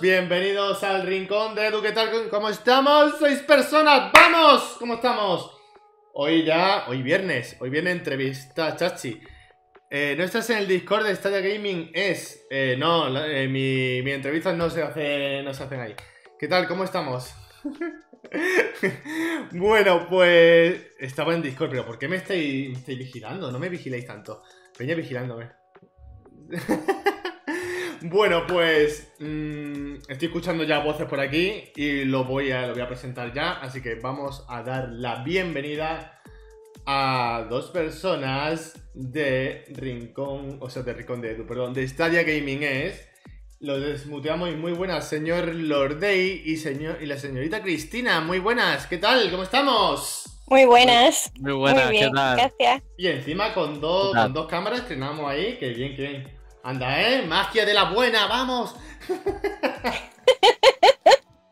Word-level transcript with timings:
bienvenidos 0.00 0.82
al 0.82 1.02
rincón 1.02 1.54
de 1.54 1.66
Edu, 1.66 1.80
¿qué 1.80 1.92
tal? 1.92 2.28
¿Cómo 2.28 2.48
estamos? 2.48 3.14
¡Seis 3.18 3.40
personas! 3.40 4.12
¡Vamos! 4.12 4.76
¿Cómo 4.78 4.94
estamos? 4.94 5.50
Hoy 6.12 6.44
ya, 6.44 6.84
hoy 6.88 7.02
viernes, 7.02 7.56
hoy 7.60 7.70
viene 7.70 7.90
entrevista 7.90 8.76
Chachi. 8.76 9.20
Eh, 9.90 10.14
no 10.18 10.24
estás 10.24 10.50
en 10.50 10.58
el 10.58 10.68
Discord 10.68 11.06
de 11.06 11.14
Stadia 11.14 11.40
Gaming, 11.40 11.90
es... 11.94 12.46
Eh, 12.50 12.76
no, 12.78 13.16
eh, 13.24 13.48
mi, 13.48 14.02
mi 14.02 14.12
entrevistas 14.12 14.56
no 14.56 14.68
se, 14.68 14.82
hace, 14.82 15.42
no 15.42 15.54
se 15.54 15.62
hacen 15.62 15.80
ahí. 15.80 15.94
¿Qué 16.38 16.48
tal? 16.48 16.66
¿Cómo 16.66 16.84
estamos? 16.84 17.34
bueno, 19.52 20.06
pues... 20.08 20.88
Estaba 20.98 21.34
en 21.34 21.42
Discord, 21.42 21.70
pero 21.70 21.86
¿por 21.86 21.98
qué 21.98 22.08
me 22.08 22.16
estáis, 22.16 22.76
estáis 22.76 22.98
vigilando? 22.98 23.50
No 23.50 23.58
me 23.58 23.68
vigiléis 23.68 24.06
tanto. 24.06 24.42
Peña 24.76 24.94
vigilándome. 24.94 25.50
Bueno, 28.08 28.46
pues 28.46 29.14
mmm, 29.18 29.94
estoy 30.08 30.28
escuchando 30.28 30.62
ya 30.62 30.78
voces 30.78 31.06
por 31.06 31.18
aquí 31.18 31.72
y 31.74 32.04
lo 32.04 32.22
voy, 32.24 32.52
a, 32.52 32.68
lo 32.68 32.72
voy 32.72 32.82
a 32.82 32.86
presentar 32.86 33.32
ya, 33.32 33.54
así 33.54 33.82
que 33.82 33.96
vamos 33.96 34.44
a 34.48 34.62
dar 34.62 34.90
la 34.90 35.24
bienvenida 35.24 36.22
a 36.86 37.46
dos 37.50 37.70
personas 37.70 38.74
de 38.94 39.64
Rincón, 39.74 40.58
o 40.60 40.70
sea, 40.70 40.84
de 40.84 40.92
Rincón 40.92 41.20
de 41.20 41.32
Edu, 41.32 41.46
perdón, 41.48 41.74
de 41.74 41.86
Stadia 41.88 42.22
Gaming 42.22 42.62
es. 42.62 43.08
Lo 43.58 43.80
desmuteamos 43.80 44.50
y 44.50 44.54
muy 44.54 44.72
buenas, 44.72 45.08
señor 45.08 45.52
Lordey 45.52 46.42
y, 46.44 46.58
señor, 46.58 46.98
y 47.00 47.06
la 47.06 47.18
señorita 47.18 47.60
Cristina, 47.60 48.20
muy 48.20 48.38
buenas, 48.38 48.86
¿qué 48.86 48.98
tal? 48.98 49.28
¿Cómo 49.32 49.42
estamos? 49.42 50.44
Muy 50.46 50.64
buenas. 50.64 51.32
Muy 51.40 51.54
buenas, 51.54 51.86
Muy 51.86 51.92
bien, 51.96 52.10
¿qué 52.10 52.14
tal? 52.14 52.36
gracias. 52.36 52.82
Y 52.98 53.08
encima 53.08 53.52
con 53.52 53.80
dos, 53.80 54.14
con 54.14 54.32
dos 54.32 54.46
cámaras 54.46 54.82
estrenamos 54.82 55.28
ahí, 55.28 55.56
que 55.58 55.70
bien, 55.70 55.96
que 55.96 56.02
bien. 56.02 56.36
Anda, 56.66 57.00
¿eh? 57.00 57.22
Magia 57.22 57.64
de 57.64 57.72
la 57.72 57.84
buena, 57.92 58.26
vamos. 58.26 58.74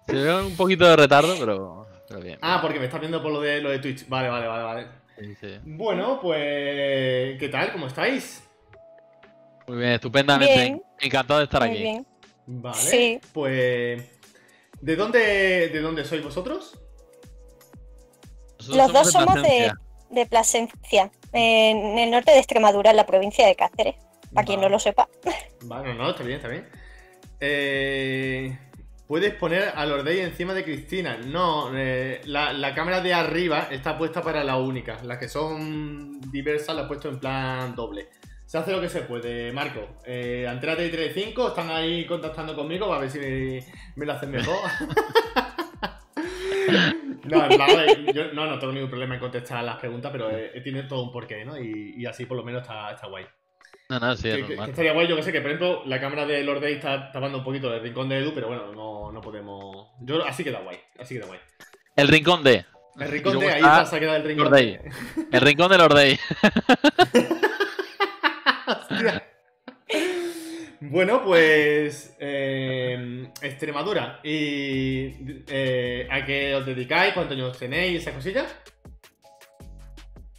Se 0.08 0.12
ve 0.12 0.34
un 0.42 0.56
poquito 0.56 0.84
de 0.88 0.96
retardo, 0.96 1.36
pero, 1.38 1.86
pero 2.08 2.20
bien. 2.20 2.36
Ah, 2.42 2.58
porque 2.60 2.80
me 2.80 2.86
estás 2.86 2.98
viendo 2.98 3.22
por 3.22 3.30
lo 3.30 3.40
de, 3.40 3.60
lo 3.60 3.70
de 3.70 3.78
Twitch. 3.78 4.08
Vale, 4.08 4.28
vale, 4.28 4.48
vale, 4.48 4.64
vale. 4.64 4.88
Sí, 5.16 5.36
sí. 5.40 5.60
Bueno, 5.62 6.18
pues... 6.20 7.38
¿Qué 7.38 7.48
tal? 7.48 7.70
¿Cómo 7.70 7.86
estáis? 7.86 8.42
Muy 9.68 9.76
bien, 9.78 9.90
estupendamente. 9.92 10.52
Bien. 10.52 10.82
Encantado 10.98 11.38
de 11.38 11.44
estar 11.44 11.60
Muy 11.60 11.70
aquí. 11.70 11.80
bien. 11.80 12.04
Vale. 12.46 12.76
Sí. 12.76 13.20
Pues... 13.32 14.10
¿De 14.80 14.96
dónde, 14.96 15.68
¿De 15.68 15.80
dónde 15.80 16.04
sois 16.04 16.24
vosotros? 16.24 16.76
Nosotros 18.58 18.76
Los 18.76 18.92
dos 18.92 19.12
somos 19.12 19.36
de, 19.36 19.42
Plasencia. 19.42 19.78
de 20.10 20.26
Plasencia, 20.26 21.12
en 21.32 21.98
el 22.00 22.10
norte 22.10 22.32
de 22.32 22.38
Extremadura, 22.38 22.90
en 22.90 22.96
la 22.96 23.06
provincia 23.06 23.46
de 23.46 23.54
Cáceres, 23.54 23.94
para 24.34 24.46
quien 24.46 24.60
no 24.60 24.68
lo 24.68 24.78
sepa. 24.78 25.08
Vale, 25.62 25.94
no, 25.94 26.10
está 26.10 26.22
bien, 26.22 26.36
está 26.36 26.48
bien. 26.48 26.68
Eh, 27.40 28.56
Puedes 29.06 29.34
poner 29.34 29.70
a 29.74 29.84
Lordey 29.84 30.20
encima 30.20 30.54
de 30.54 30.64
Cristina. 30.64 31.18
No, 31.18 31.70
eh, 31.76 32.22
la, 32.24 32.54
la 32.54 32.74
cámara 32.74 33.02
de 33.02 33.12
arriba 33.12 33.68
está 33.70 33.98
puesta 33.98 34.22
para 34.22 34.42
la 34.42 34.56
única. 34.56 34.98
Las 35.02 35.18
que 35.18 35.28
son 35.28 36.22
diversas 36.32 36.74
las 36.74 36.86
he 36.86 36.88
puesto 36.88 37.10
en 37.10 37.20
plan 37.20 37.74
doble. 37.74 38.08
Se 38.46 38.56
hace 38.56 38.72
lo 38.72 38.80
que 38.80 38.88
se 38.88 39.02
puede, 39.02 39.52
Marco. 39.52 39.98
Eh, 40.06 40.46
Antena 40.48 40.74
35 40.74 41.48
están 41.48 41.70
ahí 41.70 42.06
contactando 42.06 42.56
conmigo 42.56 42.88
para 42.88 43.02
ver 43.02 43.10
si 43.10 43.18
me, 43.18 43.62
me 43.96 44.06
lo 44.06 44.12
hacen 44.14 44.30
mejor. 44.30 44.56
no, 47.24 48.12
yo 48.12 48.32
no, 48.32 48.46
no 48.46 48.58
tengo 48.58 48.72
ningún 48.72 48.88
problema 48.88 49.14
en 49.14 49.20
contestar 49.20 49.62
las 49.64 49.76
preguntas, 49.76 50.10
pero 50.12 50.30
eh, 50.30 50.58
tiene 50.62 50.84
todo 50.84 51.02
un 51.02 51.12
porqué, 51.12 51.44
¿no? 51.44 51.58
Y, 51.58 51.94
y 51.98 52.06
así 52.06 52.24
por 52.24 52.38
lo 52.38 52.42
menos 52.42 52.62
está, 52.62 52.92
está 52.92 53.06
guay. 53.06 53.26
No, 54.00 54.00
no, 54.08 54.16
sí, 54.16 54.28
es 54.28 54.34
Que, 54.36 54.40
que- 54.42 54.46
que 54.48 54.54
normal. 54.54 54.70
estaría 54.70 54.92
guay, 54.92 55.06
yo 55.08 55.16
que 55.16 55.22
sé, 55.22 55.32
que 55.32 55.40
por 55.40 55.50
ejemplo 55.50 55.82
la 55.86 56.00
cámara 56.00 56.26
de 56.26 56.42
Lord 56.42 56.60
Day 56.60 56.74
está 56.74 57.12
tapando 57.12 57.38
un 57.38 57.44
poquito 57.44 57.72
el 57.72 57.80
rincón 57.82 58.08
de 58.08 58.18
Edu, 58.18 58.32
pero 58.34 58.48
bueno, 58.48 58.72
no, 58.72 59.12
no 59.12 59.20
podemos. 59.20 59.88
Yo 60.00 60.24
así 60.24 60.42
queda 60.42 60.60
guay, 60.60 60.78
así 60.98 61.14
queda 61.14 61.26
guay. 61.26 61.38
El 61.96 62.08
rincón 62.08 62.42
de. 62.42 62.64
El 62.98 63.08
rincón 63.08 63.38
de 63.38 63.46
ahí 63.50 63.60
está 63.60 63.86
se 63.86 63.96
ha 63.96 64.00
quedado 64.00 64.16
el 64.18 64.24
rincón 64.24 64.44
Lord 64.46 64.54
Day. 64.54 64.78
El 65.32 65.40
rincón 65.40 65.68
de 65.70 65.78
Lordey. 65.78 66.18
Hostia. 68.66 69.24
Bueno, 70.86 71.22
pues 71.24 72.14
eh, 72.20 73.26
Extremadura. 73.40 74.20
¿Y 74.22 75.42
eh, 75.48 76.06
a 76.10 76.22
qué 76.26 76.54
os 76.54 76.66
dedicáis? 76.66 77.14
¿Cuántos 77.14 77.36
años 77.38 77.58
tenéis? 77.58 78.02
¿Esas 78.02 78.12
cosillas? 78.14 78.54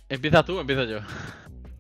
¿Empiezas 0.08 0.46
tú 0.46 0.58
o 0.58 0.62
empiezo 0.62 0.84
yo? 0.84 1.00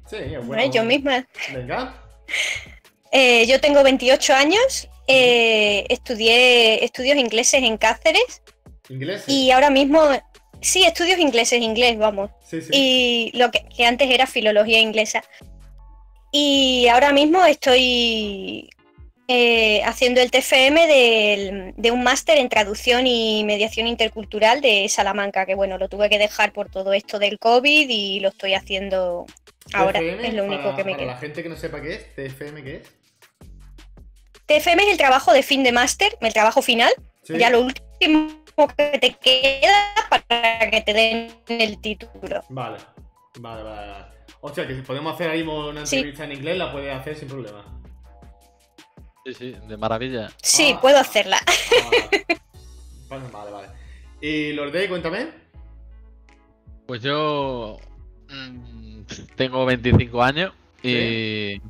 Sí, 0.10 0.18
bueno. 0.44 0.72
Yo 0.72 0.84
misma. 0.84 1.28
Venga. 1.54 2.02
Eh, 3.12 3.46
yo 3.48 3.62
tengo 3.62 3.81
28 3.81 4.34
años, 4.34 4.90
eh, 5.07 5.86
estudié 5.88 6.84
estudios 6.84 7.16
ingleses 7.18 7.63
en 7.63 7.78
Cáceres 7.78 8.42
¿Inglés? 8.90 9.24
y 9.28 9.52
ahora 9.52 9.69
mismo, 9.69 10.02
sí, 10.60 10.84
estudios 10.84 11.18
ingleses, 11.19 11.62
inglés, 11.62 11.98
vamos. 11.98 12.30
Sí, 12.44 12.62
sí. 12.62 12.69
y 12.74 13.31
lo 13.38 13.52
que, 13.52 13.63
que 13.74 13.86
antes 13.86 14.10
era 14.10 14.28
filología 14.28 14.80
inglesa. 14.81 15.24
Y 16.34 16.88
ahora 16.90 17.13
mismo 17.13 17.46
estoy 17.46 18.69
eh, 19.30 19.81
haciendo 19.86 20.19
el 20.19 20.30
TFM 20.30 20.86
del- 20.86 21.74
de 21.78 21.92
un 21.92 22.04
máster 22.04 22.38
en 22.38 22.50
traducción 22.50 23.07
y 23.07 23.46
mediación 23.46 23.88
intercultural 23.88 24.60
de 24.60 24.90
Salamanca, 24.90 25.46
que 25.46 25.56
bueno, 25.56 25.78
lo 25.78 25.88
tuve 25.88 26.10
que 26.10 26.19
dejar 26.19 26.52
por 26.52 26.69
todo 26.69 26.92
esto 26.92 27.18
del 27.18 27.40
COVID 27.40 27.88
y 27.90 28.19
lo 28.19 28.30
estoy 28.30 28.56
haciendo 28.56 29.25
ahora, 29.74 30.00
TFM, 30.00 30.28
es 30.28 30.34
lo 30.34 30.44
único 30.46 30.64
para- 30.64 30.76
que 30.76 30.84
me 30.84 30.92
Para 30.92 31.04
queda. 31.04 31.14
la 31.14 31.20
gente 31.20 31.44
que 31.44 31.50
no 31.50 31.56
sepa 31.56 31.82
qué 31.82 31.94
es, 31.96 32.16
TFM, 32.16 32.64
¿qué 32.64 32.76
es? 32.78 32.92
TFM 34.46 34.84
es 34.84 34.90
el 34.92 34.98
trabajo 34.98 35.34
de 35.34 35.42
fin 35.44 35.64
de 35.64 35.72
máster, 35.72 36.18
el 36.22 36.34
trabajo 36.34 36.62
final, 36.62 36.94
Sí. 37.24 37.38
ya 37.38 37.50
lo 37.50 37.62
último 37.62 38.30
que 38.78 39.00
te 39.00 39.14
queda 39.16 39.94
para 40.10 40.70
que 40.70 40.82
te 40.82 40.94
den 40.94 41.32
el 41.48 41.82
título. 41.82 42.44
Vale, 42.50 42.78
vale, 43.40 43.64
vale. 43.64 43.92
vale. 43.92 44.06
O 44.42 44.54
sea, 44.54 44.68
que 44.68 44.76
si 44.76 44.82
podemos 44.84 45.14
hacer 45.16 45.30
ahí 45.32 45.42
una 45.42 45.86
Sí. 45.86 45.96
entrevista 45.98 46.24
en 46.26 46.32
inglés, 46.34 46.58
la 46.58 46.72
puedes 46.72 46.96
hacer 46.96 47.16
sin 47.18 47.28
problema. 47.28 47.66
Sí, 49.26 49.34
sí, 49.34 49.56
de 49.68 49.78
maravilla. 49.78 50.30
Sí, 50.44 50.74
Ah. 50.76 50.82
puedo 50.82 51.00
hacerla. 51.00 51.40
Vale, 53.10 53.24
vale, 53.32 53.52
vale. 53.52 53.68
Y 54.22 54.52
Lordey, 54.54 54.88
cuéntame. 54.88 55.28
Pues 56.88 57.02
yo. 57.02 57.78
mm, 58.30 58.85
tengo 59.36 59.66
25 59.66 60.24
años 60.24 60.54
y. 60.84 61.62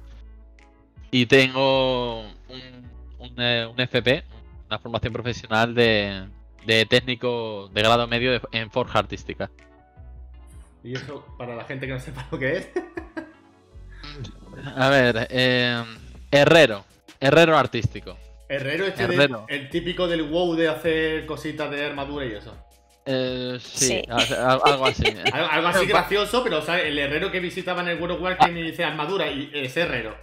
Y 1.12 1.26
tengo 1.28 2.22
un, 2.50 2.92
un, 3.20 3.34
eh, 3.38 3.66
un 3.72 3.80
FP, 3.80 4.24
una 4.68 4.80
formación 4.80 5.14
profesional 5.14 5.74
de, 5.74 6.26
de 6.66 6.86
técnico 6.86 7.70
de 7.74 7.82
grado 7.82 8.06
medio 8.08 8.32
de- 8.34 8.42
en 8.52 8.70
Forja 8.70 9.00
Artística. 9.00 9.50
Y 10.84 10.94
eso, 10.96 11.26
para 11.38 11.56
la 11.56 11.64
gente 11.64 11.88
que 11.88 11.94
no 11.94 12.00
sepa 12.02 12.28
lo 12.32 12.38
que 12.38 12.58
es. 12.58 12.68
A 14.76 14.90
ver, 14.90 15.28
eh, 15.30 15.84
herrero. 16.32 16.84
Herrero 17.20 17.58
artístico. 17.58 18.18
Herrero, 18.50 18.86
este 18.86 19.04
Herrero. 19.04 19.46
el 19.48 19.70
típico 19.70 20.08
del 20.08 20.24
WoW 20.24 20.56
de 20.56 20.68
hacer 20.68 21.26
cositas 21.26 21.72
de 21.72 21.86
armadura 21.86 22.26
y 22.26 22.34
eso. 22.34 22.54
Eh, 23.06 23.57
sí, 23.62 23.88
Sí. 23.88 24.02
a- 24.10 24.16
a- 24.16 24.60
algo 24.66 24.86
así. 24.88 25.04
Algo, 25.34 25.48
algo 25.52 25.68
así 25.68 25.86
gracioso, 25.86 26.44
pero 26.44 26.60
el 26.75 26.98
herrero 26.98 27.31
que 27.31 27.40
visitaba 27.40 27.81
en 27.81 27.90
el 27.90 28.00
World 28.02 28.16
of 28.18 28.22
Warcraft 28.24 28.52
y 28.52 28.62
dice 28.63 28.84
armadura 28.84 29.28
y 29.30 29.52
es 29.54 29.78
herrero. 29.78 30.16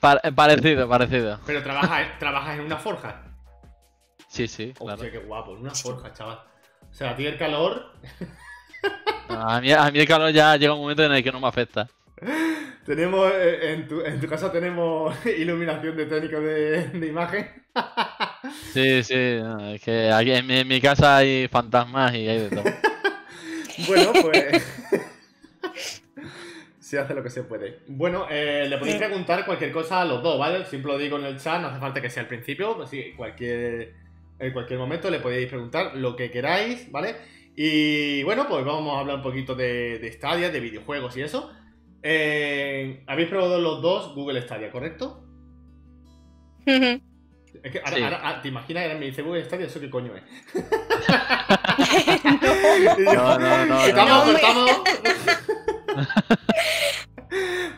Pa- 0.00 0.20
parecido, 0.34 0.88
parecido. 0.88 1.38
Pero 1.46 1.62
trabajas 1.62 2.18
trabajas 2.18 2.58
en 2.58 2.64
una 2.64 2.78
forja. 2.78 3.22
Sí, 4.28 4.48
sí, 4.48 4.72
Hostia, 4.78 4.96
claro. 4.96 5.12
qué 5.12 5.18
guapo, 5.26 5.52
en 5.52 5.58
una 5.58 5.74
forja, 5.74 6.12
chaval. 6.12 6.40
O 6.90 6.94
sea, 6.94 7.10
a 7.10 7.16
ti 7.16 7.26
el 7.26 7.36
calor. 7.38 7.92
A 9.28 9.60
mí, 9.60 9.72
a 9.72 9.90
mí 9.90 9.98
el 9.98 10.08
calor 10.08 10.30
ya 10.32 10.56
llega 10.56 10.72
un 10.72 10.80
momento 10.80 11.04
en 11.04 11.12
el 11.12 11.22
que 11.22 11.30
no 11.32 11.40
me 11.40 11.48
afecta. 11.48 11.86
Tenemos, 12.86 13.30
eh, 13.34 13.72
en 13.72 13.88
tu, 13.88 14.00
en 14.00 14.20
tu 14.20 14.26
casa 14.26 14.50
tenemos 14.50 15.14
iluminación 15.38 15.96
de 15.96 16.06
técnico 16.06 16.40
de, 16.40 16.88
de 16.88 17.06
imagen. 17.06 17.48
Sí, 18.72 19.02
sí, 19.02 19.14
es 19.14 19.82
que 19.82 20.10
aquí 20.10 20.32
en 20.32 20.46
mi, 20.46 20.58
en 20.58 20.68
mi 20.68 20.80
casa 20.80 21.18
hay 21.18 21.48
fantasmas 21.48 22.14
y 22.14 22.28
hay 22.28 22.38
de 22.40 22.50
todo. 22.50 22.64
Bueno, 23.86 24.10
pues. 24.22 24.64
se 26.80 26.98
hace 26.98 27.12
lo 27.12 27.22
que 27.22 27.28
se 27.28 27.42
puede. 27.42 27.80
Bueno, 27.88 28.26
eh, 28.30 28.66
le 28.70 28.78
podéis 28.78 28.96
preguntar 28.96 29.44
cualquier 29.44 29.70
cosa 29.70 30.00
a 30.00 30.04
los 30.06 30.22
dos, 30.22 30.38
¿vale? 30.38 30.64
Siempre 30.64 30.92
lo 30.92 30.96
digo 30.96 31.18
en 31.18 31.26
el 31.26 31.38
chat, 31.38 31.60
no 31.60 31.68
hace 31.68 31.78
falta 31.78 32.00
que 32.00 32.08
sea 32.08 32.22
al 32.22 32.28
principio, 32.28 32.74
pues 32.74 32.88
sí, 32.88 33.12
cualquier, 33.14 33.92
en 34.38 34.52
cualquier 34.54 34.78
momento 34.78 35.10
le 35.10 35.18
podéis 35.18 35.48
preguntar 35.48 35.94
lo 35.94 36.16
que 36.16 36.30
queráis, 36.30 36.90
¿vale? 36.90 37.16
Y 37.54 38.22
bueno, 38.22 38.46
pues 38.48 38.64
vamos 38.64 38.96
a 38.96 39.00
hablar 39.00 39.16
un 39.16 39.22
poquito 39.22 39.54
de, 39.54 39.98
de 39.98 40.12
Stadia, 40.12 40.48
de 40.48 40.60
videojuegos 40.60 41.14
y 41.18 41.22
eso. 41.22 41.52
Eh, 42.08 43.02
Habéis 43.08 43.28
probado 43.28 43.60
los 43.60 43.82
dos 43.82 44.14
Google 44.14 44.40
Stadia, 44.42 44.70
¿correcto? 44.70 45.24
Es 47.62 47.72
que 47.72 47.78
ahora, 47.80 47.96
Sí. 47.96 48.02
ahora- 48.02 48.20
ah, 48.22 48.42
te 48.42 48.48
imaginas, 48.48 48.84
ahora 48.84 48.98
me 48.98 49.06
dice 49.06 49.22
Google 49.22 49.44
Stadia, 49.44 49.66
¿eso 49.66 49.80
qué 49.80 49.90
coño 49.90 50.12
es? 50.14 50.22
No, 52.98 53.38
no, 53.38 53.66
no, 53.66 53.76
Cortamos, 53.82 54.26
no. 54.26 54.32
cortamos. 54.32 54.70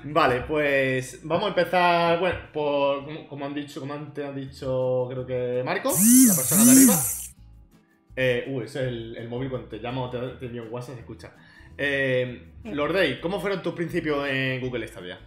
Vale, 0.04 0.40
pues 0.42 1.20
vamos 1.22 1.44
a 1.46 1.48
empezar, 1.48 2.18
bueno, 2.20 2.38
por 2.52 3.04
como- 3.04 3.28
como 3.28 3.46
han 3.46 3.54
dicho, 3.54 3.80
como 3.80 3.94
antes 3.94 4.24
han 4.26 4.34
dicho, 4.36 5.06
creo 5.10 5.24
que 5.26 5.62
Marco, 5.64 5.90
la 5.90 6.34
persona 6.34 6.64
de 6.64 6.70
arriba. 6.72 6.94
Eh, 8.20 8.44
uy, 8.48 8.64
ese 8.64 8.80
es 8.82 8.88
el, 8.88 9.16
el 9.16 9.28
móvil 9.28 9.48
cuando 9.50 9.68
te 9.68 9.78
llamo 9.78 10.04
o 10.04 10.10
te, 10.10 10.18
te 10.40 10.46
envío 10.46 10.64
un 10.64 10.72
WhatsApp, 10.72 10.94
se 10.96 11.00
escucha. 11.02 11.32
Eh, 11.76 12.54
Lordey, 12.64 13.20
¿cómo 13.20 13.40
fueron 13.40 13.62
tus 13.62 13.74
principios 13.74 14.26
en 14.28 14.60
Google 14.60 14.88
Stadia? 14.88 15.20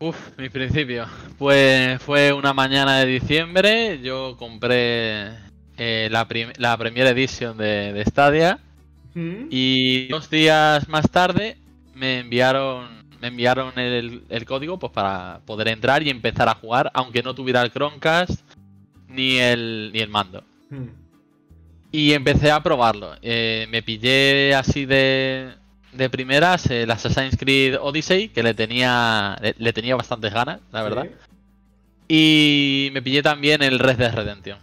Uf, 0.00 0.16
mis 0.38 0.50
principios. 0.50 1.08
Pues 1.38 2.00
fue 2.02 2.32
una 2.32 2.52
mañana 2.52 2.98
de 3.00 3.06
diciembre, 3.06 4.00
yo 4.02 4.36
compré 4.38 5.28
eh, 5.76 6.08
la, 6.10 6.26
prim- 6.28 6.52
la 6.58 6.76
Premier 6.76 7.06
Edition 7.08 7.56
de, 7.56 7.92
de 7.92 8.04
Stadia 8.04 8.58
¿Mm? 9.14 9.46
y 9.50 10.08
dos 10.08 10.30
días 10.30 10.88
más 10.88 11.10
tarde 11.10 11.56
me 11.94 12.20
enviaron 12.20 13.04
me 13.20 13.28
enviaron 13.28 13.78
el, 13.78 14.24
el 14.28 14.44
código 14.44 14.78
pues 14.78 14.92
para 14.92 15.40
poder 15.46 15.68
entrar 15.68 16.02
y 16.02 16.10
empezar 16.10 16.48
a 16.48 16.54
jugar, 16.56 16.90
aunque 16.94 17.22
no 17.22 17.34
tuviera 17.34 17.62
el 17.62 17.70
Chromecast 17.72 18.42
ni 19.08 19.38
el, 19.38 19.90
ni 19.94 20.00
el 20.00 20.10
mando. 20.10 20.44
Y 21.90 22.12
empecé 22.12 22.50
a 22.50 22.62
probarlo. 22.62 23.14
Eh, 23.22 23.66
me 23.70 23.82
pillé 23.82 24.54
así 24.54 24.84
de, 24.84 25.54
de 25.92 26.10
primeras 26.10 26.66
el 26.70 26.90
Assassin's 26.90 27.36
Creed 27.36 27.76
Odyssey, 27.80 28.28
que 28.28 28.42
le 28.42 28.52
tenía, 28.54 29.36
le, 29.40 29.54
le 29.56 29.72
tenía 29.72 29.94
bastantes 29.94 30.34
ganas, 30.34 30.60
la 30.72 30.82
verdad. 30.82 31.06
Y 32.08 32.90
me 32.92 33.00
pillé 33.00 33.22
también 33.22 33.62
el 33.62 33.78
Red 33.78 33.96
Dead 33.96 34.14
Redemption. 34.14 34.58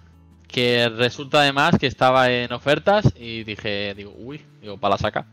Que 0.48 0.90
resulta 0.90 1.40
además 1.42 1.78
que 1.80 1.88
estaba 1.88 2.30
en 2.30 2.52
ofertas 2.52 3.14
y 3.16 3.46
dije, 3.46 3.94
digo, 3.96 4.14
uy, 4.18 4.42
digo, 4.62 4.78
para 4.78 4.96
la 4.96 4.98
saca. 4.98 5.26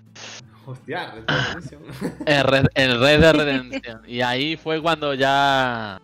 Hostia, 0.65 1.11
Red 1.11 1.25
Dead 1.25 1.55
Redemption. 1.55 1.83
El 2.27 2.45
Red, 2.45 2.67
el 2.75 3.01
Red 3.01 3.21
Dead 3.21 3.35
Redemption. 3.35 4.03
Y 4.07 4.21
ahí 4.21 4.57
fue 4.57 4.81
cuando 4.81 5.15
ya 5.15 6.01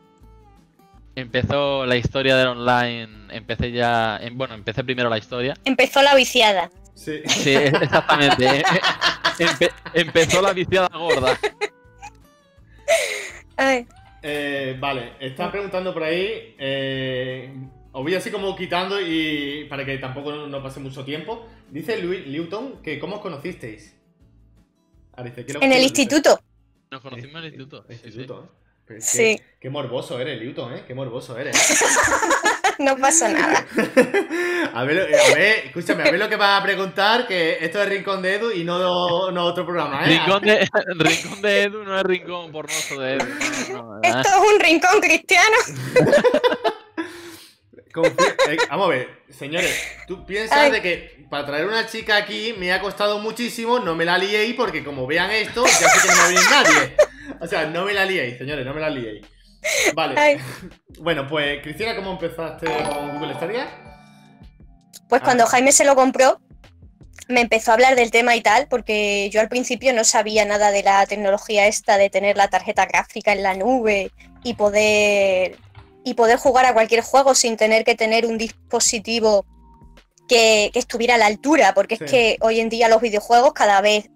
empezó 1.16 1.86
la 1.86 1.96
historia 1.96 2.36
del 2.36 2.48
online. 2.48 3.08
Empecé 3.30 3.72
ya, 3.72 4.16
em- 4.18 4.36
bueno, 4.36 4.54
empecé 4.54 4.82
primero 4.84 5.08
la 5.08 5.18
historia. 5.18 5.54
Empezó 5.64 6.02
la 6.02 6.14
viciada. 6.14 6.70
Sí. 6.94 7.20
Sí, 7.26 7.54
exactamente. 7.54 8.62
Empe- 9.38 9.72
empezó 9.94 10.40
la 10.42 10.52
viciada 10.52 10.88
gorda. 10.96 11.36
Ay, 13.56 13.86
Eh, 14.22 14.76
vale, 14.80 15.12
están 15.20 15.50
preguntando 15.50 15.92
por 15.92 16.02
ahí. 16.02 16.54
Eh, 16.58 17.52
os 17.92 18.02
voy 18.02 18.14
así 18.14 18.30
como 18.30 18.56
quitando 18.56 18.98
y 19.00 19.66
para 19.68 19.84
que 19.84 19.98
tampoco 19.98 20.32
no 20.46 20.62
pase 20.62 20.80
mucho 20.80 21.04
tiempo. 21.04 21.46
Dice 21.70 22.00
Louis 22.02 22.26
Newton 22.26 22.80
que 22.82 22.98
cómo 22.98 23.16
os 23.16 23.22
conocisteis. 23.22 23.94
Ahora 25.16 25.30
dice, 25.30 25.44
¿qué 25.44 25.52
lo- 25.52 25.62
en 25.62 25.72
el 25.72 25.82
instituto. 25.82 26.40
Nos 26.90 27.00
conocimos 27.02 27.32
en 27.32 27.38
el 27.38 27.44
instituto. 27.46 27.84
El 27.88 27.96
sí, 27.96 28.00
sí. 28.02 28.06
instituto, 28.08 28.44
¿eh? 28.44 28.63
Pero 28.86 28.98
es 28.98 29.06
Sí. 29.06 29.36
que- 29.36 29.54
Qué 29.64 29.70
morboso 29.70 30.20
eres, 30.20 30.38
Newton, 30.42 30.74
¿eh? 30.74 30.84
Qué 30.86 30.94
morboso 30.94 31.38
eres. 31.38 31.56
No 32.80 32.96
pasa 32.96 33.28
nada. 33.28 33.64
a, 34.74 34.82
ver, 34.82 34.98
a 35.14 35.34
ver, 35.34 35.66
escúchame, 35.66 36.02
a 36.02 36.10
ver 36.10 36.18
lo 36.18 36.28
que 36.28 36.34
vas 36.34 36.60
a 36.60 36.64
preguntar, 36.64 37.24
que 37.24 37.58
esto 37.64 37.80
es 37.80 37.88
Rincón 37.88 38.20
de 38.20 38.34
Edu 38.34 38.50
y 38.50 38.64
no, 38.64 39.30
no 39.30 39.44
otro 39.44 39.64
programa, 39.64 40.04
¿eh? 40.04 40.08
Rincón 40.18 40.42
de, 40.42 40.68
rincón 40.98 41.40
de 41.40 41.62
Edu 41.62 41.84
no 41.84 41.96
es 41.96 42.02
rincón 42.02 42.50
pornoso 42.50 42.98
de 43.00 43.14
Edu. 43.14 43.24
no, 43.70 43.76
no, 43.84 44.00
¿verdad? 44.00 44.20
Esto 44.20 44.28
es 44.42 44.52
un 44.54 44.60
rincón 44.60 45.00
cristiano. 45.00 45.56
Eh, 48.02 48.56
vamos 48.70 48.86
a 48.86 48.88
ver, 48.90 49.08
señores, 49.30 49.74
tú 50.06 50.24
piensas 50.26 50.58
Ay. 50.58 50.70
de 50.70 50.82
que 50.82 51.26
para 51.30 51.46
traer 51.46 51.66
una 51.66 51.86
chica 51.86 52.16
aquí 52.16 52.54
me 52.58 52.72
ha 52.72 52.80
costado 52.80 53.18
muchísimo, 53.18 53.78
no 53.78 53.94
me 53.94 54.04
la 54.04 54.18
liéis 54.18 54.54
porque 54.54 54.82
como 54.84 55.06
vean 55.06 55.30
esto, 55.30 55.64
ya 55.64 55.70
sé 55.88 56.08
que 56.08 56.14
no 56.14 56.26
venir 56.28 56.42
nadie. 56.50 56.96
O 57.40 57.46
sea, 57.46 57.66
no 57.66 57.84
me 57.84 57.92
la 57.92 58.04
liéis, 58.04 58.36
señores, 58.38 58.64
no 58.66 58.74
me 58.74 58.80
la 58.80 58.90
liéis. 58.90 59.24
Vale. 59.94 60.14
Ay, 60.20 60.36
Bueno, 60.98 61.26
pues, 61.26 61.62
Cristina, 61.62 61.96
¿cómo 61.96 62.12
empezaste 62.12 62.66
con 62.66 63.18
Google 63.18 63.34
Stadia? 63.34 63.66
pues 65.08 65.22
Ah. 65.22 65.24
cuando 65.24 65.46
Jaime 65.46 65.72
se 65.72 65.84
lo 65.84 65.94
compró, 65.94 66.40
me 67.28 67.40
empezó 67.40 67.70
a 67.70 67.74
hablar 67.74 67.94
del 67.96 68.10
tema 68.10 68.36
y 68.36 68.40
tal, 68.42 68.66
porque 68.68 69.30
yo 69.30 69.40
al 69.40 69.48
principio 69.48 69.92
no 69.94 70.04
sabía 70.04 70.44
nada 70.44 70.70
de 70.70 70.82
la 70.82 71.06
tecnología 71.06 71.66
esta 71.66 71.96
de 71.96 72.10
tener 72.10 72.36
la 72.36 72.48
tarjeta 72.48 72.84
gráfica 72.86 73.32
en 73.32 73.42
la 73.42 73.54
nube 73.54 74.10
y 74.42 74.54
poder 74.54 75.56
y 76.04 76.14
poder 76.14 76.36
jugar 76.38 76.66
a 76.66 76.74
cualquier 76.74 77.02
juego 77.02 77.34
sin 77.34 77.56
tener 77.56 77.84
que 77.84 77.94
tener 77.94 78.26
un 78.26 78.38
dispositivo 78.38 79.46
que, 80.28 80.70
que 80.72 80.78
estuviera 80.78 81.14
a 81.16 81.18
la 81.18 81.26
altura, 81.26 81.74
porque 81.74 81.96
Sí. 81.96 82.04
es 82.04 82.10
que 82.10 82.36
hoy 82.40 82.60
en 82.60 82.68
día 82.68 82.88
los 82.88 83.00
videojuegos 83.00 83.52
cada 83.52 83.80
vez 83.80 84.08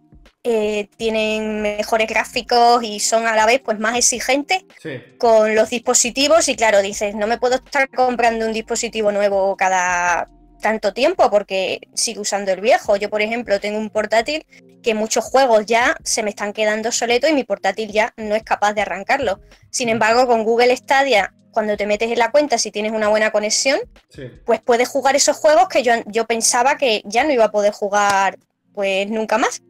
eh, 0.45 0.89
tienen 0.97 1.61
mejores 1.63 2.07
gráficos 2.09 2.83
y 2.83 3.01
son 3.01 3.27
a 3.27 3.35
la 3.35 3.45
vez 3.45 3.61
pues 3.63 3.79
más 3.79 3.97
exigentes 3.97 4.65
Sí. 4.81 4.91
con 5.19 5.55
los 5.55 5.69
dispositivos 5.69 6.49
y 6.49 6.55
claro, 6.57 6.81
dices, 6.81 7.15
no 7.15 7.27
me 7.27 7.39
puedo 7.39 7.57
estar 7.57 7.89
comprando 7.91 8.47
un 8.47 8.53
dispositivo 8.53 9.11
nuevo 9.13 9.57
cada 9.57 10.29
tanto 10.63 10.93
tiempo 10.93 11.29
porque 11.31 11.81
sigo 11.95 12.23
usando 12.23 12.53
el 12.53 12.61
viejo. 12.61 12.97
Yo, 12.97 13.11
por 13.11 13.21
ejemplo, 13.21 13.61
tengo 13.61 13.79
un 13.79 13.91
portátil 13.91 14.47
que 14.83 14.95
muchos 14.95 15.25
juegos 15.25 15.67
ya 15.67 15.97
se 16.05 16.23
me 16.23 16.31
están 16.31 16.53
quedando 16.53 16.89
obsoletos 16.89 17.29
y 17.31 17.35
mi 17.35 17.45
portátil 17.45 17.91
ya 17.93 18.15
no 18.17 18.35
es 18.35 18.43
capaz 18.43 18.73
de 18.73 18.81
arrancarlo. 18.83 19.41
Sin 19.71 19.89
embargo, 19.89 20.27
con 20.27 20.45
Google 20.45 20.75
Stadia, 20.77 21.35
cuando 21.51 21.77
te 21.77 21.87
metes 21.87 22.11
en 22.11 22.19
la 22.19 22.31
cuenta, 22.31 22.59
si 22.59 22.71
tienes 22.71 22.93
una 22.93 23.09
buena 23.09 23.31
conexión, 23.31 23.81
Sí. 24.11 24.25
pues 24.45 24.61
puedes 24.61 24.89
jugar 24.89 25.17
esos 25.17 25.37
juegos 25.37 25.69
que 25.69 25.83
yo, 25.83 25.93
yo 26.07 26.25
pensaba 26.27 26.77
que 26.77 27.03
ya 27.05 27.25
no 27.25 27.33
iba 27.33 27.45
a 27.47 27.51
poder 27.51 27.73
jugar 27.73 28.39
pues 28.73 29.09
nunca 29.09 29.39
más. 29.39 29.61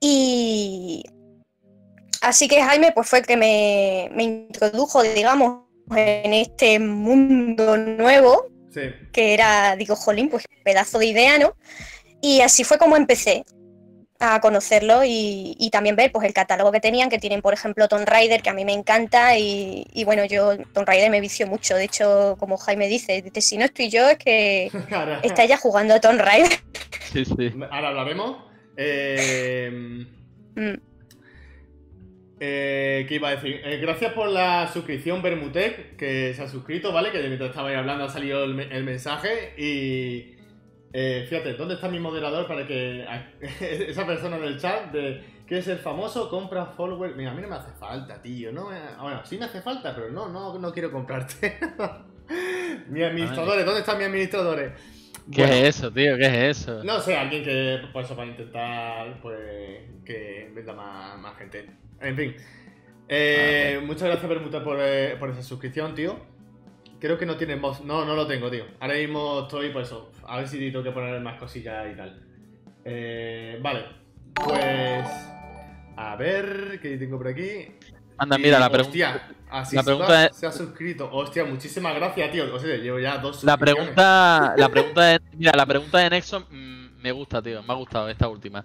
Y 0.00 1.04
así 2.22 2.48
que 2.48 2.62
Jaime 2.62 2.92
pues 2.92 3.08
fue 3.08 3.20
el 3.20 3.26
que 3.26 3.36
me, 3.36 4.10
me 4.14 4.24
introdujo, 4.24 5.02
digamos, 5.02 5.64
en 5.94 6.32
este 6.34 6.78
mundo 6.78 7.76
nuevo, 7.76 8.46
Sí. 8.72 8.82
que 9.12 9.34
era, 9.34 9.74
digo, 9.76 9.96
jolín, 9.96 10.28
pues 10.30 10.44
pedazo 10.64 10.98
de 11.00 11.06
idea, 11.06 11.38
¿no? 11.38 11.54
Y 12.22 12.40
así 12.42 12.62
fue 12.64 12.78
como 12.78 12.96
empecé 12.96 13.44
a 14.22 14.38
conocerlo 14.40 15.02
y, 15.02 15.56
y 15.58 15.70
también 15.70 15.96
ver 15.96 16.12
pues 16.12 16.26
el 16.26 16.34
catálogo 16.34 16.70
que 16.70 16.80
tenían, 16.80 17.08
que 17.08 17.18
tienen, 17.18 17.40
por 17.40 17.54
ejemplo, 17.54 17.88
Tomb 17.88 18.06
Raider, 18.06 18.42
que 18.42 18.50
a 18.50 18.54
mí 18.54 18.64
me 18.66 18.74
encanta, 18.74 19.38
y, 19.38 19.86
y 19.94 20.04
bueno, 20.04 20.26
yo 20.26 20.58
Tomb 20.74 20.86
Raider 20.86 21.10
me 21.10 21.20
vicio 21.22 21.46
mucho. 21.46 21.74
De 21.74 21.84
hecho, 21.84 22.36
como 22.38 22.58
Jaime 22.58 22.86
dice, 22.86 23.22
dice, 23.22 23.40
si 23.40 23.56
no 23.56 23.64
estoy 23.64 23.88
yo, 23.88 24.08
es 24.10 24.18
que 24.18 24.70
está 25.22 25.42
ella 25.44 25.56
jugando 25.56 25.94
a 25.94 26.00
Tomb 26.00 26.20
Raider. 26.20 26.50
Sí, 27.12 27.24
sí. 27.24 27.50
ahora 27.70 27.88
hablaremos. 27.88 28.44
Eh, 28.76 30.06
Mm. 30.56 30.74
Eh, 32.40 33.04
¿Qué 33.08 33.14
iba 33.16 33.28
a 33.28 33.36
decir? 33.36 33.60
Eh, 33.64 33.78
gracias 33.78 34.12
por 34.14 34.28
la 34.28 34.68
suscripción 34.72 35.20
Bermutec, 35.22 35.96
que 35.96 36.32
se 36.34 36.42
ha 36.42 36.48
suscrito, 36.48 36.92
¿vale? 36.92 37.10
Que 37.12 37.18
mientras 37.24 37.50
estabais 37.50 37.76
hablando 37.76 38.04
ha 38.04 38.08
salido 38.08 38.44
el, 38.44 38.54
me- 38.54 38.64
el 38.74 38.82
mensaje 38.84 39.52
y... 39.58 40.36
eh, 40.92 41.26
fíjate, 41.28 41.54
¿dónde 41.54 41.74
está 41.74 41.88
mi 41.88 42.00
moderador 42.00 42.46
para 42.46 42.66
que 42.66 43.04
esa 43.60 44.06
persona 44.06 44.38
del 44.38 44.58
chat 44.58 44.90
de 44.92 45.24
¿quieres 45.46 45.64
ser 45.64 45.78
famoso? 45.78 46.28
Compra 46.30 46.66
follower. 46.66 47.14
Mira, 47.16 47.30
a 47.32 47.34
mí 47.34 47.42
no 47.42 47.48
me 47.48 47.56
hace 47.56 47.72
falta, 47.72 48.20
tío. 48.22 48.52
No 48.52 48.70
me- 48.70 48.96
bueno, 49.00 49.24
sí 49.24 49.38
me 49.38 49.44
hace 49.46 49.60
falta, 49.62 49.94
pero 49.94 50.10
no, 50.10 50.28
no, 50.28 50.58
no 50.58 50.72
quiero 50.72 50.90
comprarte. 50.90 51.58
mis 52.88 53.02
administradores, 53.04 53.64
¿dónde 53.64 53.80
están 53.80 53.98
mis 53.98 54.06
administradores? 54.06 54.72
¿Qué 55.32 55.44
Bueno, 55.44 55.54
es 55.54 55.76
eso, 55.76 55.92
tío? 55.92 56.16
¿Qué 56.16 56.26
es 56.26 56.58
eso? 56.58 56.82
no 56.82 57.00
sé, 57.00 57.16
alguien 57.16 57.44
que, 57.44 57.80
por 57.92 58.04
eso, 58.04 58.16
para 58.16 58.28
intentar, 58.30 59.20
pues, 59.20 59.38
que 60.04 60.50
venda 60.54 60.72
más, 60.72 61.18
más 61.18 61.36
gente. 61.38 61.66
En 62.00 62.16
fin. 62.16 62.36
Eh, 63.08 63.80
Muchas 63.84 64.08
gracias, 64.08 64.28
Bermuda, 64.28 64.62
por, 64.64 64.78
eh, 64.80 65.16
por 65.18 65.30
esa 65.30 65.42
suscripción, 65.42 65.94
tío. 65.94 66.18
Creo 67.00 67.16
que 67.18 67.26
no 67.26 67.36
tienes 67.36 67.60
voz. 67.60 67.82
No, 67.84 68.04
no 68.04 68.14
lo 68.14 68.26
tengo, 68.26 68.50
tío. 68.50 68.64
Ahora 68.78 68.94
mismo 68.94 69.40
estoy, 69.42 69.70
por 69.70 69.82
eso. 69.82 70.12
A 70.26 70.36
ver 70.38 70.48
si 70.48 70.58
tengo 70.58 70.82
que 70.82 70.90
poner 70.90 71.20
más 71.20 71.38
cosillas 71.38 71.86
y 71.92 71.96
tal. 71.96 72.22
Eh, 72.84 73.58
vale. 73.62 73.84
Pues. 74.34 75.06
A 75.96 76.16
ver, 76.16 76.78
¿qué 76.80 76.96
tengo 76.96 77.16
por 77.18 77.28
aquí? 77.28 77.66
Anda, 78.18 78.36
mira, 78.38 78.58
la 78.58 78.68
pregunta. 78.70 78.90
Hostia, 78.90 79.36
así 79.50 79.76
la 79.76 79.82
se 79.82 79.86
pregunta 79.86 80.12
ha- 80.20 80.26
es- 80.26 80.36
se 80.36 80.46
ha 80.46 80.52
suscrito. 80.52 81.08
Hostia, 81.10 81.44
muchísimas 81.44 81.94
gracias, 81.94 82.30
tío. 82.32 82.54
O 82.54 82.58
sea, 82.58 82.76
llevo 82.76 82.98
ya 82.98 83.18
dos 83.18 83.42
La 83.44 83.56
pregunta, 83.56 84.54
la 84.56 84.68
pregunta 84.68 85.02
de, 85.06 85.20
mira, 85.36 85.52
la 85.56 85.64
pregunta 85.66 85.98
de 85.98 86.10
Nexon 86.10 86.44
mm, 86.50 87.00
me 87.02 87.12
gusta, 87.12 87.40
tío, 87.40 87.62
me 87.62 87.72
ha 87.72 87.76
gustado 87.76 88.08
esta 88.10 88.28
última. 88.28 88.64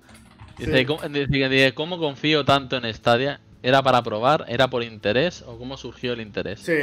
Dice, 0.58 0.78
Sí. 0.80 0.86
¿cómo, 0.86 1.02
dice, 1.08 1.28
dice, 1.50 1.74
¿cómo 1.74 1.98
confío 1.98 2.44
tanto 2.44 2.76
en 2.78 2.94
Stadia? 2.94 3.40
¿Era 3.64 3.82
para 3.82 4.02
probar? 4.04 4.46
¿Era 4.48 4.68
por 4.70 4.84
interés? 4.84 5.42
¿O 5.48 5.58
cómo 5.58 5.76
surgió 5.78 6.14
el 6.14 6.22
interés? 6.22 6.60
Sí. 6.60 6.74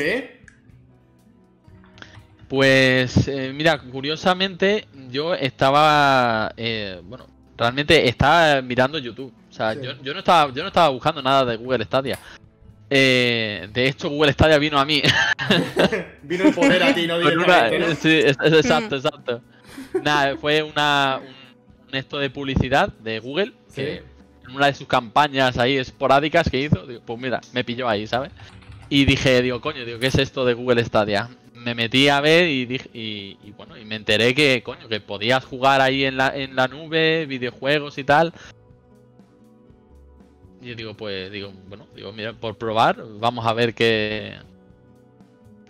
Pues, 2.52 3.28
eh, 3.28 3.50
mira, 3.54 3.78
curiosamente, 3.78 4.86
yo 5.08 5.32
estaba, 5.32 6.52
eh, 6.58 7.00
bueno, 7.02 7.26
realmente 7.56 8.06
estaba 8.06 8.60
mirando 8.60 8.98
YouTube. 8.98 9.32
O 9.48 9.52
sea, 9.54 9.72
Sí. 9.72 9.80
yo, 9.82 9.92
yo 10.02 10.12
no 10.12 10.18
estaba, 10.18 10.52
yo 10.52 10.60
no 10.60 10.68
estaba 10.68 10.90
buscando 10.90 11.22
nada 11.22 11.46
de 11.46 11.56
Google 11.56 11.82
Stadia. 11.86 12.18
Eh, 12.90 13.70
de 13.72 13.88
hecho, 13.88 14.10
Google 14.10 14.34
Stadia 14.34 14.58
vino 14.58 14.78
a 14.78 14.84
mí. 14.84 15.00
Vino 16.24 16.44
el 16.44 16.54
poder 16.54 16.82
a 16.82 16.94
ti, 16.94 17.06
no 17.06 17.14
Con 17.22 17.38
una- 17.38 17.70
directamente, 17.70 17.78
¿no? 17.88 17.94
sí, 17.94 18.18
es- 18.22 18.36
es- 18.44 18.52
exacto, 18.52 18.96
exacto. 18.96 19.40
Nada, 20.02 20.36
fue 20.36 20.62
una, 20.62 21.20
un, 21.22 21.88
un 21.88 21.94
esto 21.94 22.18
de 22.18 22.28
publicidad 22.28 22.88
de 22.98 23.18
Google, 23.20 23.54
que 23.74 24.02
una 24.54 24.66
de 24.66 24.74
sus 24.74 24.86
campañas 24.86 25.56
ahí 25.56 25.78
esporádicas 25.78 26.50
que 26.50 26.60
hizo, 26.60 26.86
digo, 26.86 27.00
pues 27.06 27.18
mira, 27.18 27.40
me 27.54 27.64
pilló 27.64 27.88
ahí, 27.88 28.06
¿sabes? 28.06 28.30
Y 28.90 29.06
dije, 29.06 29.40
digo, 29.40 29.58
coño, 29.62 29.86
digo, 29.86 29.98
¿qué 29.98 30.08
es 30.08 30.16
esto 30.16 30.44
de 30.44 30.52
Google 30.52 30.84
Stadia? 30.84 31.30
Me 31.64 31.74
metí 31.74 32.08
a 32.08 32.20
ver 32.20 32.48
y 32.48 32.64
dije, 32.66 32.90
y, 32.92 33.38
y 33.44 33.52
bueno, 33.56 33.76
y 33.78 33.84
me 33.84 33.96
enteré 33.96 34.34
que, 34.34 34.62
coño, 34.62 34.88
que 34.88 35.00
podías 35.00 35.44
jugar 35.44 35.80
ahí 35.80 36.04
en 36.04 36.16
la, 36.16 36.36
en 36.36 36.56
la 36.56 36.68
nube, 36.68 37.26
videojuegos 37.26 37.98
y 37.98 38.04
tal. 38.04 38.32
Y 40.60 40.68
yo 40.68 40.74
digo, 40.74 40.94
pues, 40.94 41.30
digo, 41.30 41.52
bueno, 41.68 41.86
digo, 41.94 42.12
mira, 42.12 42.32
por 42.32 42.56
probar, 42.56 42.96
vamos 43.18 43.44
a 43.46 43.52
ver 43.52 43.74
qué. 43.74 44.34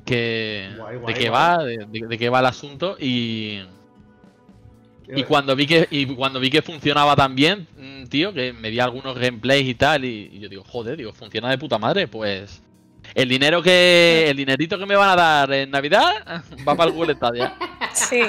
qué 0.05 0.71
Guay, 0.77 0.99
de 1.07 1.15
qué 1.15 1.29
guay. 1.29 1.41
va, 1.57 1.65
de, 1.65 1.77
de- 1.87 2.07
de 2.09 2.19
qué 2.19 2.29
va 2.29 2.41
el 2.41 2.47
asunto. 2.47 2.97
Y. 3.01 3.61
Y 5.15 5.25
cuando 5.25 5.55
vi 5.57 5.67
que 5.67 5.89
y 5.91 6.07
cuando 6.07 6.41
vi 6.41 6.49
que 6.49 6.63
funcionaba 6.63 7.15
tan 7.17 7.35
bien, 7.35 7.67
mm, 7.77 8.05
tío, 8.07 8.33
que 8.33 8.53
me 8.53 8.71
di 8.71 8.81
algunos 8.81 9.19
gameplays 9.19 9.67
y 9.69 9.75
tal, 9.75 10.05
y, 10.05 10.31
y 10.33 10.39
yo 10.39 10.49
digo, 10.49 10.65
joder, 10.65 10.97
digo, 10.97 11.13
funciona 11.13 11.51
de 11.51 11.59
puta 11.59 11.77
madre, 11.79 12.07
pues. 12.09 12.63
El 13.15 13.29
dinero 13.29 13.63
que. 13.63 14.27
El 14.29 14.37
dinerito 14.37 14.79
que 14.79 14.87
me 14.87 14.97
van 14.97 15.11
a 15.11 15.17
dar 15.17 15.53
en 15.53 15.71
Navidad 15.71 16.11
va 16.69 16.75
para 16.75 16.91
el 16.91 16.97
Google 16.97 17.15
Stadia. 17.15 17.55
Sí. 17.93 18.23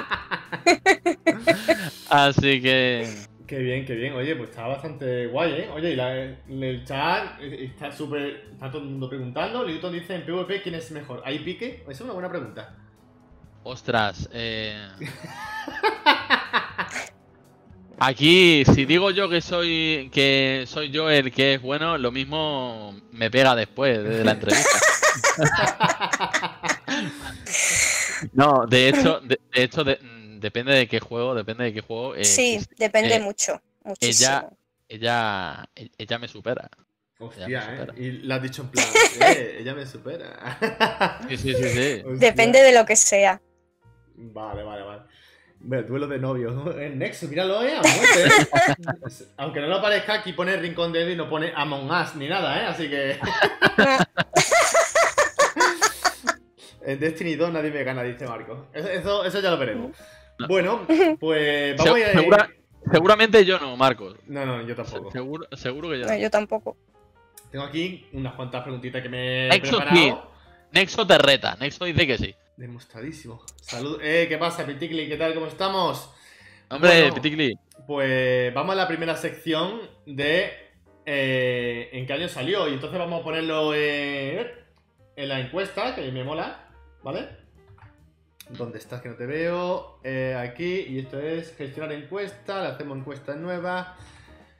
Así 2.09 2.61
que. 2.61 3.07
Qué 3.47 3.57
bien, 3.59 3.85
qué 3.85 3.95
bien. 3.95 4.13
Oye, 4.13 4.35
pues 4.35 4.49
está 4.49 4.67
bastante 4.67 5.27
guay, 5.27 5.51
¿eh? 5.51 5.69
Oye, 5.73 5.91
y 5.91 5.95
la- 5.95 6.13
el 6.23 6.83
chat 6.85 7.39
está 7.41 7.91
súper. 7.91 8.47
Está 8.53 8.69
todo 8.71 8.81
el 8.81 8.89
mundo 8.89 9.09
preguntando. 9.09 9.65
Newton 9.65 9.93
dice 9.93 10.15
en 10.15 10.25
PvP 10.25 10.61
quién 10.61 10.75
es 10.75 10.91
mejor. 10.91 11.21
¿Hay 11.25 11.39
pique? 11.39 11.81
Esa 11.83 11.91
es 11.91 12.01
una 12.01 12.13
buena 12.13 12.29
pregunta. 12.29 12.75
Ostras, 13.63 14.29
eh. 14.33 14.87
Aquí, 17.99 18.63
si 18.65 18.85
digo 18.85 19.11
yo 19.11 19.29
que 19.29 19.39
soy 19.39 20.09
que 20.13 20.65
soy 20.67 20.89
yo 20.89 21.09
el 21.09 21.31
que 21.31 21.53
es 21.55 21.61
bueno, 21.61 21.97
lo 21.97 22.11
mismo 22.11 22.99
me 23.11 23.29
pega 23.31 23.55
después 23.55 24.03
de 24.03 24.23
la 24.23 24.31
entrevista. 24.31 24.79
No, 28.33 28.65
de 28.67 28.89
hecho, 28.89 29.19
de, 29.21 29.39
de 29.53 29.63
hecho 29.63 29.83
de- 29.83 29.97
mm, 30.01 30.39
depende 30.39 30.73
de 30.73 30.87
qué 30.87 30.99
juego, 30.99 31.35
depende 31.35 31.65
de 31.65 31.73
qué 31.73 31.81
juego. 31.81 32.15
eh, 32.15 32.23
Sí, 32.23 32.55
es- 32.55 32.69
depende 32.77 33.15
eh, 33.15 33.19
mucho. 33.19 33.61
Muchísimo. 33.83 34.57
ella, 34.87 35.65
e- 35.75 35.89
ella 35.97 36.19
me 36.19 36.27
supera. 36.27 36.69
Hostia, 37.19 37.47
me 37.47 37.53
¿eh? 37.55 37.87
Y 37.97 38.11
la 38.23 38.35
has 38.35 38.41
dicho 38.43 38.61
en 38.63 38.69
plan, 38.69 38.85
eh, 39.21 39.57
ella 39.59 39.73
me 39.75 39.85
supera. 39.85 40.57
Sí, 41.29 41.37
sí, 41.37 41.53
sí. 41.53 42.03
Depende 42.17 42.61
de 42.61 42.73
lo 42.73 42.85
que 42.85 42.95
sea. 42.95 43.41
Vale, 44.15 44.63
vale, 44.63 44.83
vale. 44.83 45.01
Bueno, 45.65 45.87
duelo 45.87 46.07
de 46.07 46.19
novios. 46.19 46.53
El 46.77 46.99
Nexus, 46.99 47.29
míralo, 47.29 47.63
eh, 47.63 47.75
a 47.77 47.81
muerte, 47.81 48.23
eh. 48.25 49.25
Aunque 49.37 49.61
no 49.61 49.67
lo 49.67 49.81
parezca, 49.81 50.15
aquí 50.15 50.33
pone 50.33 50.57
Rincón 50.57 50.91
de 50.91 51.09
y 51.11 51.15
no 51.15 51.29
pone 51.29 51.53
Among 51.55 51.89
Us 51.89 52.15
ni 52.15 52.27
nada, 52.27 52.61
eh. 52.61 52.65
Así 52.65 52.89
que. 52.89 53.17
En 56.85 56.99
Destiny 56.99 57.35
2 57.35 57.51
nadie 57.53 57.71
me 57.71 57.81
gana, 57.85 58.03
dice 58.03 58.27
Marco. 58.27 58.67
Eso, 58.73 59.23
eso, 59.23 59.39
ya 59.39 59.51
lo 59.51 59.57
veremos. 59.57 59.91
No. 60.37 60.47
Bueno, 60.49 60.85
pues 61.19 61.77
vamos 61.77 61.93
Se- 61.97 62.03
a 62.05 62.09
ir. 62.11 62.17
segura- 62.19 62.49
seguramente 62.91 63.45
yo 63.45 63.57
no, 63.57 63.77
Marcos. 63.77 64.17
No, 64.27 64.45
no, 64.45 64.61
yo 64.63 64.75
tampoco. 64.75 65.09
Seguro, 65.11 65.47
seguro 65.55 65.89
que 65.89 65.99
yo 65.99 66.05
No, 66.05 66.11
no. 66.11 66.17
yo 66.17 66.29
tampoco. 66.29 66.75
Tengo 67.51 67.63
aquí 67.63 68.05
unas 68.11 68.33
cuantas 68.33 68.63
preguntitas 68.63 69.01
que 69.01 69.07
me 69.09 69.45
he 69.45 69.49
Nexo 69.49 69.77
preparado. 69.77 69.95
sí. 69.95 70.13
Nexo 70.73 71.07
te 71.07 71.17
reta. 71.19 71.55
Nexo 71.57 71.85
dice 71.85 72.05
que 72.05 72.17
sí. 72.17 72.35
Demostradísimo. 72.57 73.41
Salud. 73.61 73.99
Eh, 74.01 74.27
¿qué 74.29 74.37
pasa, 74.37 74.65
Piticli? 74.65 75.07
¿Qué 75.07 75.17
tal? 75.17 75.33
¿Cómo 75.33 75.47
estamos? 75.47 76.13
Hombre, 76.69 77.01
Bueno. 77.01 77.15
Piticli. 77.15 77.57
Pues 77.87 78.53
vamos 78.53 78.73
a 78.73 78.75
la 78.75 78.87
primera 78.87 79.15
sección 79.17 79.81
de 80.05 80.51
eh, 81.05 81.89
en 81.91 82.05
qué 82.05 82.13
año 82.13 82.29
salió. 82.29 82.67
Y 82.67 82.73
entonces 82.73 82.99
vamos 82.99 83.21
a 83.21 83.23
ponerlo 83.23 83.73
eh, 83.75 84.65
en 85.15 85.29
la 85.29 85.39
encuesta, 85.39 85.95
que 85.95 86.11
me 86.11 86.23
mola, 86.23 86.69
¿vale? 87.03 87.43
¿Dónde 88.49 88.77
estás 88.77 89.01
que 89.01 89.09
no 89.09 89.15
te 89.15 89.25
veo? 89.25 89.99
Eh, 90.03 90.35
aquí, 90.37 90.85
y 90.89 90.99
esto 90.99 91.19
es 91.19 91.55
gestionar 91.55 91.91
encuesta, 91.91 92.61
le 92.61 92.67
hacemos 92.69 92.97
encuesta 92.97 93.35
nueva. 93.35 93.95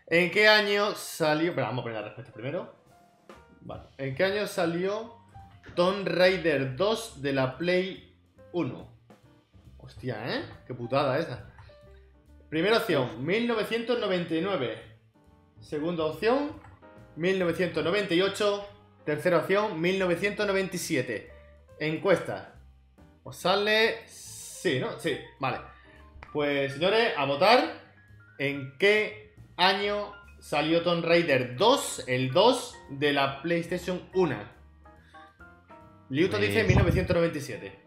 ¿En 0.08 0.32
qué 0.32 0.48
año 0.48 0.96
salió? 0.96 1.50
Espera, 1.50 1.68
vamos 1.68 1.82
a 1.82 1.84
poner 1.84 2.00
la 2.00 2.08
respuesta 2.08 2.34
primero. 2.34 2.76
Vale. 3.62 3.84
¿En 3.98 4.16
qué 4.16 4.24
año 4.24 4.48
salió 4.48 5.23
Tomb 5.76 6.08
Raider 6.08 6.76
2 6.76 7.22
de 7.22 7.34
la 7.34 7.58
Play 7.58 8.16
1? 8.52 8.94
Hostia, 9.78 10.36
¿eh? 10.36 10.44
Qué 10.68 10.74
putada 10.74 11.18
esa. 11.20 11.50
Primera 12.50 12.78
opción, 12.78 13.26
1999. 13.26 14.78
Segunda 15.60 16.06
opción, 16.06 16.52
1998. 17.16 18.68
Tercera 19.06 19.40
opción, 19.40 19.82
1997. 19.82 21.32
Encuesta. 21.80 22.56
¿Os 23.24 23.38
sale? 23.38 24.08
Sí, 24.08 24.80
¿no? 24.80 25.00
Sí, 25.00 25.18
vale. 25.40 25.58
Pues 26.32 26.74
señores, 26.74 27.14
a 27.18 27.26
votar. 27.26 27.82
¿En 28.38 28.78
qué 28.78 29.34
año 29.58 30.14
salió 30.40 30.82
Tomb 30.84 31.04
Raider 31.04 31.56
2? 31.56 32.06
El 32.08 32.32
2 32.32 32.76
de 32.92 33.14
la 33.14 33.42
PlayStation 33.42 34.02
1. 34.14 34.63
Liuto 36.14 36.38
dice 36.38 36.64
Pues- 36.64 36.68
1997. 36.68 37.80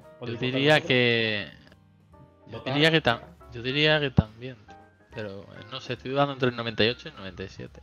Yo 0.00 0.18
¿Podéis 0.18 0.40
diría 0.40 0.80
que. 0.80 1.48
Yo 2.48 2.60
diría 2.64 2.90
que, 2.90 3.02
yo 3.52 3.62
diría 3.62 4.00
que 4.00 4.10
también. 4.10 4.56
Pero 5.14 5.42
eh, 5.42 5.64
no 5.70 5.80
sé, 5.80 5.92
estoy 5.92 6.10
dudando 6.10 6.32
entre 6.32 6.48
el 6.48 6.56
98 6.56 7.08
y 7.08 7.10
el 7.10 7.16
97. 7.16 7.80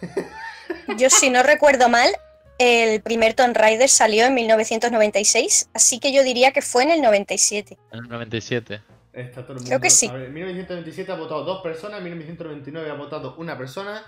Yo, 0.98 1.10
si 1.10 1.28
no 1.28 1.42
recuerdo 1.42 1.88
mal, 1.90 2.10
el 2.58 3.02
primer 3.02 3.34
Tomb 3.34 3.54
Raider 3.54 3.88
salió 3.88 4.24
en 4.24 4.34
1996, 4.34 5.70
así 5.74 6.00
que 6.00 6.12
yo 6.12 6.22
diría 6.22 6.52
que 6.52 6.62
fue 6.62 6.82
en 6.84 6.90
el 6.90 7.02
97. 7.02 7.78
En 7.92 7.98
el 7.98 8.08
97. 8.08 8.82
Está 9.12 9.42
todo 9.42 9.52
el 9.52 9.58
mundo. 9.58 9.68
Creo 9.68 9.80
que 9.80 9.90
sí. 9.90 10.06
En 10.06 10.32
1997 10.32 11.12
ha 11.12 11.16
votado 11.16 11.44
dos 11.44 11.62
personas, 11.62 11.98
en 11.98 12.04
1999 12.04 12.90
ha 12.90 12.94
votado 12.94 13.36
una 13.36 13.56
persona. 13.58 14.02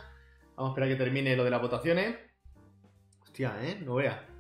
Vamos 0.57 0.71
a 0.71 0.73
esperar 0.73 0.89
a 0.89 0.93
que 0.93 0.99
termine 0.99 1.37
lo 1.37 1.45
de 1.45 1.51
las 1.51 1.61
votaciones. 1.61 2.17
Hostia, 3.23 3.55
¿eh? 3.63 3.79
No 3.85 3.97
vea. 3.97 4.36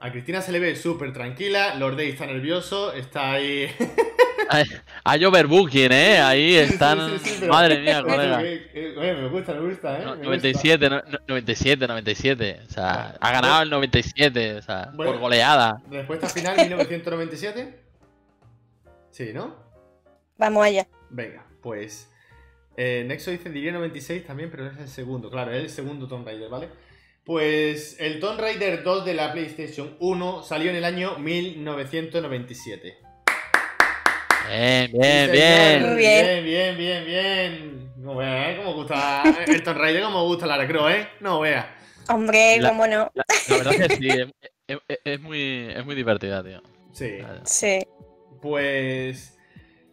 A 0.00 0.10
Cristina 0.12 0.42
se 0.42 0.52
le 0.52 0.58
ve 0.60 0.76
súper 0.76 1.12
tranquila, 1.12 1.74
Lord 1.76 1.96
Day 1.96 2.10
está 2.10 2.26
nervioso, 2.26 2.92
está 2.92 3.32
ahí... 3.32 3.70
Hay 5.02 5.24
overbooking, 5.24 5.90
¿eh? 5.90 6.18
Ahí 6.20 6.50
sí, 6.52 6.56
están. 6.58 7.18
sí, 7.18 7.30
sí, 7.30 7.36
pero- 7.40 7.52
Madre 7.52 7.80
mía, 7.80 8.00
colega. 8.06 8.42
eh, 8.44 8.70
eh, 8.74 8.94
oye, 8.96 9.14
me 9.14 9.28
gusta, 9.28 9.54
me 9.54 9.68
gusta, 9.68 9.98
¿eh? 10.00 10.04
No, 10.04 10.14
Me 10.16 10.24
97, 10.24 10.88
no- 10.90 11.02
no- 11.02 11.18
97, 11.26 11.88
97. 11.88 12.60
O 12.64 12.70
sea, 12.70 13.16
ha 13.20 13.32
ganado 13.32 13.62
el 13.62 13.70
97, 13.70 14.54
o 14.58 14.62
sea, 14.62 14.90
Bueno. 14.94 15.12
por 15.12 15.20
goleada. 15.20 15.82
Respuesta 15.90 16.28
final, 16.28 16.56
1997. 16.68 17.80
Sí, 19.10 19.32
¿no? 19.34 19.56
Vamos 20.38 20.64
allá. 20.64 20.86
Venga, 21.10 21.44
pues. 21.60 22.08
Eh, 22.76 23.04
Nexo 23.08 23.30
dice 23.32 23.48
diría 23.50 23.72
96 23.72 24.26
también, 24.26 24.50
pero 24.50 24.66
es 24.68 24.78
el 24.78 24.88
segundo, 24.88 25.28
claro, 25.30 25.50
es 25.52 25.62
el 25.62 25.70
segundo 25.70 26.06
Tomb 26.06 26.24
Raider, 26.26 26.48
¿vale? 26.50 26.68
Pues 27.26 27.96
el 27.98 28.20
Tomb 28.20 28.38
Raider 28.38 28.84
2 28.84 29.04
de 29.04 29.14
la 29.14 29.32
PlayStation 29.32 29.96
1 29.98 30.44
salió 30.44 30.70
en 30.70 30.76
el 30.76 30.84
año 30.84 31.18
1997. 31.18 32.98
Bien, 34.48 34.92
bien, 34.92 35.32
bien. 35.32 35.82
Muy 35.88 35.96
Bien, 35.96 36.44
bien, 36.44 36.76
bien, 36.78 37.04
bien. 37.04 37.92
No 37.96 38.14
veas, 38.14 38.50
¿eh? 38.50 38.56
Cómo 38.58 38.74
gusta 38.74 39.24
el 39.48 39.60
Tomb 39.64 39.76
Raider, 39.78 40.04
cómo 40.04 40.24
gusta 40.24 40.46
la 40.46 40.56
Recro, 40.56 40.88
¿eh? 40.88 41.08
No 41.18 41.40
veas. 41.40 41.66
Hombre, 42.08 42.58
La- 42.60 42.68
cómo 42.68 42.86
no. 42.86 43.10
La, 43.14 43.24
la 43.48 43.56
verdad 43.56 43.74
es 43.74 43.88
que 43.88 43.96
sí, 43.96 44.08
es, 44.08 44.28
es- 44.88 44.98
es 45.04 45.20
muy, 45.20 45.66
es 45.74 45.84
muy 45.84 45.96
divertida, 45.96 46.44
tío. 46.44 46.62
Sí. 46.92 47.18
Sí. 47.44 47.84
Pues. 48.40 49.36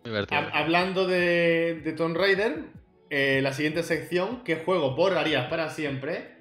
Muy 0.03 0.11
divertida. 0.11 0.39
hab- 0.39 0.51
hablando 0.53 1.07
de, 1.07 1.81
de 1.83 1.93
Tomb 1.93 2.15
Raider, 2.15 2.59
eh, 3.09 3.39
la 3.41 3.53
siguiente 3.53 3.81
sección, 3.81 4.43
¿qué 4.43 4.57
juego 4.57 4.95
borrarías 4.95 5.47
para 5.47 5.71
siempre? 5.71 6.32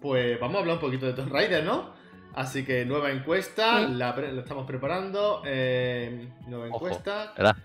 Pues 0.00 0.38
vamos 0.40 0.56
a 0.56 0.60
hablar 0.60 0.74
un 0.76 0.80
poquito 0.80 1.06
de 1.06 1.12
Tomb 1.12 1.32
Raider, 1.32 1.64
¿no? 1.64 1.92
Así 2.34 2.64
que 2.64 2.84
nueva 2.84 3.10
encuesta, 3.10 3.78
Sí. 3.86 3.94
la, 3.94 4.14
pre- 4.14 4.32
la 4.32 4.42
estamos 4.42 4.66
preparando. 4.66 5.42
eh, 5.44 6.28
nueva 6.46 6.66
Ojo. 6.66 6.86
encuesta. 6.86 7.32
¿Verdad? 7.36 7.56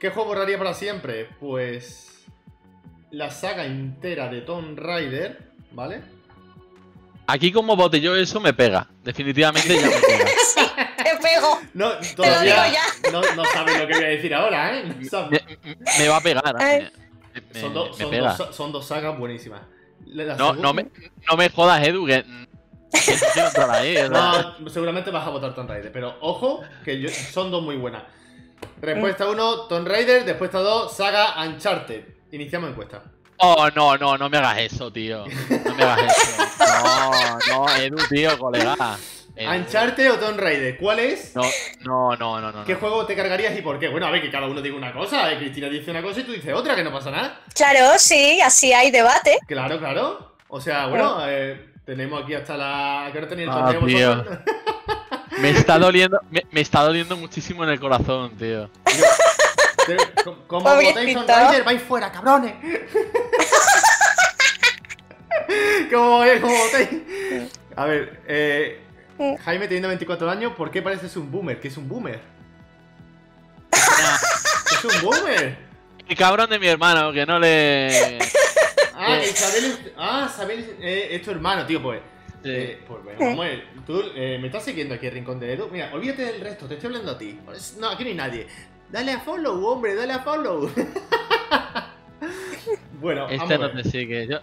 ¿Qué 0.00 0.10
juego 0.10 0.28
borraría 0.30 0.58
para 0.58 0.74
siempre? 0.74 1.28
Pues. 1.40 2.24
La 3.10 3.30
saga 3.30 3.64
entera 3.66 4.28
de 4.28 4.40
Tomb 4.42 4.78
Raider, 4.78 5.50
¿vale? 5.72 6.02
Aquí 7.28 7.50
como 7.52 7.74
bote 7.76 8.00
yo 8.00 8.14
eso 8.16 8.40
me 8.40 8.52
pega. 8.52 8.88
Definitivamente 9.04 9.68
ya 9.78 9.86
me 9.86 9.96
pega. 10.00 10.24
Sí, 10.56 10.62
te 10.96 11.16
pego. 11.22 11.60
No, 11.74 11.90
Te 11.98 12.08
lo 12.08 12.14
todavía 12.16 12.64
digo 12.64 12.76
ya. 13.04 13.10
no, 13.12 13.20
no 13.34 13.44
sabes 13.46 13.78
lo 13.78 13.86
que 13.86 13.94
voy 13.94 14.04
a 14.04 14.08
decir 14.08 14.34
ahora, 14.34 14.78
¿eh? 14.78 14.84
No 15.12 15.28
Me, 15.98 16.08
va 16.08 16.16
a 16.16 16.20
pegar. 16.20 16.56
Ay. 16.58 16.88
Me, 17.34 17.40
me- 17.52 17.60
son, 17.60 17.74
do- 17.74 17.88
me 17.90 17.94
son 17.94 18.10
pega. 18.10 18.34
dos, 18.34 18.56
son 18.56 18.72
dos 18.72 18.86
sagas 18.86 19.18
buenísimas. 19.18 19.60
No, 20.36 20.52
no, 20.54 20.72
me, 20.74 20.86
no 21.30 21.36
me 21.36 21.48
jodas, 21.50 21.86
Edu, 21.86 22.06
que. 22.06 22.24
No, 24.08 24.68
seguramente 24.70 25.10
vas 25.10 25.26
a 25.26 25.30
votar 25.30 25.54
Tomb 25.54 25.68
Raider, 25.68 25.92
pero 25.92 26.16
ojo, 26.20 26.62
que 26.84 27.00
yo- 27.00 27.10
son 27.10 27.50
dos 27.50 27.62
muy 27.62 27.76
buenas. 27.76 28.02
Respuesta 28.80 29.28
1, 29.28 29.60
Tomb 29.68 29.86
Raider. 29.86 30.24
Respuesta 30.24 30.60
2, 30.60 30.92
saga 30.96 31.34
Uncharted. 31.46 32.04
Iniciamos 32.32 32.70
encuesta. 32.70 33.02
Oh, 33.38 33.68
no, 33.74 33.98
no, 33.98 34.16
no 34.16 34.30
me 34.30 34.38
hagas 34.38 34.58
eso, 34.60 34.90
tío. 34.90 35.24
No 35.64 35.74
me 35.74 35.82
hagas 35.84 36.16
eso. 36.16 36.42
No, 36.82 37.38
no, 37.66 37.74
Edu, 37.76 37.96
tío, 38.08 38.38
colega. 38.38 38.96
Edu. 39.36 39.50
¿Ancharte 39.50 40.10
o 40.10 40.18
Tomb 40.18 40.38
Raider? 40.40 40.78
¿Cuál 40.78 40.98
es? 41.00 41.34
No, 41.36 41.42
no, 41.84 42.16
no, 42.16 42.40
no, 42.40 42.52
no. 42.52 42.64
¿Qué 42.64 42.72
no. 42.72 42.78
juego 42.80 43.04
te 43.04 43.14
cargarías 43.14 43.56
y 43.56 43.60
por 43.62 43.78
qué? 43.78 43.88
Bueno, 43.88 44.06
a 44.06 44.10
ver, 44.10 44.22
que 44.22 44.30
cada 44.30 44.46
uno 44.46 44.62
diga 44.62 44.76
una 44.76 44.92
cosa. 44.94 45.30
eh, 45.30 45.36
Cristina 45.38 45.68
dice 45.68 45.90
una 45.90 46.00
cosa 46.02 46.20
y 46.20 46.24
tú 46.24 46.32
dices 46.32 46.54
otra, 46.54 46.74
que 46.74 46.82
no 46.82 46.90
pasa 46.92 47.10
nada. 47.10 47.40
Claro, 47.54 47.98
sí, 47.98 48.40
así 48.40 48.72
hay 48.72 48.90
debate. 48.90 49.38
Claro, 49.46 49.78
claro. 49.78 50.36
O 50.48 50.60
sea, 50.60 50.86
bueno, 50.86 51.18
eh, 51.26 51.70
tenemos 51.84 52.22
aquí 52.22 52.32
hasta 52.34 52.56
la. 52.56 53.10
¿Qué 53.12 53.18
hora 53.18 53.28
tenéis 53.28 53.48
el 53.48 53.54
Ah, 53.54 53.72
torneo 53.72 53.86
tío. 53.86 54.08
vosotros? 54.16 54.38
Me 55.38 55.50
está 55.50 55.78
doliendo, 55.80 56.18
me, 56.30 56.46
me 56.50 56.60
está 56.62 56.80
doliendo 56.82 57.16
muchísimo 57.16 57.62
en 57.64 57.70
el 57.70 57.78
corazón, 57.80 58.30
tío. 58.38 58.70
Como 60.46 60.62
votéis 60.74 61.14
Tomb 61.14 61.28
Raider, 61.28 61.62
vais 61.62 61.82
fuera, 61.82 62.10
cabrones. 62.10 62.54
¿Cómo, 65.92 66.22
¿Cómo 66.40 66.56
votéis? 66.56 66.88
A 67.76 67.84
ver, 67.84 68.22
eh, 68.26 68.80
Jaime 69.18 69.66
teniendo 69.66 69.88
24 69.88 70.30
años, 70.30 70.52
¿por 70.54 70.70
qué 70.70 70.82
pareces 70.82 71.16
un 71.16 71.30
boomer? 71.30 71.58
¿Qué 71.60 71.68
es 71.68 71.76
un 71.76 71.88
boomer? 71.88 72.20
¡Es 73.72 74.84
un 74.84 75.02
boomer! 75.02 75.56
El 76.08 76.16
cabrón 76.16 76.48
de 76.50 76.58
mi 76.58 76.66
hermano, 76.66 77.12
que 77.12 77.26
no 77.26 77.38
le. 77.38 78.18
Ah, 78.98 79.18
Eh. 79.18 79.28
Isabel 79.30 79.64
es, 79.66 79.78
ah, 79.98 80.26
Isabel 80.32 80.76
eh, 80.80 81.08
es 81.10 81.22
tu 81.22 81.30
hermano, 81.30 81.66
tío, 81.66 81.82
pues. 81.82 82.00
Eh, 82.42 82.82
pues 82.88 83.04
bueno, 83.04 83.18
vamos 83.20 83.44
a 83.44 83.48
ver. 83.48 83.64
Tú 83.86 84.02
eh, 84.14 84.38
me 84.40 84.46
estás 84.46 84.64
siguiendo 84.64 84.94
aquí 84.94 85.06
el 85.06 85.12
rincón 85.12 85.38
de 85.38 85.52
Edu. 85.52 85.68
Mira, 85.70 85.90
olvídate 85.92 86.24
del 86.24 86.40
resto, 86.40 86.66
te 86.66 86.74
estoy 86.74 86.86
hablando 86.86 87.12
a 87.12 87.18
ti. 87.18 87.38
No, 87.78 87.90
aquí 87.90 88.04
no 88.04 88.08
hay 88.08 88.14
nadie. 88.16 88.46
Dale 88.90 89.12
a 89.12 89.20
follow, 89.20 89.62
hombre, 89.66 89.94
dale 89.94 90.14
a 90.14 90.20
follow. 90.20 90.70
bueno, 93.00 93.26
vamos 93.26 93.42
Este 93.42 93.58
no 93.58 93.70
te 93.70 93.84
sigue. 93.84 94.26
Yo, 94.28 94.38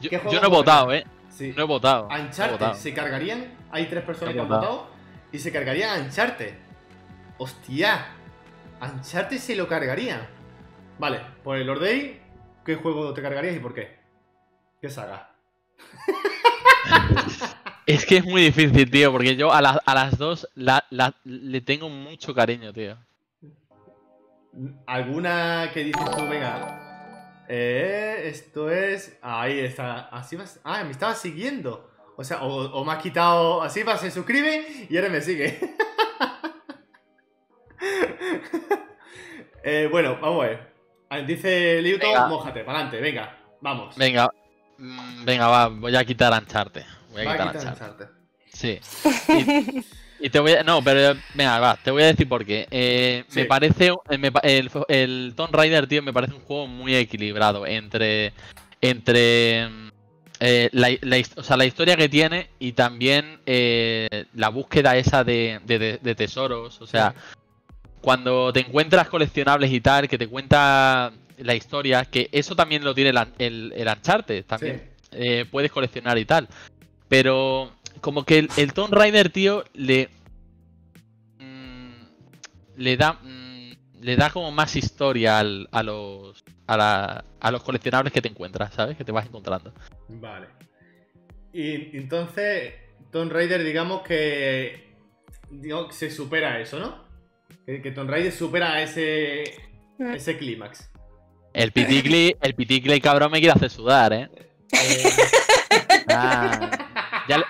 yo, 0.00 0.10
¿Qué 0.10 0.18
juego 0.18 0.34
yo 0.34 0.40
no 0.42 0.46
he 0.48 0.50
votado, 0.50 0.92
eh. 0.92 1.06
Sí. 1.36 1.52
No 1.56 1.62
he 1.64 1.66
votado. 1.66 2.08
no 2.08 2.52
votado. 2.52 2.74
se 2.74 2.94
cargarían. 2.94 3.52
Hay 3.70 3.86
tres 3.86 4.04
personas 4.04 4.34
No 4.34 4.38
que 4.38 4.42
han 4.42 4.48
votado. 4.60 4.86
Y 5.32 5.38
se 5.38 5.50
cargarían 5.52 5.98
a 6.00 6.04
Uncharted. 6.04 6.54
Hostia. 7.38 8.06
Uncharted 8.80 9.38
se 9.38 9.56
lo 9.56 9.66
cargarían. 9.66 10.26
Vale, 10.98 11.20
pues 11.42 11.66
Lord 11.66 11.80
Day, 11.80 12.20
¿qué 12.64 12.76
juego 12.76 13.12
te 13.12 13.20
cargarías 13.22 13.56
y 13.56 13.58
por 13.58 13.74
qué? 13.74 13.96
¿Qué 14.80 14.88
saga? 14.88 15.30
Es 17.86 18.06
que 18.06 18.16
es 18.18 18.24
muy 18.24 18.40
difícil, 18.44 18.90
tío, 18.90 19.12
porque 19.12 19.36
yo 19.36 19.52
a, 19.52 19.60
las- 19.60 19.78
a 19.84 19.94
las 19.94 20.16
dos 20.16 20.48
la- 20.54 20.86
la- 20.88 21.14
le 21.24 21.60
tengo 21.60 21.90
mucho 21.90 22.34
cariño, 22.34 22.72
tío. 22.72 22.96
¿Alguna 24.86 25.70
que 25.74 25.84
dices 25.84 26.02
tú, 26.16 26.26
venga? 26.26 26.83
Eh, 27.48 28.22
esto 28.24 28.70
es. 28.70 29.18
Ahí 29.22 29.60
está. 29.60 30.08
Así 30.08 30.36
vas. 30.36 30.60
Ah, 30.64 30.82
me 30.84 30.90
estaba 30.90 31.14
siguiendo. 31.14 31.90
O 32.16 32.24
sea, 32.24 32.42
o, 32.42 32.70
o 32.72 32.84
me 32.84 32.92
has 32.92 33.02
quitado. 33.02 33.62
Así 33.62 33.82
va, 33.82 33.96
se 33.98 34.10
suscribe 34.10 34.86
y 34.88 34.96
ahora 34.96 35.08
me 35.10 35.20
sigue. 35.20 35.58
Eh, 39.66 39.88
bueno, 39.90 40.18
vamos 40.20 40.44
a 40.44 40.48
ver. 40.48 40.74
Ah, 41.08 41.18
Dice 41.20 41.80
Liuto, 41.80 42.06
Venga. 42.06 42.26
mójate, 42.28 42.64
para 42.64 42.80
adelante, 42.80 43.00
venga, 43.00 43.38
vamos. 43.62 43.96
Venga, 43.96 44.30
mm, 44.76 45.24
venga, 45.24 45.48
va, 45.48 45.68
voy 45.68 45.96
a 45.96 46.04
quitar 46.04 46.32
Ancharte. 46.34 46.84
Voy 47.12 47.22
a 47.22 47.24
Va 47.24 47.32
a 47.32 47.52
quitar 47.52 47.72
quitar. 47.72 48.10
Sí. 48.52 48.78
Y, 49.28 49.84
y 50.26 50.30
te 50.30 50.38
voy 50.40 50.52
a. 50.52 50.62
No, 50.62 50.82
pero 50.82 51.14
venga, 51.34 51.58
va, 51.60 51.76
te 51.76 51.90
voy 51.90 52.02
a 52.02 52.06
decir 52.06 52.28
por 52.28 52.44
qué. 52.44 52.66
Eh, 52.70 53.24
Sí. 53.28 53.40
Me 53.40 53.44
parece. 53.46 53.92
eh, 54.10 54.18
me 54.18 54.30
el, 54.42 54.70
el 54.88 55.32
Tomb 55.36 55.54
Raider, 55.54 55.86
tío, 55.86 56.02
me 56.02 56.12
parece 56.12 56.34
un 56.34 56.40
juego 56.40 56.66
muy 56.66 56.94
equilibrado 56.94 57.66
entre. 57.66 58.32
Entre. 58.80 59.68
eh, 60.40 60.68
la, 60.72 60.88
o 61.36 61.42
sea, 61.42 61.56
la 61.56 61.64
historia 61.64 61.96
que 61.96 62.08
tiene 62.08 62.48
y 62.58 62.72
también 62.72 63.38
eh, 63.46 64.24
la 64.34 64.48
búsqueda 64.48 64.96
esa 64.96 65.24
de, 65.24 65.60
de- 65.64 66.14
tesoros. 66.14 66.80
O 66.80 66.86
sea, 66.86 67.14
cuando 68.00 68.52
te 68.52 68.60
encuentras 68.60 69.08
coleccionables 69.08 69.70
y 69.72 69.80
tal, 69.80 70.08
que 70.08 70.18
te 70.18 70.26
cuenta 70.28 71.12
la 71.38 71.54
historia, 71.54 72.04
que 72.04 72.28
eso 72.32 72.54
también 72.54 72.84
lo 72.84 72.94
tiene 72.94 73.10
el, 73.10 73.18
el, 73.38 73.72
el 73.76 73.88
Uncharted, 73.88 74.44
también 74.44 74.82
puedes 75.50 75.70
coleccionar 75.70 76.18
y 76.18 76.24
tal. 76.24 76.48
Pero 77.08 77.72
como 78.04 78.24
que 78.24 78.38
el, 78.38 78.50
el 78.58 78.74
Tomb 78.74 78.92
Raider, 78.92 79.30
tío, 79.30 79.64
le. 79.72 80.10
mm, 81.38 81.92
le 82.76 82.96
da. 82.98 83.14
mm, 83.14 83.72
le 84.02 84.16
da 84.16 84.28
como 84.28 84.52
más 84.52 84.76
historia 84.76 85.38
al- 85.38 85.68
a 85.72 85.82
los. 85.82 86.44
A, 86.66 86.76
la- 86.76 87.24
a 87.40 87.50
los 87.50 87.62
coleccionables 87.62 88.12
que 88.12 88.20
te 88.20 88.28
encuentras, 88.28 88.74
¿sabes? 88.74 88.96
Que 88.98 89.04
te 89.04 89.12
vas 89.12 89.24
encontrando. 89.26 89.72
Vale. 90.08 90.48
Y 91.52 91.96
entonces, 91.96 92.74
Tomb 93.10 93.32
Raider, 93.32 93.64
digamos 93.64 94.02
que. 94.02 94.92
Digo, 95.50 95.90
se 95.92 96.10
supera 96.10 96.60
eso, 96.60 96.78
¿no? 96.78 97.04
Que, 97.64 97.80
que 97.80 97.90
Tomb 97.90 98.10
Raider 98.10 98.32
supera 98.32 98.82
ese. 98.82 99.44
Mm. 99.98 100.12
ese 100.14 100.36
clímax. 100.36 100.90
El 101.54 101.72
piticli, 101.72 102.36
el 102.42 102.54
piticli 102.54 103.00
cabrón 103.00 103.30
me 103.30 103.38
quiere 103.38 103.54
hacer 103.54 103.70
sudar, 103.70 104.12
¿eh? 104.12 104.28
Eh, 104.72 105.04
Ah, 106.16 107.24
ya, 107.28 107.38
le, 107.38 107.44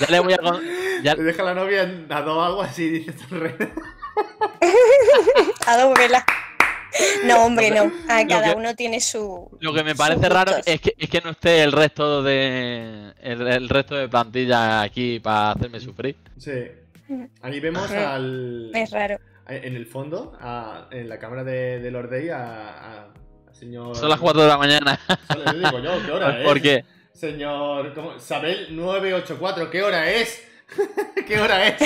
ya 0.00 0.06
le 0.08 0.20
voy 0.20 0.32
a. 0.32 0.38
ya- 1.02 1.14
Te 1.16 1.22
deja 1.22 1.42
la 1.42 1.54
novia 1.54 1.82
a 2.08 2.22
dos 2.22 2.46
aguas 2.46 2.70
así, 2.70 2.88
dice 2.88 3.12
Raider. 3.30 3.70
A 5.66 5.76
dos 5.78 5.94
velas. 5.98 6.24
No, 7.24 7.44
hombre, 7.44 7.70
no. 7.70 7.90
A 8.08 8.22
Lo 8.22 8.28
cada 8.28 8.50
que- 8.52 8.56
uno 8.58 8.74
tiene 8.74 9.00
su. 9.00 9.48
Lo 9.60 9.72
que 9.72 9.84
me 9.84 9.94
parece 9.94 10.28
raro 10.28 10.52
es 10.64 10.80
que, 10.80 10.94
es 10.98 11.08
que 11.08 11.20
no 11.20 11.30
esté 11.30 11.62
el 11.62 11.72
resto 11.72 12.22
de. 12.22 13.12
El, 13.20 13.46
el 13.46 13.68
resto 13.68 13.94
de 13.94 14.08
plantilla 14.08 14.82
aquí 14.82 15.20
para 15.20 15.52
hacerme 15.52 15.78
sufrir. 15.80 16.16
Sí. 16.36 16.50
Ahí 17.42 17.60
vemos 17.60 17.90
al. 17.90 18.70
Es 18.74 18.90
raro. 18.90 19.18
En 19.48 19.74
el 19.76 19.86
fondo, 19.86 20.36
a- 20.40 20.88
en 20.90 21.08
la 21.08 21.18
cámara 21.18 21.44
de, 21.44 21.80
de 21.80 21.90
Lord 21.90 22.10
Day, 22.10 22.28
a, 22.30 23.06
señor. 23.52 23.96
Son 23.96 24.08
las 24.08 24.18
4 24.20 24.42
de 24.42 24.48
la 24.48 24.58
mañana. 24.58 24.98
Solo 25.28 25.52
le 25.52 25.58
digo 25.58 25.78
yo, 25.80 26.04
¿qué 26.06 26.12
hora 26.12 26.38
es? 26.40 26.46
Porque 26.46 26.84
Señor. 27.12 27.94
¿cómo? 27.94 28.18
Sabel 28.18 28.74
984, 28.76 29.70
¿qué 29.70 29.82
hora 29.82 30.10
es? 30.10 30.42
¿Qué 31.26 31.40
hora 31.40 31.66
es? 31.68 31.76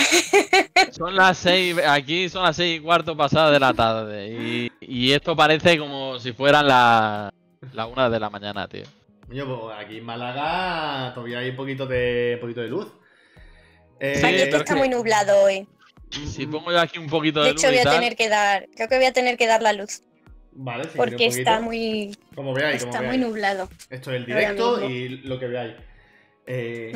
son 0.94 1.16
las 1.16 1.38
6. 1.38 1.78
Aquí 1.87 2.28
son 2.28 2.42
las 2.44 2.56
6 2.56 2.78
y 2.78 2.82
cuarto 2.82 3.16
pasadas 3.16 3.52
de 3.52 3.60
la 3.60 3.72
tarde. 3.72 4.28
Y, 4.28 4.72
y 4.80 5.12
esto 5.12 5.34
parece 5.34 5.78
como 5.78 6.18
si 6.20 6.32
fueran 6.32 6.68
las 6.68 7.32
la 7.72 7.87
1 7.87 8.10
de 8.10 8.20
la 8.20 8.30
mañana, 8.30 8.68
tío. 8.68 8.82
Coño, 9.26 9.46
pues 9.46 9.76
aquí 9.78 9.98
en 9.98 10.04
Málaga 10.04 11.12
todavía 11.14 11.38
hay 11.38 11.50
un 11.50 11.56
poquito 11.56 11.87
de, 11.87 12.32
un 12.34 12.40
poquito 12.40 12.60
de 12.60 12.68
luz. 12.68 12.87
Eh, 13.98 14.16
Sí, 14.18 14.26
Aquí 14.26 14.37
pero 14.44 14.56
está 14.58 14.74
que- 14.74 14.78
muy 14.80 14.88
nublado 14.88 15.42
hoy. 15.42 15.66
Si 16.10 16.46
pongo 16.46 16.70
yo 16.70 16.78
aquí 16.80 16.98
un 16.98 17.08
poquito 17.08 17.40
de, 17.40 17.46
De 17.46 17.50
hecho, 17.52 17.66
luz 17.66 17.72
voy 17.72 17.80
a 17.80 17.84
tal, 17.84 17.94
tener 17.94 18.16
que 18.16 18.28
dar. 18.28 18.68
Creo 18.76 18.88
que 18.88 18.96
voy 18.98 19.06
a 19.06 19.12
tener 19.12 19.37
que 19.37 19.46
dar 19.46 19.62
la 19.62 19.72
luz. 19.72 20.02
Vale, 20.57 20.85
si 20.88 20.97
Porque 20.97 21.27
está 21.27 21.61
muy. 21.61 22.17
Como 22.35 22.55
veáis, 22.55 22.83
como 22.85 22.95
Está 22.95 23.07
muy 23.07 23.19
nublado. 23.19 23.69
Esto 23.90 24.11
es 24.11 24.17
el 24.17 24.27
directo 24.27 24.88
y 24.88 25.09
lo 25.09 25.38
que 25.38 25.47
veáis. 25.47 25.75
Eh. 26.47 26.93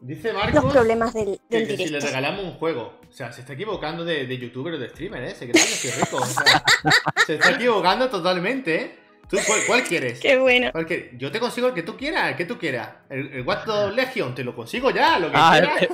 Dice 0.00 0.32
Los 0.32 0.44
Marcos 0.44 0.72
problemas 0.72 1.12
del, 1.12 1.40
que, 1.50 1.58
del 1.58 1.68
que 1.68 1.76
si 1.76 1.88
le 1.88 2.00
regalamos 2.00 2.44
un 2.44 2.52
juego. 2.52 3.00
O 3.08 3.12
sea, 3.12 3.32
se 3.32 3.40
está 3.40 3.54
equivocando 3.54 4.04
de, 4.04 4.26
de 4.26 4.38
youtuber 4.38 4.74
o 4.74 4.78
de 4.78 4.88
streamer, 4.88 5.24
¿eh? 5.24 5.34
Se 5.34 5.50
cree 5.50 5.64
que 5.82 5.90
rico. 5.90 6.18
O 6.18 6.26
sea, 6.26 6.62
se 7.26 7.34
está 7.34 7.52
equivocando 7.52 8.08
totalmente, 8.08 8.74
¿eh? 8.76 9.05
¿Tú 9.28 9.38
cuál, 9.46 9.60
cuál 9.66 9.82
quieres? 9.82 10.20
Qué 10.20 10.38
bueno. 10.38 10.70
¿Cuál 10.72 10.86
quieres? 10.86 11.10
Yo 11.18 11.32
te 11.32 11.40
consigo 11.40 11.68
el 11.68 11.74
que 11.74 11.82
tú 11.82 11.96
quieras, 11.96 12.30
el 12.30 12.36
que 12.36 12.44
tú 12.44 12.56
quieras. 12.58 12.90
El, 13.10 13.32
el 13.32 13.44
Dogs 13.44 13.94
Legion, 13.94 14.34
te 14.34 14.44
lo 14.44 14.54
consigo 14.54 14.90
ya, 14.90 15.18
lo 15.18 15.28
que 15.30 15.36
Ah, 15.36 15.56
quieras. 15.58 15.82
es, 15.82 15.88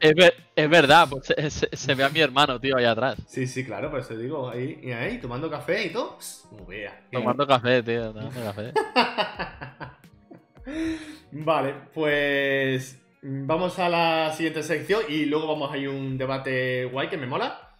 es 0.00 0.14
ver- 0.14 0.34
es 0.56 0.68
verdad, 0.68 1.06
pues 1.08 1.26
se, 1.26 1.50
se- 1.50 1.76
se 1.76 1.94
ve 1.94 2.02
a 2.04 2.08
mi 2.08 2.20
hermano, 2.20 2.58
tío, 2.60 2.76
ahí 2.76 2.84
atrás. 2.84 3.16
Sí, 3.28 3.46
sí, 3.46 3.64
claro, 3.64 3.88
por 3.90 4.00
eso 4.00 4.16
digo, 4.16 4.50
ahí, 4.50 4.80
y 4.82 4.90
ahí, 4.90 5.18
tomando 5.18 5.48
café 5.48 5.84
y 5.86 5.90
todo. 5.90 6.18
Pss, 6.18 6.44
Como 6.50 6.66
vea. 6.66 7.00
Tomando 7.12 7.46
café, 7.46 7.82
tío, 7.84 8.12
tomando 8.12 8.42
café. 8.42 8.72
Vale, 11.32 11.74
pues 11.94 13.00
mm, 13.22 13.46
vamos 13.46 13.78
a 13.78 13.88
la 13.88 14.32
siguiente 14.32 14.62
sección 14.62 15.02
y 15.08 15.26
luego 15.26 15.48
vamos 15.48 15.72
a 15.72 15.78
ir 15.78 15.88
a 15.88 15.90
un 15.90 16.18
debate 16.18 16.84
guay 16.86 17.08
que 17.08 17.16
me 17.16 17.26
mola. 17.26 17.71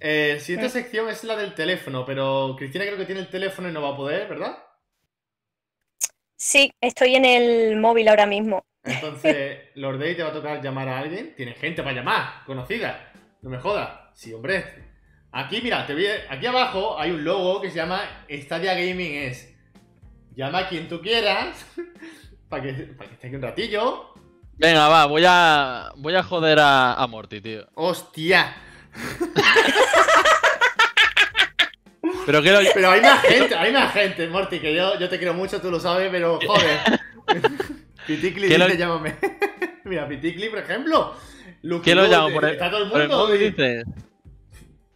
Eh, 0.00 0.38
siguiente 0.40 0.68
Mm. 0.68 0.72
sección 0.72 1.08
es 1.08 1.24
la 1.24 1.36
del 1.36 1.54
teléfono, 1.54 2.04
pero 2.04 2.54
Cristina 2.56 2.84
creo 2.84 2.96
que 2.98 3.04
tiene 3.06 3.20
el 3.22 3.28
teléfono 3.28 3.68
y 3.68 3.72
no 3.72 3.82
va 3.82 3.90
a 3.90 3.96
poder, 3.96 4.28
¿verdad? 4.28 4.58
Sí, 6.36 6.70
estoy 6.80 7.16
en 7.16 7.24
el 7.24 7.76
móvil 7.76 8.08
ahora 8.08 8.26
mismo. 8.26 8.62
Entonces, 8.84 9.58
Lord 9.74 9.98
Day 9.98 10.14
te 10.16 10.22
va 10.22 10.30
a 10.30 10.32
tocar 10.32 10.62
llamar 10.62 10.88
a 10.88 10.98
alguien. 10.98 11.34
Tiene 11.36 11.54
gente 11.54 11.82
para 11.82 11.96
llamar, 11.96 12.44
conocida. 12.46 13.12
No 13.42 13.50
me 13.50 13.58
jodas. 13.58 13.90
Sí, 14.14 14.32
hombre. 14.32 14.64
Aquí, 15.32 15.60
mira, 15.62 15.84
te 15.86 15.94
voy 15.94 16.06
a- 16.06 16.32
aquí 16.32 16.46
abajo 16.46 16.98
hay 16.98 17.10
un 17.10 17.24
logo 17.24 17.60
que 17.60 17.70
se 17.70 17.76
llama 17.76 18.24
Stadia 18.30 18.74
Gaming 18.74 19.14
Es. 19.14 19.54
Llama 20.34 20.58
a 20.60 20.68
quien 20.68 20.88
tú 20.88 21.00
quieras 21.02 21.66
para 22.48 22.62
que, 22.62 22.72
para 22.72 23.08
que 23.08 23.14
esté 23.14 23.26
aquí 23.26 23.36
un 23.36 23.42
ratillo. 23.42 24.14
Venga, 24.56 24.88
va, 24.88 25.06
voy 25.06 25.24
a. 25.26 25.90
Voy 25.96 26.14
a 26.14 26.22
joder 26.22 26.58
a, 26.60 26.94
a 26.94 27.06
Morty, 27.08 27.40
tío. 27.40 27.66
¡Hostia! 27.74 28.54
Pero 32.26 32.42
que 32.42 32.52
lo- 32.52 32.60
Pero 32.74 32.90
hay 32.90 33.00
más 33.00 33.22
gente, 33.22 33.54
hay 33.54 33.72
más 33.72 33.92
gente, 33.92 34.28
Morty, 34.28 34.58
que 34.60 34.74
yo, 34.74 34.98
yo 34.98 35.08
te 35.08 35.16
quiero 35.18 35.34
mucho, 35.34 35.60
tú 35.60 35.70
lo 35.70 35.80
sabes, 35.80 36.10
pero 36.10 36.38
joder. 36.46 36.78
Piticli 38.06 38.48
¿Qué 38.48 38.58
lo- 38.58 38.66
dice, 38.66 38.78
llámame. 38.78 39.16
Mira, 39.84 40.06
Piticli, 40.08 40.48
por 40.50 40.58
ejemplo. 40.60 41.14
Lucky 41.62 41.84
¿Qué 41.86 41.94
lo 41.94 42.02
Luke, 42.02 42.14
llamo? 42.14 42.34
Por 42.34 42.44
el, 42.44 42.52
Está 42.52 42.70
todo 42.70 42.84
el 42.84 42.90
por 42.90 43.00
el 43.00 43.08
mundo. 43.08 43.26
móvil, 43.26 43.40
dices? 43.40 43.84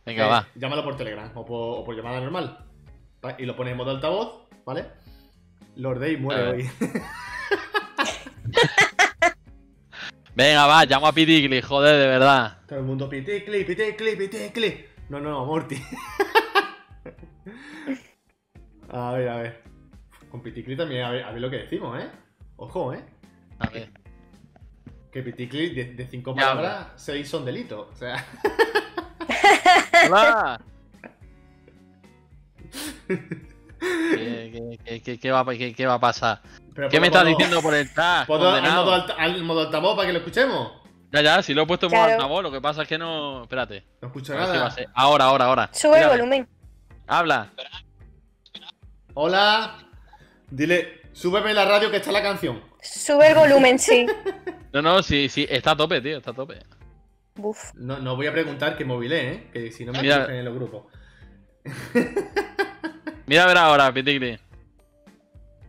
Venga, 0.04 0.26
Eh, 0.26 0.28
va. 0.28 0.48
Llámalo 0.54 0.84
por 0.84 0.96
Telegram 0.96 1.30
o 1.34 1.44
por, 1.44 1.80
o 1.80 1.84
por 1.84 1.96
llamada 1.96 2.20
normal. 2.20 2.58
Y 3.38 3.46
lo 3.46 3.56
pones 3.56 3.72
en 3.72 3.78
modo 3.78 3.90
altavoz, 3.92 4.48
¿vale? 4.66 4.86
Lord 5.76 6.00
Day 6.00 6.16
muere 6.18 6.42
hoy. 6.48 6.70
Venga, 10.34 10.66
va, 10.66 10.84
llamo 10.86 11.06
a 11.08 11.12
Pidigli, 11.12 11.60
joder, 11.60 11.98
de 12.00 12.06
verdad. 12.06 12.58
Todo 12.66 12.78
el 12.78 12.84
mundo 12.84 13.08
Piticli, 13.08 13.64
Piticli, 13.64 14.16
Piticli. 14.16 14.86
No, 15.08 15.20
no, 15.20 15.44
Morty. 15.44 15.76
a 18.90 19.12
ver, 19.12 19.28
a 19.28 19.36
ver. 19.36 19.62
Con 20.30 20.42
Piticli 20.42 20.76
también, 20.76 21.04
a 21.04 21.10
ver, 21.10 21.24
a 21.24 21.32
ver 21.32 21.40
lo 21.40 21.50
que 21.50 21.58
decimos, 21.58 22.00
¿eh? 22.00 22.08
Ojo, 22.56 22.92
¿eh? 22.94 23.04
A 23.58 23.68
ver. 23.68 23.90
Que 25.12 25.22
Piticli 25.22 25.74
de, 25.74 25.84
de 25.94 26.06
cinco 26.06 26.34
Ya, 26.34 26.46
palabras, 26.54 26.86
seis 26.96 27.28
son 27.28 27.44
delitos. 27.44 27.88
O 27.92 27.94
sea, 27.96 28.24
¡Hola! 30.08 30.60
¿Qué, 33.78 34.78
qué- 34.84 35.02
qué- 35.02 35.18
qué 35.18 35.30
va, 35.30 35.40
a- 35.40 35.44
qué- 35.56 35.74
qué 35.74 35.86
va 35.86 35.94
a 35.94 36.00
pasar? 36.00 36.40
pero 36.74 36.88
¿Qué 36.88 37.00
me 37.00 37.08
estás 37.08 37.26
diciendo 37.26 37.60
por 37.60 37.74
el 37.74 37.92
chat? 37.92 38.26
ponlo 38.26 38.48
al 38.48 38.64
al 38.64 39.42
modo 39.42 39.60
altavoz 39.62 39.96
para 39.96 40.06
que 40.06 40.12
lo 40.12 40.20
escuchemos. 40.20 40.72
Ya, 41.12 41.20
ya, 41.20 41.42
si 41.42 41.52
lo 41.52 41.62
he 41.62 41.66
puesto 41.66 41.86
en 41.86 41.92
modo 41.92 42.02
Claro. 42.04 42.14
altavoz, 42.14 42.42
lo 42.42 42.50
que 42.52 42.60
pasa 42.60 42.82
es 42.82 42.88
que 42.88 42.96
no. 42.98 43.42
Espérate. 43.42 43.84
No 44.00 44.08
escucho 44.08 44.32
si 44.32 44.38
nada. 44.38 44.70
ser. 44.70 44.88
Ahora, 44.94 45.26
ahora, 45.26 45.44
ahora. 45.46 45.70
Sube 45.72 46.00
el 46.00 46.08
volumen. 46.08 46.48
Habla. 47.06 47.50
Hola. 49.14 49.76
Dile, 50.50 51.02
súbeme 51.12 51.52
la 51.54 51.64
radio 51.66 51.90
que 51.90 51.98
está 51.98 52.12
la 52.12 52.22
canción. 52.22 52.62
Sube 52.80 53.28
el 53.28 53.34
volumen, 53.34 53.78
sí. 53.78 54.06
No, 54.72 54.80
no, 54.80 55.02
sí, 55.02 55.28
sí, 55.28 55.46
está 55.50 55.72
a 55.72 55.76
tope, 55.76 56.00
tío, 56.00 56.16
está 56.16 56.30
a 56.30 56.34
tope. 56.34 56.58
Buf. 57.34 57.72
No, 57.74 57.98
no 57.98 58.16
voy 58.16 58.26
a 58.26 58.32
preguntar 58.32 58.74
que 58.74 58.86
móvil 58.86 59.12
es, 59.12 59.24
¿eh? 59.36 59.50
Que 59.52 59.70
si 59.70 59.84
no 59.84 59.92
me 59.92 60.00
Mira. 60.00 60.24
en 60.34 60.42
los 60.46 60.54
grupos. 60.54 60.86
Mira 63.26 63.44
a 63.44 63.46
ver 63.46 63.58
ahora, 63.58 63.92
Pitigli. 63.92 64.38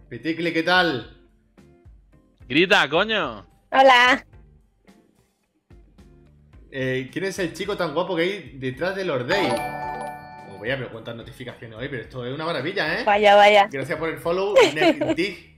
Piticli, 0.07 0.53
¿qué 0.53 0.63
tal? 0.63 1.17
Grita, 2.47 2.89
coño. 2.89 3.45
Hola. 3.71 4.25
Eh, 6.75 7.09
¿Quién 7.11 7.25
es 7.25 7.37
el 7.37 7.53
chico 7.53 7.77
tan 7.77 7.93
guapo 7.93 8.15
que 8.15 8.23
hay 8.23 8.51
detrás 8.55 8.95
de 8.95 9.05
Lord 9.05 9.27
Day? 9.27 9.45
Os 10.51 10.57
voy 10.57 10.71
a 10.71 10.75
ver 10.75 10.87
cuántas 10.87 11.15
notificaciones 11.15 11.77
hoy, 11.77 11.87
pero 11.87 12.01
esto 12.01 12.25
es 12.25 12.33
una 12.33 12.45
maravilla, 12.45 12.99
¿eh? 12.99 13.03
Vaya, 13.05 13.35
vaya. 13.35 13.67
Gracias 13.71 13.99
por 13.99 14.09
el 14.09 14.17
follow, 14.17 14.55
Dig, 15.15 15.55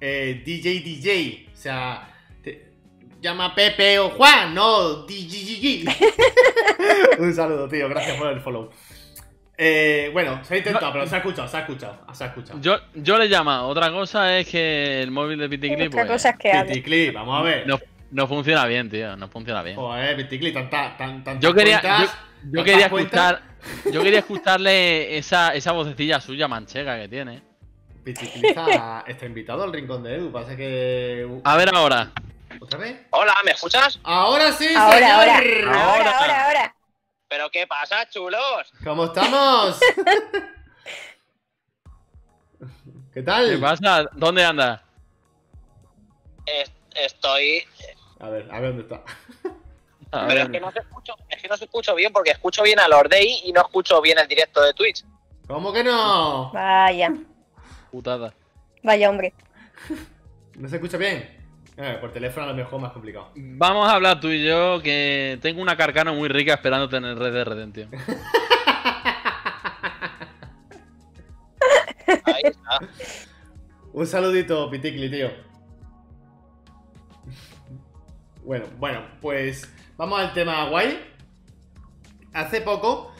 eh, 0.00 0.42
DJ 0.44 0.80
DJ. 0.80 1.46
O 1.52 1.56
sea, 1.56 2.08
te- 2.42 2.66
llama 3.20 3.54
Pepe 3.54 3.98
o 4.00 4.10
Juan, 4.10 4.54
no 4.54 5.04
DJGG. 5.06 5.88
Un 7.20 7.32
saludo, 7.32 7.68
tío, 7.68 7.88
gracias 7.88 8.16
por 8.16 8.26
el 8.32 8.40
follow. 8.40 8.70
Eh, 9.58 10.10
bueno, 10.12 10.40
se 10.44 10.54
ha 10.54 10.56
intentado, 10.58 10.86
No. 10.88 10.92
pero 10.92 11.06
se 11.06 11.14
ha 11.14 11.18
escuchado, 11.18 11.46
se 11.48 11.56
ha 11.56 11.60
escuchado, 11.60 11.98
se 12.12 12.24
ha 12.24 12.26
escuchado. 12.26 12.60
Yo, 12.60 12.76
yo 12.94 13.16
le 13.18 13.28
llamo. 13.28 13.68
Otra 13.68 13.90
cosa 13.92 14.36
es 14.36 14.48
que 14.48 15.00
el 15.00 15.12
móvil 15.12 15.38
de 15.38 15.48
Pitigli, 15.48 15.86
Otra 15.86 16.02
pues. 16.02 16.12
cosa 16.12 16.30
es 16.30 16.36
que 16.38 16.50
hable. 16.52 16.72
Piticli, 16.74 17.10
vamos 17.10 17.40
a 17.40 17.42
ver. 17.42 17.66
No, 17.68 17.78
no 18.10 18.26
funciona 18.26 18.64
bien, 18.66 18.88
tío. 18.90 19.16
No 19.16 19.28
funciona 19.28 19.62
bien. 19.62 19.76
Joder, 19.76 20.16
Piticli, 20.16 20.52
tanta, 20.52 20.96
tan, 20.96 21.22
tantas 21.24 21.42
Yo 21.42 21.54
quería, 21.54 21.80
yo, 21.82 21.88
cuentas, 21.88 22.10
yo 22.44 22.50
¿tantas 22.52 22.64
quería 22.64 22.90
cuentas? 22.90 23.32
escuchar, 23.32 23.92
yo 23.92 24.02
quería 24.02 24.18
escucharle 24.20 25.18
esa, 25.18 25.54
esa 25.54 25.72
vocecilla 25.72 26.20
suya 26.20 26.48
manchega 26.48 26.98
que 26.98 27.08
tiene. 27.08 27.42
Piticli 28.04 28.48
está, 28.48 29.04
está 29.08 29.26
invitado 29.26 29.64
al 29.64 29.72
rincón 29.72 30.02
de 30.02 30.14
Edu, 30.16 30.30
pasa 30.32 30.56
que... 30.56 31.26
A 31.44 31.56
ver 31.56 31.74
ahora. 31.74 32.12
¿Otra 32.60 32.78
vez? 32.78 33.00
Hola, 33.10 33.34
¿me 33.44 33.50
escuchas? 33.50 33.98
Ahora 34.04 34.52
sí, 34.52 34.68
Ahora, 34.76 34.98
señor. 34.98 35.10
ahora. 35.12 35.36
Ahora. 35.38 35.84
Ahora, 35.84 36.18
ahora, 36.18 36.44
ahora. 36.46 36.74
¿Pero 37.28 37.50
qué 37.50 37.66
pasa, 37.66 38.08
chulos? 38.08 38.72
¿Cómo 38.84 39.06
estamos? 39.06 39.80
¿Qué 43.12 43.22
tal? 43.22 43.50
¿Qué 43.50 43.58
pasa? 43.58 44.04
¿Dónde 44.12 44.44
andas? 44.44 44.80
Es- 46.46 46.72
estoy... 46.94 47.64
A 48.20 48.28
ver, 48.30 48.48
a 48.50 48.60
ver 48.60 48.74
dónde 48.76 48.82
está. 48.82 49.02
A 50.12 50.26
Pero 50.28 50.34
ver, 50.34 50.38
es 50.38 50.48
que 50.50 50.60
no 50.60 50.70
se 50.70 50.78
escucho, 50.78 51.14
es 51.28 51.42
que 51.42 51.48
no 51.48 51.56
se 51.56 51.64
escucho 51.64 51.94
bien 51.96 52.12
porque 52.12 52.30
escucho 52.30 52.62
bien 52.62 52.78
a 52.78 52.86
Lord 52.86 53.08
Day 53.10 53.40
y 53.44 53.52
no 53.52 53.60
escucho 53.62 54.00
bien 54.00 54.16
el 54.18 54.28
directo 54.28 54.62
de 54.62 54.72
Twitch. 54.72 55.04
¿Cómo 55.48 55.72
que 55.72 55.82
no? 55.82 56.52
Vaya. 56.52 57.12
putada. 57.90 58.32
Vaya, 58.84 59.10
hombre. 59.10 59.34
¿No 60.56 60.68
se 60.68 60.76
escucha 60.76 60.96
bien? 60.96 61.28
Eh, 61.76 61.98
por 62.00 62.12
teléfono 62.12 62.46
a 62.46 62.50
lo 62.50 62.54
mejor 62.54 62.80
más 62.80 62.92
complicado. 62.92 63.32
Vamos 63.34 63.88
a 63.88 63.94
hablar 63.96 64.20
tú 64.20 64.28
y 64.28 64.44
yo, 64.44 64.80
que 64.80 65.38
tengo 65.42 65.60
una 65.60 65.76
carcana 65.76 66.12
muy 66.12 66.28
rica 66.28 66.54
esperándote 66.54 66.96
en 66.96 67.04
el 67.04 67.18
Red 67.18 67.32
de 67.34 67.44
Redemption. 67.44 67.90
Ahí 72.24 72.42
está. 72.44 72.78
Un 73.92 74.06
saludito, 74.06 74.70
Piticli, 74.70 75.10
tío. 75.10 75.30
Bueno, 78.46 78.66
bueno, 78.78 79.00
pues 79.20 79.68
vamos 79.96 80.20
al 80.20 80.32
tema 80.32 80.68
guay. 80.68 81.00
Hace 82.32 82.60
poco 82.60 83.12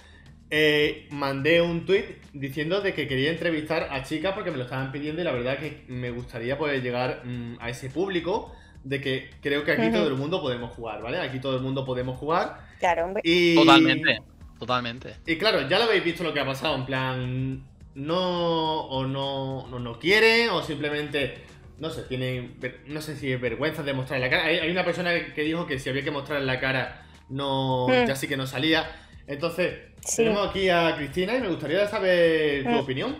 eh, 0.51 1.09
mandé 1.11 1.61
un 1.61 1.85
tweet 1.85 2.21
diciendo 2.33 2.81
de 2.81 2.95
que 2.95 3.09
quería 3.09 3.33
entrevistar 3.33 3.89
a 3.91 4.05
chicas 4.05 4.35
porque 4.35 4.53
me 4.53 4.57
lo 4.57 4.63
estaban 4.63 4.93
pidiendo 4.93 5.21
y 5.21 5.25
la 5.25 5.33
verdad 5.33 5.59
que 5.59 5.83
me 5.89 6.13
gustaría 6.13 6.57
poder 6.57 6.81
llegar 6.81 7.23
mm, 7.25 7.57
a 7.59 7.71
ese 7.71 7.91
público 7.91 8.55
de 8.85 9.01
que 9.01 9.31
creo 9.43 9.65
que 9.65 9.73
aquí 9.73 9.91
todo 9.91 10.07
el 10.07 10.15
mundo 10.15 10.41
podemos 10.41 10.71
jugar, 10.71 11.03
¿vale? 11.03 11.19
Aquí 11.19 11.41
todo 11.41 11.57
el 11.57 11.63
mundo 11.63 11.85
podemos 11.85 12.17
jugar. 12.17 12.61
Claro, 12.79 13.07
hombre. 13.07 13.21
Y... 13.25 13.57
Totalmente, 13.57 14.23
totalmente. 14.61 15.17
Y 15.27 15.37
claro, 15.39 15.69
ya 15.69 15.79
lo 15.81 15.87
habéis 15.87 16.05
visto 16.05 16.23
lo 16.23 16.33
que 16.33 16.39
ha 16.39 16.47
pasado, 16.47 16.77
en 16.77 16.87
plan, 16.87 17.65
no 17.97 18.83
o 18.83 19.05
no, 19.05 19.67
no, 19.67 19.81
no 19.81 19.99
quieren 19.99 20.51
o 20.51 20.63
simplemente, 20.63 21.43
no 21.79 21.91
sé, 21.91 22.03
tienen, 22.03 22.59
no 22.87 23.01
sé 23.01 23.17
si 23.17 23.33
es 23.33 23.41
vergüenza 23.41 23.83
de 23.83 23.93
mostrar 23.93 24.21
la 24.21 24.31
cara. 24.31 24.45
Hay, 24.45 24.59
hay 24.59 24.71
una 24.71 24.85
persona 24.85 25.11
que 25.35 25.43
dijo 25.43 25.67
que 25.67 25.79
si 25.79 25.91
había 25.91 26.03
que 26.03 26.11
mostrar 26.11 26.41
la 26.43 26.59
cara, 26.61 27.07
no, 27.29 27.87
Mm. 27.89 28.07
ya 28.07 28.17
sí 28.17 28.27
que 28.29 28.37
no 28.37 28.47
salía. 28.47 28.87
Entonces, 29.27 29.75
Sí. 30.05 30.19
tenemos 30.19 30.49
aquí 30.49 30.69
a 30.69 30.95
Cristina 30.97 31.35
y 31.37 31.41
me 31.41 31.49
gustaría 31.49 31.87
saber 31.89 32.63
tu 32.65 32.71
Mm. 32.71 32.79
opinión. 32.79 33.17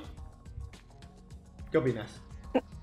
¿Qué 1.71 1.79
opinas? 1.79 2.21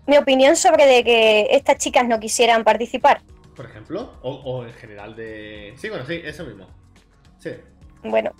Mi 0.06 0.18
opinión 0.18 0.56
sobre 0.56 0.86
de 0.86 1.04
que 1.04 1.48
estas 1.52 1.78
chicas 1.78 2.06
no 2.08 2.20
quisieran 2.20 2.64
participar. 2.64 3.22
Por 3.56 3.66
ejemplo, 3.66 4.14
o, 4.22 4.32
o 4.34 4.66
en 4.66 4.74
general 4.74 5.16
de... 5.16 5.74
Sí, 5.78 5.88
bueno, 5.90 6.06
sí, 6.06 6.20
eso 6.24 6.44
mismo. 6.44 6.68
Sí. 7.40 7.52
Bueno, 8.04 8.32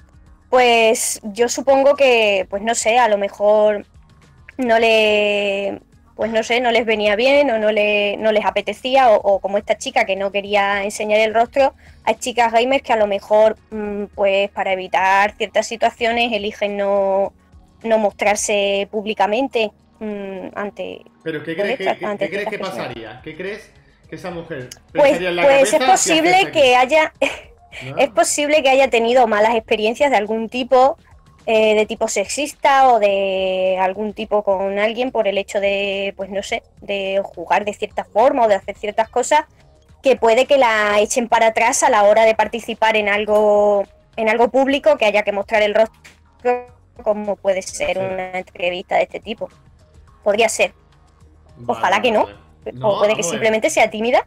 pues 0.50 1.22
yo 1.24 1.48
supongo 1.48 1.96
que, 1.96 2.46
pues 2.50 2.62
no 2.62 2.76
sé, 2.76 2.98
a 3.00 3.08
lo 3.08 3.18
mejor 3.18 3.86
no 4.58 4.78
le, 4.80 5.80
pues 6.16 6.32
no 6.32 6.44
sé, 6.44 6.62
no 6.62 6.72
les 6.72 6.86
venía 6.86 7.16
bien 7.16 7.50
o 7.52 7.58
no, 7.58 7.72
le, 7.72 8.18
no 8.18 8.32
les 8.32 8.46
apetecía 8.46 9.10
o, 9.10 9.16
o 9.16 9.40
como 9.40 9.58
esta 9.58 9.78
chica 9.78 10.06
que 10.06 10.16
no 10.16 10.32
quería 10.32 10.84
enseñar 10.84 11.20
el 11.20 11.34
rostro, 11.34 11.74
hay 12.04 12.16
chicas 12.16 12.52
gamers 12.52 12.84
que 12.84 12.94
a 12.94 12.98
lo 12.98 13.08
mejor, 13.08 13.58
mm, 13.72 14.06
pues 14.16 14.50
para 14.52 14.74
evitar 14.74 15.36
ciertas 15.38 15.66
situaciones 15.68 16.32
eligen 16.32 16.78
no, 16.78 17.34
no 17.84 17.98
mostrarse 17.98 18.88
públicamente 18.92 19.72
mm, 20.00 20.48
ante... 20.56 21.02
Pero 21.24 21.44
¿qué 21.44 21.56
crees 21.56 21.78
que, 21.78 21.90
esta- 21.90 22.18
qué 22.18 22.30
crees 22.30 22.48
que 22.50 22.60
pasaría? 22.60 23.22
¿Qué 23.24 23.36
crees 23.36 23.72
que 24.10 24.16
esa 24.16 24.30
mujer 24.30 24.70
Pues, 24.94 25.20
en 25.20 25.36
la 25.36 25.44
pues 25.44 25.74
es 25.74 25.84
posible 25.84 26.52
que 26.52 26.76
haya 26.76 27.14
¿No? 27.84 27.98
Es 27.98 28.10
posible 28.12 28.62
que 28.62 28.70
haya 28.70 28.90
tenido 28.92 29.26
malas 29.26 29.56
experiencias 29.56 30.12
de 30.12 30.18
algún 30.18 30.48
tipo, 30.48 30.96
eh, 31.46 31.76
de 31.76 31.86
tipo 31.86 32.08
sexista 32.08 32.90
o 32.90 33.00
de 33.00 33.78
algún 33.80 34.14
tipo 34.14 34.44
con 34.44 34.80
alguien 34.80 35.12
por 35.12 35.28
el 35.28 35.38
hecho 35.38 35.60
de, 35.60 36.14
pues 36.16 36.30
no 36.30 36.42
sé, 36.44 36.64
de 36.82 37.22
jugar 37.24 37.66
de 37.66 37.74
cierta 37.74 38.04
forma 38.06 38.46
o 38.46 38.48
de 38.48 38.56
hacer 38.56 38.78
ciertas 38.78 39.10
cosas 39.10 39.46
que 40.02 40.16
puede 40.16 40.46
que 40.46 40.58
la 40.58 41.00
echen 41.00 41.28
para 41.30 41.48
atrás 41.48 41.84
a 41.84 41.90
la 41.90 42.04
hora 42.04 42.24
de 42.26 42.36
participar 42.36 42.96
en 42.98 43.08
algo, 43.10 43.86
en 44.16 44.30
algo 44.30 44.50
público 44.50 44.98
que 44.98 45.06
haya 45.06 45.24
que 45.24 45.32
mostrar 45.32 45.62
el 45.64 45.74
rostro, 45.76 46.68
como 47.04 47.36
puede 47.38 47.62
ser 47.62 47.98
Sí. 47.98 48.04
una 48.04 48.38
entrevista 48.38 48.96
de 48.98 49.04
este 49.04 49.20
tipo. 49.20 49.50
Podría 50.24 50.48
ser. 50.50 50.74
ojalá 51.68 52.02
que 52.02 52.12
no. 52.12 52.28
o 52.82 52.98
puede 53.00 53.12
que 53.16 53.22
ver. 53.22 53.26
simplemente 53.26 53.70
sea 53.70 53.90
tímida, 53.90 54.26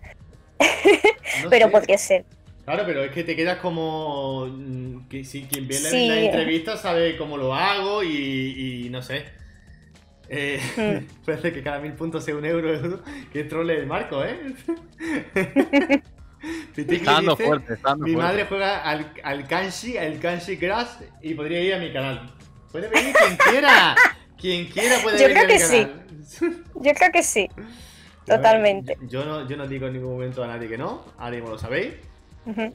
No 1.43 1.51
pero 1.51 1.67
sé. 1.67 1.73
podría 1.73 1.99
ser. 1.99 2.25
Claro, 2.67 2.83
pero 2.85 3.03
es 3.05 3.13
que 3.13 3.25
te 3.25 3.35
quedas 3.37 3.59
como. 3.59 4.47
mm, 4.47 5.09
Que 5.09 5.25
si 5.25 5.45
quien 5.45 5.67
ve 5.69 5.81
la, 5.81 5.89
Sí. 5.91 6.09
la 6.09 6.21
entrevista 6.21 6.77
sabe 6.77 7.17
cómo 7.17 7.37
lo 7.39 7.55
hago 7.55 8.03
y, 8.03 8.85
y 8.87 8.91
no 8.91 9.01
sé. 9.03 9.25
Eh, 10.29 10.61
Hmm. 10.77 11.07
Parece 11.25 11.53
que 11.53 11.63
cada 11.63 11.79
mil 11.79 11.93
puntos 11.93 12.25
sea 12.25 12.35
un 12.37 12.45
euro. 12.45 13.01
que 13.33 13.45
trole 13.45 13.79
el 13.79 13.87
marco, 13.87 14.23
¿eh? 14.25 14.37
Dando 17.05 17.33
dice, 17.33 17.45
fuerte, 17.47 17.75
está 17.75 17.89
dando 17.91 18.05
Mi 18.05 18.13
fuerte. 18.13 18.29
madre 18.33 18.47
juega 18.49 18.83
al, 18.83 19.13
al 19.23 19.47
Kanshi, 19.49 19.97
al 19.97 20.19
Kanshi 20.21 20.59
Crash 20.59 20.89
y 21.23 21.35
podría 21.35 21.61
ir 21.63 21.75
a 21.75 21.79
mi 21.79 21.93
canal. 21.93 22.31
Puede 22.71 22.89
venir 22.89 23.15
quien 23.15 23.37
quiera. 23.37 23.97
Quien 24.39 24.67
quiera 24.67 24.97
puede 25.03 25.19
Yo 25.19 25.29
venir 25.29 25.43
creo 25.45 25.45
al 25.45 25.49
que 25.49 25.59
sí. 25.61 25.87
Yo 26.75 26.93
creo 26.93 27.13
que 27.13 27.23
sí. 27.23 27.49
Totalmente. 28.27 28.97
Yo, 29.03 29.21
yo 29.21 29.25
no, 29.25 29.49
yo 29.49 29.57
no 29.57 29.67
digo 29.67 29.87
en 29.87 29.95
ningún 29.95 30.13
momento 30.13 30.45
a 30.45 30.47
nadie 30.49 30.69
que 30.69 30.77
no. 30.77 31.05
Ahora 31.19 31.37
mismo 31.37 31.51
lo 31.51 31.59
sabéis. 31.59 31.95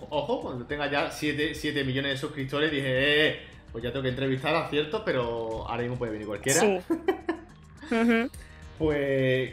Ojo, 0.10 0.42
cuando 0.42 0.66
tenga 0.66 0.90
ya 0.92 1.10
7, 1.10 1.54
7 1.56 1.84
millones 1.84 2.12
de 2.14 2.18
suscriptores, 2.18 2.72
dije, 2.72 3.28
eh, 3.30 3.40
pues 3.72 3.84
ya 3.84 3.92
tengo 3.92 4.04
que 4.04 4.10
entrevistar 4.10 4.54
a 4.56 4.70
ciertos, 4.70 5.02
pero 5.06 5.66
ahora 5.68 5.82
mismo 5.82 5.98
puede 5.98 6.12
venir 6.12 6.28
cualquiera. 6.28 6.60
Sí. 6.60 6.80
Pues 8.78 9.52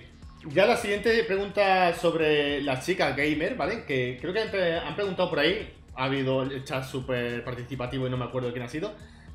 ya 0.55 0.67
la 0.67 0.77
siguiente 0.77 1.23
pregunta 1.25 1.93
sobre 1.95 2.63
las 2.63 2.85
chicas 2.87 3.17
gamer, 3.17 3.57
¿vale? 3.57 3.85
Que 3.85 4.17
creo 4.21 4.33
que 4.33 4.41
han, 4.41 4.51
pre- 4.51 4.79
han 4.79 4.95
preguntado 4.95 5.29
por 5.29 5.39
ahí. 5.39 5.73
Ha 5.95 6.05
habido 6.05 6.43
el 6.43 6.65
chat 6.65 6.85
súper 6.85 7.43
participativo 7.45 8.07
y 8.07 8.11
no 8.11 8.17
me 8.17 8.25
acuerdo 8.25 8.51
quién 8.53 8.65
ha 8.65 8.69
sido. 8.69 8.93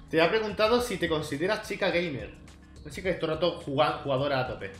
Te 0.09 0.21
ha 0.21 0.29
preguntado 0.29 0.81
si 0.81 0.97
te 0.97 1.07
consideras 1.09 1.67
chica 1.67 1.89
gamer. 1.91 2.29
Una 2.81 2.91
chica 2.93 3.09
que 3.09 3.15
todo 3.19 3.31
el 3.31 3.35
rato 3.37 3.59
juga- 3.61 3.99
jugadora 4.03 4.39
a 4.39 4.47
tope. 4.47 4.71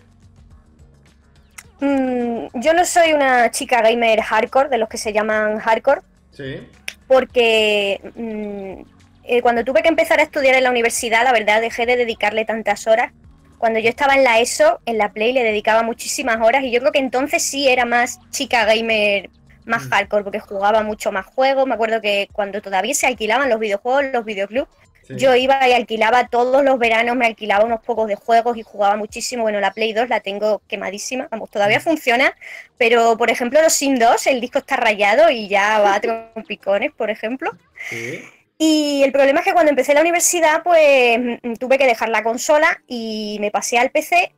Mm, 1.84 2.48
yo 2.62 2.74
no 2.74 2.86
soy 2.86 3.12
una 3.14 3.52
chica 3.52 3.82
gamer 3.82 4.22
hardcore, 4.22 4.70
de 4.70 4.78
los 4.78 4.88
que 4.88 4.98
se 4.98 5.12
llaman 5.12 5.60
hardcore, 5.60 6.02
Sí. 6.32 6.66
porque 7.08 8.00
mm, 8.16 8.84
eh, 9.26 9.42
cuando 9.42 9.64
tuve 9.66 9.82
que 9.82 9.90
empezar 9.90 10.20
a 10.20 10.24
estudiar 10.24 10.56
en 10.56 10.64
la 10.64 10.70
universidad, 10.70 11.24
la 11.26 11.34
verdad 11.34 11.60
dejé 11.60 11.86
de 11.86 11.98
dedicarle 11.98 12.46
tantas 12.46 12.88
horas. 12.88 13.12
Cuando 13.58 13.80
yo 13.80 13.90
estaba 13.90 14.16
en 14.16 14.24
la 14.24 14.40
ESO, 14.40 14.80
en 14.86 14.98
la 14.98 15.12
Play 15.12 15.34
le 15.34 15.44
dedicaba 15.44 15.84
muchísimas 15.84 16.38
horas 16.42 16.64
y 16.64 16.72
yo 16.72 16.80
creo 16.80 16.92
que 16.94 17.00
entonces 17.00 17.44
sí 17.44 17.68
era 17.70 17.86
más 17.86 18.20
chica 18.30 18.66
gamer, 18.66 19.30
más 19.66 19.86
Mm. 19.86 19.90
hardcore, 19.90 20.24
porque 20.24 20.40
jugaba 20.40 20.84
mucho 20.84 21.12
más 21.12 21.26
juegos. 21.26 21.66
Me 21.68 21.74
acuerdo 21.76 22.00
que 22.02 22.28
cuando 22.32 22.62
todavía 22.62 22.94
se 22.94 23.08
alquilaban 23.08 23.50
los 23.50 23.60
videojuegos, 23.60 24.06
los 24.14 24.26
videoclubs, 24.26 24.70
sí. 25.08 25.16
yo 25.18 25.36
iba 25.36 25.68
y 25.68 25.74
alquilaba 25.74 26.28
todos 26.28 26.64
los 26.64 26.80
veranos, 26.80 27.16
me 27.16 27.26
alquilaba 27.26 27.66
unos 27.66 27.82
pocos 27.82 28.08
de 28.08 28.16
juegos 28.16 28.58
y 28.58 28.64
jugaba 28.64 28.96
muchísimo. 28.96 29.44
Bueno, 29.44 29.60
la 29.60 29.74
Play 29.74 29.94
2 29.94 30.10
la 30.10 30.20
tengo 30.20 30.62
quemadísima, 30.68 31.28
vamos, 31.32 31.50
todavía 31.50 31.80
funciona, 31.80 32.36
pero 32.78 33.18
por 33.18 33.30
ejemplo 33.30 33.62
los 33.62 33.74
Sim 33.74 33.96
2, 33.96 34.28
el 34.28 34.42
disco 34.42 34.60
está 34.60 34.76
rayado 34.76 35.30
y 35.30 35.48
ya 35.48 35.80
va 35.80 35.96
a 35.96 36.02
trompicones, 36.02 36.92
por 36.92 37.10
ejemplo. 37.10 37.52
Sí. 37.90 38.24
Y 38.58 39.04
el 39.04 39.12
problema 39.12 39.40
es 39.40 39.46
que 39.46 39.54
cuando 39.54 39.72
empecé 39.72 39.94
la 39.94 40.02
universidad, 40.02 40.64
pues 40.64 41.20
mm, 41.20 41.56
tuve 41.56 41.78
que 41.78 41.86
dejar 41.86 42.10
la 42.10 42.24
consola 42.24 42.82
y 42.88 43.38
me 43.42 43.52
pasé 43.52 43.78
al 43.78 43.92
PC, 43.92 44.34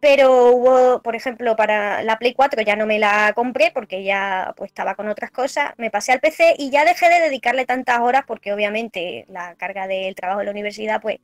pero 0.00 0.50
hubo, 0.52 1.02
por 1.02 1.16
ejemplo, 1.16 1.56
para 1.56 2.02
la 2.02 2.18
Play 2.18 2.34
4 2.34 2.62
ya 2.62 2.76
no 2.76 2.86
me 2.86 2.98
la 2.98 3.32
compré 3.34 3.70
porque 3.72 4.04
ya 4.04 4.52
pues 4.56 4.70
estaba 4.70 4.94
con 4.94 5.08
otras 5.08 5.30
cosas, 5.30 5.72
me 5.78 5.90
pasé 5.90 6.12
al 6.12 6.20
PC 6.20 6.54
y 6.58 6.70
ya 6.70 6.84
dejé 6.84 7.08
de 7.08 7.20
dedicarle 7.20 7.64
tantas 7.64 8.00
horas 8.00 8.22
porque 8.26 8.52
obviamente 8.52 9.24
la 9.28 9.54
carga 9.56 9.86
del 9.86 10.14
trabajo 10.14 10.40
de 10.40 10.44
la 10.46 10.50
universidad 10.52 11.00
pues 11.00 11.18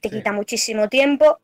te 0.00 0.08
Sí. 0.08 0.16
quita 0.16 0.32
muchísimo 0.32 0.88
tiempo. 0.88 1.40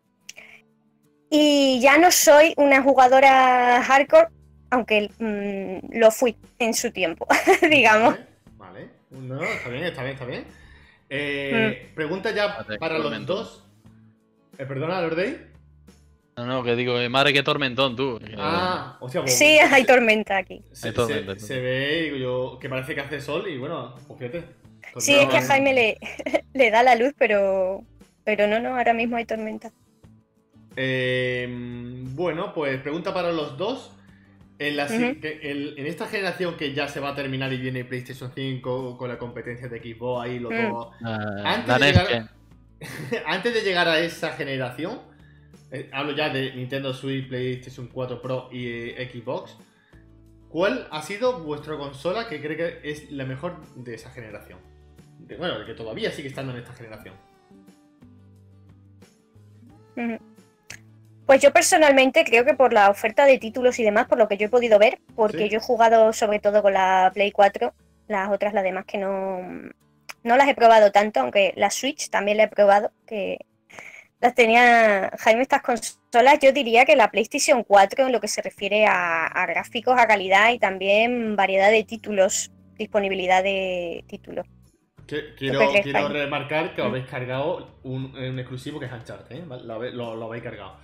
Y 1.31 1.79
ya 1.81 1.99
no 1.99 2.11
soy 2.11 2.55
una 2.57 2.83
jugadora 2.83 3.83
hardcore, 3.83 4.29
aunque 4.71 5.11
mm, 5.19 5.99
lo 5.99 6.11
fui 6.11 6.37
en 6.59 6.73
su 6.75 6.91
tiempo, 6.91 7.27
digamos. 7.71 8.15
Vale, 8.57 8.89
vale. 8.89 8.89
No, 9.11 9.43
está 9.43 9.69
bien, 9.69 9.85
está 9.85 10.03
bien, 10.03 10.15
está 10.15 10.25
bien. 10.25 10.45
Eh, 11.11 11.93
Pregunta 11.95 12.31
ya 12.35 12.65
para 12.81 12.99
los 12.99 13.27
dos. 13.27 13.65
Eh, 14.59 14.65
perdona, 14.67 15.01
Lordey. 15.01 15.39
No, 16.39 16.47
no, 16.47 16.63
que 16.63 16.77
digo, 16.77 17.01
eh, 17.01 17.09
madre, 17.09 17.33
qué 17.33 17.43
tormentón 17.43 17.97
tú. 17.97 18.21
Ah, 18.37 18.97
o 19.01 19.09
sea, 19.09 19.23
pues, 19.23 19.37
Sí, 19.37 19.59
hay 19.59 19.85
tormenta 19.85 20.37
aquí. 20.37 20.63
Se, 20.73 20.89
Hay 20.89 20.95
tormenta, 20.95 21.35
se- 21.35 21.41
se 21.41 21.61
ve, 21.61 22.03
digo 22.05 22.17
yo, 22.17 22.59
que 22.61 22.69
parece 22.69 22.95
que 22.95 23.01
hace 23.01 23.21
sol 23.21 23.49
y 23.49 23.59
bueno, 23.59 23.95
pues 24.07 24.19
fíjate. 24.21 24.45
Sí, 24.99 25.13
es 25.15 25.19
que 25.19 25.37
a 25.37 25.41
Entonces, 25.41 25.49
Jaime 25.49 25.75
le, 25.75 25.99
le 26.55 26.71
da 26.71 26.83
la 26.85 26.95
luz, 26.95 27.13
pero, 27.19 27.83
pero 28.25 28.47
no, 28.47 28.61
no, 28.61 28.77
ahora 28.77 28.95
mismo 28.95 29.17
hay 29.17 29.25
tormenta. 29.25 29.73
eh, 30.77 31.49
bueno, 31.51 32.53
pues 32.55 32.81
pregunta 32.81 33.13
para 33.13 33.33
los 33.33 33.57
dos. 33.59 33.93
En, 34.61 34.77
la, 34.77 34.89
si- 34.89 34.97
Ujú. 35.05 35.21
que 35.21 35.39
el- 35.43 35.75
en 35.79 35.87
esta 35.87 36.07
generación 36.09 36.57
que 36.57 36.73
ya 36.75 36.89
se 36.89 36.99
va 37.01 37.11
a 37.11 37.15
terminar 37.15 37.53
y 37.53 37.59
viene 37.59 37.85
PlayStation 37.85 38.33
5 38.35 38.97
con 38.99 39.09
la 39.09 39.17
competencia 39.19 39.69
de 39.69 39.79
Xbox 39.81 40.25
ahí, 40.25 40.39
los 40.41 40.53
Mm. 40.53 40.69
dos. 40.73 40.89
Ah, 41.05 41.43
Antes 41.45 41.79
de 41.79 41.87
llegar-. 41.93 42.31
Antes 43.27 43.55
de 43.55 43.61
llegar 43.63 43.89
a 43.89 44.01
esa 44.01 44.33
generación, 44.33 45.01
eh, 45.71 45.89
hablo 45.93 46.13
ya 46.13 46.29
de 46.31 46.55
Nintendo 46.55 46.93
Switch, 46.95 47.29
PlayStation 47.29 47.89
4 47.89 48.21
Pro 48.23 48.49
y 48.51 48.67
eh, 48.69 49.11
Xbox. 49.13 49.57
¿Cuál 50.49 50.89
ha 50.91 51.03
sido 51.03 51.41
vuestra 51.41 51.77
consola 51.77 52.29
que 52.29 52.41
cree 52.41 52.57
que 52.57 52.91
es 52.91 53.11
la 53.11 53.25
mejor 53.25 53.57
de 53.77 53.95
esa 53.95 54.11
generación? 54.11 54.59
De- 55.19 55.37
bueno, 55.37 55.65
que 55.67 55.75
todavía 55.75 56.11
sigue 56.11 56.29
estando 56.29 56.53
en 56.53 56.59
esta 56.59 56.73
generación. 56.73 57.15
Ujú. 59.97 60.19
Pues 61.27 61.43
yo 61.43 61.53
personalmente 61.53 62.25
creo 62.25 62.45
que 62.47 62.55
por 62.55 62.73
la 62.73 62.89
oferta 62.89 63.27
de 63.27 63.39
títulos 63.39 63.79
y 63.79 63.85
demás, 63.85 64.07
por 64.07 64.17
lo 64.17 64.29
que 64.29 64.39
yo 64.39 64.47
he 64.47 64.51
podido 64.51 64.79
ver, 64.79 64.99
porque 65.15 65.39
Sí. 65.45 65.49
yo 65.51 65.59
he 65.59 65.63
jugado 65.63 66.13
sobre 66.15 66.39
todo 66.39 66.63
con 66.63 66.73
la 66.73 67.11
Play 67.13 67.31
4, 67.33 67.75
las 68.07 68.31
otras, 68.31 68.55
las 68.55 68.65
demás 68.65 68.87
que 68.87 68.97
no, 68.97 69.41
no 70.23 70.37
las 70.39 70.49
he 70.49 70.55
probado 70.55 70.91
tanto, 70.93 71.21
aunque 71.21 71.53
la 71.57 71.71
Switch 71.71 72.09
también 72.09 72.39
la 72.39 72.45
he 72.45 72.49
probado, 72.49 72.93
que 73.07 73.45
las 74.21 74.35
tenía 74.35 75.11
Jaime 75.19 75.43
estas 75.43 75.63
consolas, 75.63 76.39
yo 76.41 76.53
diría 76.53 76.85
que 76.85 76.97
la 76.97 77.11
PlayStation 77.11 77.63
4 77.65 78.07
en 78.07 78.13
lo 78.13 78.21
que 78.21 78.29
se 78.29 78.43
refiere 78.43 78.87
a, 78.87 79.27
a 79.27 79.47
gráficos, 79.47 79.95
a 79.99 80.07
calidad 80.07 80.51
y 80.53 80.59
también 80.59 81.37
variedad 81.37 81.71
de 81.71 81.85
títulos, 81.85 82.51
disponibilidad 82.77 83.43
de 83.43 84.05
títulos. 84.09 84.47
Que- 85.07 85.35
Quiero, 85.37 85.59
crees, 85.71 85.85
quiero 85.85 86.09
remarcar 86.09 86.75
que 86.75 86.83
os 86.83 86.89
Mm. 86.89 86.91
habéis 86.91 87.07
cargado 87.07 87.79
un, 87.85 88.15
un 88.17 88.39
exclusivo 88.39 88.79
que 88.79 88.87
es 88.87 88.93
Uncharted, 88.93 89.37
¿eh? 89.37 89.45
Lo, 89.65 89.83
lo- 89.91 90.17
lo 90.17 90.25
habéis 90.27 90.43
cargado. 90.43 90.77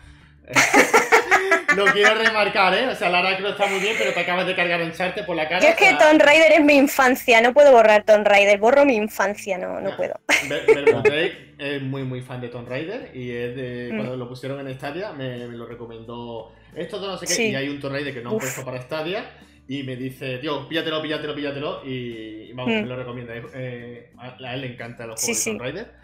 lo 1.76 1.84
quiero 1.86 2.14
remarcar, 2.14 2.74
¿eh? 2.74 2.86
O 2.88 2.94
sea, 2.94 3.10
Lara 3.10 3.36
Croft 3.36 3.52
está 3.60 3.66
muy 3.66 3.80
bien, 3.80 3.94
pero 3.98 4.12
te 4.12 4.20
acabas 4.20 4.46
de 4.46 4.54
cargar 4.54 4.80
Uncharted 4.82 5.24
por 5.26 5.34
la 5.36 5.48
cara. 5.48 5.60
Yo 5.62 5.68
es 5.70 5.76
que 5.76 5.86
sea, 5.88 5.98
Tomb 5.98 6.20
Raider 6.22 6.52
es 6.52 6.64
mi 6.64 6.74
infancia, 6.76 7.40
no 7.40 7.52
puedo 7.52 7.72
borrar 7.72 8.04
Tomb 8.04 8.26
Raider, 8.26 8.58
borro 8.58 8.84
mi 8.84 8.94
infancia, 8.96 9.58
no, 9.58 9.80
no 9.80 9.90
Ya. 9.90 9.96
puedo. 9.96 10.20
Ver- 10.48 10.66
Vermutey 10.66 11.54
es 11.58 11.82
muy 11.82 12.02
muy 12.04 12.20
fan 12.22 12.40
de 12.40 12.48
Tomb 12.48 12.68
Raider 12.68 13.10
y 13.14 13.30
es 13.30 13.56
de, 13.56 13.88
Mm. 13.92 13.96
cuando 13.96 14.16
lo 14.16 14.28
pusieron 14.28 14.66
en 14.66 14.74
Stadia 14.74 15.12
me, 15.12 15.46
me 15.48 15.56
lo 15.56 15.66
recomendó 15.66 16.52
esto 16.76 16.98
no 17.00 17.16
sé 17.18 17.26
qué 17.26 17.32
Sí. 17.32 17.48
y 17.50 17.54
hay 17.54 17.68
un 17.68 17.80
Tomb 17.80 17.92
Raider 17.92 18.12
que 18.14 18.20
no 18.20 18.30
han 18.30 18.36
Uf. 18.36 18.42
puesto 18.42 18.64
para 18.64 18.80
Stadia 18.82 19.24
y 19.66 19.82
me 19.82 19.96
dice, 19.96 20.36
tío, 20.38 20.68
píllatelo, 20.68 21.00
píllatelo, 21.00 21.34
píllatelo 21.34 21.82
y, 21.86 22.52
vamos, 22.52 22.74
Mm. 22.74 22.80
me 22.82 22.86
lo 22.86 22.96
recomienda. 22.96 23.32
Eh, 23.54 24.10
a, 24.18 24.54
él 24.54 24.60
le 24.60 24.66
encantan 24.66 25.08
los 25.08 25.20
juegos 25.20 25.38
sí. 25.42 25.50
de 25.52 25.56
Tomb 25.56 25.62
Raider. 25.62 26.03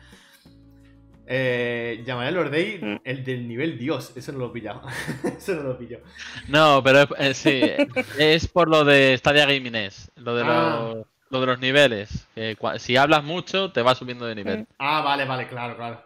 Eh, 1.32 2.02
llamaré 2.04 2.28
a 2.28 2.32
Lordey 2.32 2.78
Mm. 2.82 3.00
el 3.04 3.24
del 3.24 3.46
nivel 3.46 3.78
Dios, 3.78 4.12
eso 4.16 4.32
no 4.32 4.38
lo 4.40 4.46
he 4.48 4.52
pillado. 4.52 4.82
eso 5.38 5.54
no 5.54 5.62
lo 5.62 5.72
he 5.72 5.74
pillado. 5.76 6.02
No, 6.48 6.82
pero 6.82 7.02
es- 7.16 7.46
eh, 7.46 7.86
sí, 7.86 8.02
es 8.18 8.48
por 8.48 8.68
lo 8.68 8.84
de 8.84 9.16
Stadia 9.16 9.46
Gaming 9.46 9.76
es, 9.76 10.10
lo 10.16 10.34
de, 10.34 10.42
Ah. 10.44 10.90
los, 10.92 11.06
lo 11.30 11.40
de 11.40 11.46
los 11.46 11.60
niveles. 11.60 12.26
que 12.34 12.56
si 12.78 12.96
hablas 12.96 13.22
mucho, 13.22 13.70
te 13.70 13.80
va 13.82 13.94
subiendo 13.94 14.26
de 14.26 14.34
nivel. 14.34 14.58
Mm. 14.62 14.66
Ah, 14.80 15.02
vale, 15.02 15.24
vale, 15.24 15.46
claro, 15.46 15.76
claro. 15.76 16.04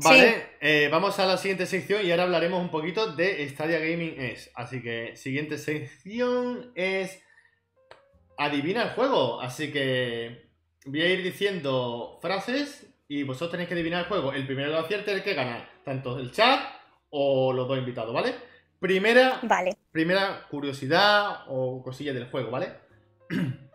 Vale, 0.00 0.46
eh, 0.60 0.88
vamos 0.90 1.18
a 1.20 1.26
la 1.26 1.36
siguiente 1.36 1.66
sección 1.66 2.04
y 2.06 2.10
ahora 2.10 2.22
hablaremos 2.24 2.60
un 2.60 2.70
poquito 2.70 3.14
de 3.14 3.48
Stadia 3.48 3.78
Gaming 3.78 4.14
es. 4.18 4.50
Así 4.56 4.80
que 4.82 5.14
siguiente 5.16 5.56
sección 5.58 6.72
es 6.76 7.20
adivina 8.36 8.82
el 8.84 8.90
juego. 8.90 9.40
Así 9.40 9.72
que 9.72 10.50
voy 10.84 11.02
a 11.02 11.10
ir 11.12 11.22
diciendo 11.22 12.18
frases 12.22 12.87
y 13.08 13.22
vosotros 13.22 13.50
tenéis 13.52 13.68
que 13.68 13.74
adivinar 13.74 14.02
el 14.02 14.08
juego. 14.08 14.32
El 14.32 14.44
primero 14.46 14.68
que 14.68 14.74
lo 14.74 14.80
acierte 14.80 15.10
es 15.12 15.16
el 15.18 15.22
que 15.24 15.34
gana, 15.34 15.68
tanto 15.84 16.18
el 16.18 16.30
chat 16.30 16.60
o 17.10 17.52
los 17.52 17.66
dos 17.66 17.78
invitados, 17.78 18.12
¿vale? 18.12 18.34
Primera, 18.78 19.40
Vale, 19.42 19.76
primera 19.90 20.46
curiosidad 20.48 21.44
o 21.48 21.82
cosilla 21.82 22.12
del 22.12 22.30
juego, 22.30 22.50
¿vale? 22.50 22.74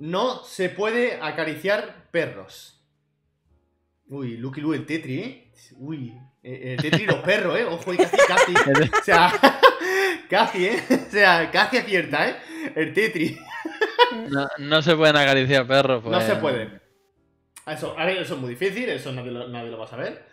No 0.00 0.44
se 0.44 0.68
puede 0.68 1.18
acariciar 1.20 2.08
perros. 2.12 2.80
Uy, 4.06 4.36
Lucky 4.36 4.60
Lu, 4.60 4.72
el 4.72 4.86
Tetri, 4.86 5.18
¿eh? 5.18 5.52
Uy, 5.76 6.14
eh, 6.40 6.76
el 6.76 6.80
Tetri 6.80 7.02
y 7.02 7.06
los 7.06 7.16
perros, 7.16 7.58
¿eh? 7.58 7.64
Ojo, 7.64 7.92
y 7.92 7.96
casi, 7.96 8.16
casi. 8.16 8.54
O 9.00 9.04
sea, 9.04 9.32
casi, 10.30 10.66
¿eh? 10.66 10.82
O 10.88 11.10
sea, 11.10 11.50
casi 11.50 11.78
acierta, 11.78 12.28
¿eh? 12.28 12.36
El 12.76 12.92
Tetri. 12.94 13.36
No, 14.30 14.46
no 14.58 14.82
se 14.82 14.94
pueden 14.94 15.16
acariciar 15.16 15.66
perros. 15.66 16.04
No 16.04 16.10
pues- 16.12 16.24
se 16.24 16.36
puede. 16.36 16.87
Eso, 17.70 17.94
a 17.98 18.04
ver, 18.04 18.18
eso 18.18 18.34
es 18.34 18.40
muy 18.40 18.50
difícil, 18.50 18.88
eso 18.88 19.12
nadie 19.12 19.30
lo, 19.30 19.48
nadie 19.48 19.70
lo 19.70 19.78
va 19.78 19.84
a 19.84 19.88
saber. 19.88 20.24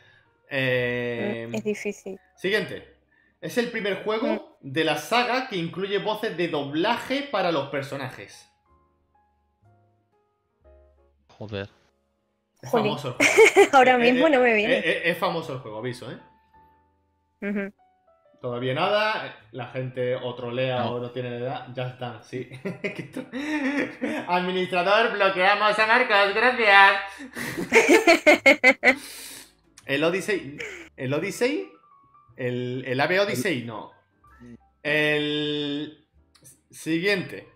Eh, 0.49 1.49
es 1.51 1.63
difícil. 1.63 2.19
Siguiente. 2.35 2.95
Es 3.41 3.57
el 3.57 3.69
primer 3.71 4.03
juego 4.03 4.57
de 4.61 4.83
la 4.83 4.97
saga 4.97 5.47
que 5.47 5.55
incluye 5.57 5.99
voces 5.99 6.35
de 6.37 6.47
doblaje 6.47 7.23
para 7.31 7.51
los 7.51 7.69
personajes. 7.69 8.49
Joder. 11.37 11.69
Es 12.61 12.71
famoso 12.71 13.09
el 13.09 13.13
juego. 13.15 13.69
Ahora 13.73 13.95
Eh, 13.95 14.11
mismo 14.11 14.27
eh, 14.27 14.29
no 14.31 14.39
me 14.39 14.53
viene. 14.53 14.77
eh, 14.79 15.09
es 15.11 15.17
famoso 15.17 15.53
el 15.53 15.59
juego, 15.59 15.77
aviso, 15.79 16.09
¿eh? 16.11 16.17
Ujú. 17.41 17.73
Todavía 18.45 18.75
nada, 18.75 19.39
la 19.53 19.65
gente 19.69 20.15
o 20.15 20.35
trolea 20.35 20.83
No. 20.83 20.91
o 20.91 20.99
no 20.99 21.09
tiene 21.09 21.35
edad, 21.35 21.65
ya 21.73 21.87
están, 21.87 22.23
sí. 22.23 22.47
Administrador, 24.27 25.13
bloqueamos 25.13 25.79
a 25.79 25.87
Marcos, 25.87 26.35
gracias. 26.35 27.01
El 29.87 30.03
Odyssey. 30.03 30.59
El 30.95 31.11
Odyssey. 31.15 31.71
El, 32.37 32.83
el 32.85 33.01
AVE 33.01 33.19
Odyssey, 33.21 33.63
no. 33.63 33.91
El. 34.83 36.05
Siguiente. 36.69 37.49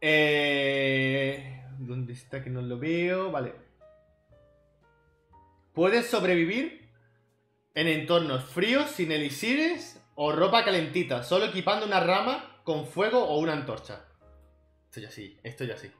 Eh, 0.00 1.62
¿Dónde 1.78 2.12
está 2.12 2.42
que 2.42 2.50
no 2.50 2.60
lo 2.60 2.76
veo? 2.76 3.30
Vale. 3.30 3.54
Puedes 5.74 6.06
sobrevivir 6.10 6.83
en 7.74 7.88
entornos 7.88 8.44
fríos, 8.44 8.90
sin 8.90 9.10
elixires 9.12 10.00
o 10.14 10.32
ropa 10.32 10.64
calentita, 10.64 11.22
solo 11.22 11.46
equipando 11.46 11.86
una 11.86 12.00
rama 12.00 12.60
con 12.64 12.86
fuego 12.86 13.22
o 13.24 13.38
una 13.38 13.52
antorcha. 13.52 14.04
Esto 14.86 15.00
ya 15.00 15.10
sí, 15.10 15.38
esto 15.42 15.64
ya 15.64 15.76
sí. 15.76 15.90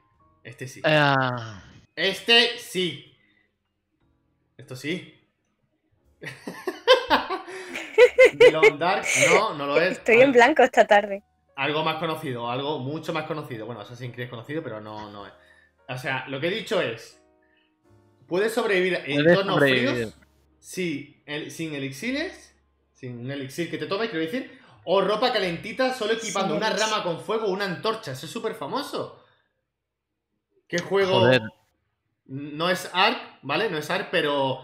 Este 0.43 0.67
sí. 0.67 0.81
Ah, 0.83 1.63
Este 1.95 2.57
sí. 2.57 3.13
Esto 4.57 4.75
sí. 4.75 5.13
Dark, 8.79 9.05
no, 9.29 9.53
no 9.53 9.65
lo 9.67 9.81
es. 9.81 9.93
Estoy 9.93 10.21
en 10.21 10.31
blanco 10.31 10.63
esta 10.63 10.85
tarde. 10.85 11.23
Algo 11.55 11.83
más 11.83 11.97
conocido, 11.97 12.49
algo 12.49 12.79
mucho 12.79 13.13
más 13.13 13.25
conocido. 13.25 13.65
Bueno, 13.65 13.81
Assassin's 13.81 14.13
Creed 14.13 14.25
es 14.25 14.29
conocido, 14.29 14.61
pero 14.63 14.81
no, 14.81 15.09
no 15.11 15.25
es. 15.25 15.33
O 15.87 15.97
sea, 15.97 16.25
lo 16.27 16.39
que 16.39 16.47
he 16.47 16.51
dicho 16.51 16.81
es. 16.81 17.21
Puedes 18.27 18.53
sobrevivir 18.53 18.99
en 19.05 19.19
entornos 19.19 19.59
fríos 19.59 20.17
si- 20.59 21.14
el- 21.25 21.51
sin 21.51 21.73
elixires. 21.75 22.53
Sin 22.93 23.19
un 23.19 23.31
elixir 23.31 23.69
que 23.69 23.77
te 23.77 23.87
tomes, 23.87 24.09
quiero 24.09 24.25
decir. 24.25 24.59
O 24.85 25.01
ropa 25.01 25.33
calentita 25.33 25.93
solo 25.93 26.13
equipando 26.13 26.55
una 26.55 26.67
elixir. 26.67 26.87
rama 26.89 27.03
con 27.03 27.19
fuego 27.19 27.47
o 27.47 27.49
una 27.51 27.65
antorcha. 27.65 28.11
Eso 28.11 28.25
es 28.25 28.31
súper 28.31 28.55
famoso. 28.55 29.23
¿Qué 30.67 30.79
juego? 30.79 31.19
Joder. 31.19 31.41
No 32.27 32.69
es 32.69 32.89
Ark, 32.93 33.19
¿vale? 33.43 33.69
No 33.69 33.77
es 33.77 33.89
Ark, 33.89 34.07
pero 34.11 34.61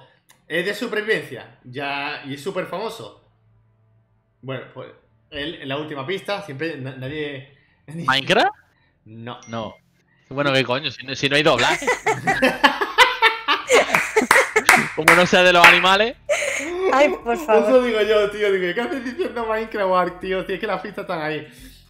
es 0.48 0.66
de 0.66 0.74
supervivencia. 0.74 1.60
Ya, 1.64 2.24
y 2.26 2.34
es 2.36 2.42
súper 2.44 2.66
famoso. 2.68 3.30
Bueno, 4.42 4.64
pues 4.74 4.90
él, 5.30 5.56
en 5.62 5.70
la 5.70 5.78
última 5.78 6.06
pista, 6.08 6.42
siempre 6.44 6.78
na- 6.78 6.96
nadie. 6.96 7.56
¿Minecraft? 7.88 8.50
No. 9.06 9.40
No. 9.48 9.76
Bueno, 10.30 10.54
¿qué 10.54 10.64
coño? 10.64 10.90
Si 10.92 11.04
no, 11.06 11.14
si 11.16 11.28
no 11.30 11.36
hay 11.36 11.44
doblaje. 11.44 11.86
Como 14.96 15.14
no 15.16 15.26
sea 15.26 15.44
de 15.44 15.54
los 15.54 15.66
animales. 15.66 16.16
Ay, 16.98 17.10
por 17.10 17.38
favor. 17.38 17.64
Eso 17.70 17.84
digo 17.84 18.02
yo, 18.02 18.30
tío. 18.32 18.52
Digo, 18.52 18.74
¿qué 18.74 18.82
haces 18.82 19.06
diciendo 19.06 19.46
Minecraft 19.46 20.20
tío? 20.20 20.46
Si 20.46 20.54
es 20.54 20.60
que 20.60 20.68
las 20.68 20.82
pistas 20.82 21.04
están 21.04 21.22
ahí. 21.22 21.48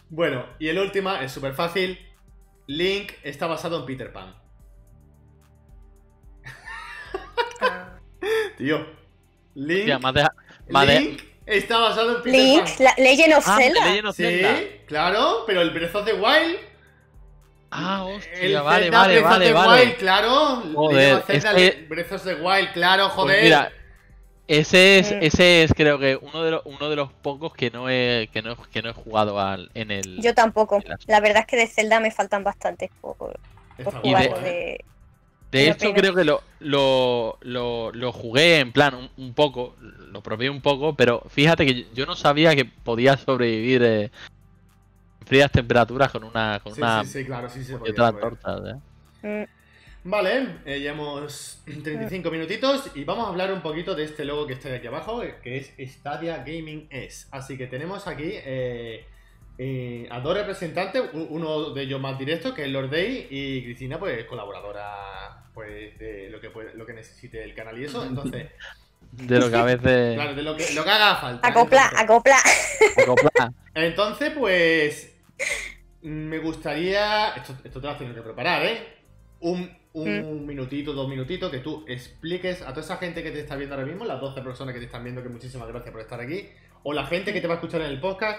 Bueno, 0.08 0.46
y 0.58 0.68
el 0.68 0.78
última 0.78 1.22
es 1.22 1.32
súper 1.32 1.54
fácil. 1.54 1.98
Link 2.66 3.12
está 3.22 3.46
basado 3.46 3.80
en 3.80 3.86
Peter 3.86 4.12
Pan. 4.12 4.34
Ah. 7.60 7.98
Tío. 8.58 8.86
Link, 9.54 9.80
Hostia, 9.80 9.98
más 9.98 10.14
de- 10.14 10.28
más 10.70 10.86
de- 10.86 11.00
Link 11.00 11.22
está 11.44 11.78
basado 11.78 12.16
en 12.16 12.22
Peter 12.22 12.40
Link, 12.40 12.62
Pan. 12.64 12.72
la 12.78 12.94
Legend 12.98 13.34
of 13.34 13.44
Ah, 13.48 13.56
Zelda. 13.58 13.84
Legend 13.86 14.06
of 14.08 14.16
Sí, 14.16 14.22
Zelda. 14.22 14.56
claro, 14.86 15.44
pero 15.46 15.60
el 15.62 15.70
Breath 15.70 15.94
of 15.94 16.04
the 16.04 16.12
Wild. 16.14 16.56
Ah, 17.70 18.04
el 18.08 18.16
hostia, 18.16 18.62
vale, 18.62 18.84
Zelda 18.84 18.98
vale, 18.98 19.12
Breath 19.14 19.24
of 19.24 19.30
vale, 19.30 19.46
the 19.46 19.52
vale. 19.52 19.82
Wild, 19.84 19.96
claro. 19.96 20.30
Joder, 20.74 20.96
Legend 20.96 21.18
of 21.18 21.26
Zelda, 21.42 21.88
Breath 21.88 22.12
of 22.12 22.24
the 22.24 22.34
Wild, 22.34 22.72
claro, 22.72 23.04
Pues 23.04 23.14
joder. 23.14 23.42
mira, 23.44 23.72
ese 24.58 24.98
es, 24.98 25.12
Mm. 25.12 25.18
ese 25.22 25.62
es 25.64 25.72
creo 25.74 25.98
que 25.98 26.16
uno 26.20 26.42
de 26.42 26.50
los, 26.52 26.62
uno 26.64 26.88
de 26.90 26.96
los 26.96 27.12
pocos 27.12 27.52
que 27.54 27.70
no 27.70 27.88
he, 27.88 28.28
que 28.32 28.42
no, 28.42 28.56
que 28.70 28.82
no 28.82 28.90
he 28.90 28.92
jugado 28.94 29.40
al, 29.40 29.70
en 29.74 29.90
el. 29.90 30.20
Yo 30.20 30.34
tampoco. 30.34 30.82
La 31.06 31.20
verdad 31.20 31.40
es 31.40 31.46
que 31.46 31.56
de 31.56 31.66
Zelda 31.66 32.00
me 32.00 32.10
faltan 32.10 32.44
bastantes 32.44 32.90
por, 33.00 33.16
por 33.16 33.94
jugar. 34.02 34.22
de- 34.42 34.50
¿eh? 34.50 34.84
de- 35.50 35.64
De 35.64 35.74
pena. 35.74 35.94
creo 35.94 36.14
que 36.14 36.24
lo, 36.24 36.42
lo, 36.60 37.38
lo, 37.42 37.92
lo 37.92 38.12
jugué 38.12 38.60
en 38.60 38.72
plan 38.72 38.94
un, 38.94 39.10
un 39.18 39.34
poco, 39.34 39.76
lo 39.80 40.22
probé 40.22 40.48
un 40.48 40.60
poco, 40.62 40.94
pero 40.94 41.22
fíjate 41.28 41.66
que 41.66 41.86
yo 41.94 42.06
no 42.06 42.14
sabía 42.14 42.56
que 42.56 42.64
podía 42.64 43.16
sobrevivir 43.18 43.82
eh, 43.82 44.10
en 45.20 45.26
frías 45.26 45.50
temperaturas 45.52 46.10
con 46.10 46.24
una, 46.24 46.60
con 46.62 46.74
Sí, 46.74 46.80
una 46.80 47.04
sí, 47.04 47.10
sí, 47.10 47.24
claro, 47.24 47.48
sí, 47.50 47.60
podía, 47.76 47.94
podía. 47.94 48.20
torta. 48.20 48.80
¿eh? 49.22 49.26
Mm, 49.26 49.61
Vale, 50.04 50.56
eh, 50.66 50.80
llevamos 50.80 51.62
35 51.64 52.30
minutitos 52.32 52.90
y 52.94 53.04
vamos 53.04 53.26
a 53.26 53.30
hablar 53.30 53.52
un 53.52 53.62
poquito 53.62 53.94
de 53.94 54.04
este 54.04 54.24
logo 54.24 54.46
que 54.48 54.54
está 54.54 54.74
aquí 54.74 54.86
abajo, 54.88 55.22
eh, 55.22 55.36
que 55.42 55.56
es 55.58 55.72
Stadia 55.92 56.38
Gaming 56.38 56.88
S. 56.90 57.28
Así 57.30 57.56
que 57.56 57.68
tenemos 57.68 58.08
aquí 58.08 58.30
eh, 58.32 59.06
eh, 59.58 60.08
a 60.10 60.18
dos 60.20 60.36
representantes, 60.36 61.02
uno 61.12 61.70
de 61.70 61.82
ellos 61.82 62.00
más 62.00 62.18
directo, 62.18 62.52
que 62.52 62.64
es 62.64 62.68
Lord 62.70 62.90
Day, 62.90 63.28
y 63.30 63.62
Cristina, 63.62 63.98
pues 64.00 64.24
colaboradora 64.24 65.44
pues 65.54 65.96
de 65.98 66.30
lo 66.30 66.40
que 66.40 66.50
puede- 66.50 66.74
lo 66.74 66.84
que 66.86 66.94
necesite 66.94 67.44
el 67.44 67.54
canal 67.54 67.78
y 67.80 67.84
eso. 67.84 68.04
Entonces, 68.06 68.48
De 69.12 69.38
lo 69.38 69.50
que 69.50 69.56
a 69.56 69.62
veces. 69.64 70.14
claro, 70.16 70.34
de 70.34 70.42
lo 70.42 70.56
que, 70.56 70.72
lo 70.74 70.82
que 70.82 70.90
haga 70.90 71.14
falta. 71.16 71.46
Acopla, 71.46 71.82
Entonces- 71.84 72.00
acopla. 72.00 72.36
acopla. 73.02 73.52
Entonces, 73.74 74.30
pues. 74.36 75.14
Me 76.00 76.38
gustaría. 76.38 77.28
Esto, 77.34 77.54
esto 77.62 77.80
te 77.80 77.86
lo 77.86 77.92
has 77.92 77.98
tenido 77.98 78.16
que 78.16 78.22
preparar, 78.22 78.64
¿eh? 78.66 78.96
Un, 79.40 79.70
un 79.94 80.46
minutito, 80.46 80.92
dos 80.92 81.08
minutitos, 81.08 81.50
que 81.50 81.58
tú 81.58 81.84
expliques 81.86 82.62
a 82.62 82.68
toda 82.70 82.80
esa 82.80 82.96
gente 82.96 83.22
que 83.22 83.30
te 83.30 83.40
está 83.40 83.56
viendo 83.56 83.74
ahora 83.74 83.86
mismo, 83.86 84.04
las 84.04 84.20
12 84.20 84.40
personas 84.42 84.72
que 84.74 84.80
te 84.80 84.86
están 84.86 85.04
viendo, 85.04 85.22
que 85.22 85.28
muchísimas 85.28 85.68
gracias 85.68 85.92
por 85.92 86.00
estar 86.00 86.20
aquí, 86.20 86.48
o 86.82 86.92
la 86.92 87.06
gente 87.06 87.32
que 87.32 87.40
te 87.40 87.46
va 87.46 87.54
a 87.54 87.56
escuchar 87.58 87.82
en 87.82 87.88
el 87.88 88.00
podcast, 88.00 88.38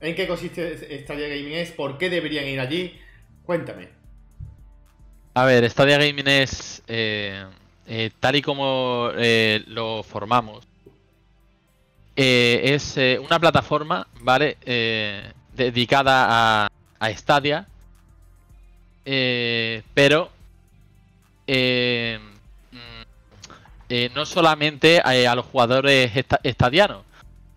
en 0.00 0.14
qué 0.14 0.26
consiste 0.28 0.98
Stadia 1.02 1.28
Gaming 1.28 1.54
es, 1.54 1.72
por 1.72 1.98
qué 1.98 2.10
deberían 2.10 2.46
ir 2.46 2.60
allí. 2.60 2.98
Cuéntame. 3.44 3.88
A 5.34 5.44
ver, 5.44 5.68
Stadia 5.70 5.98
Gaming 5.98 6.28
es 6.28 6.82
eh, 6.88 7.44
eh, 7.86 8.10
tal 8.20 8.36
y 8.36 8.42
como 8.42 9.10
eh, 9.16 9.62
lo 9.66 10.02
formamos. 10.02 10.66
eh, 12.16 12.60
es 12.74 12.96
eh, 12.96 13.18
una 13.18 13.38
plataforma, 13.40 14.06
¿vale? 14.20 14.58
Eh, 14.66 15.32
dedicada 15.54 16.64
a, 16.66 16.70
a 16.98 17.10
Stadia. 17.16 17.66
eh, 19.04 19.82
pero 19.94 20.30
eh, 21.46 22.18
mm, 22.72 23.02
eh, 23.88 24.10
no 24.14 24.24
solamente 24.26 25.00
a, 25.00 25.30
a 25.30 25.34
los 25.34 25.46
jugadores 25.46 26.16
esta- 26.16 26.40
estadianos, 26.42 27.04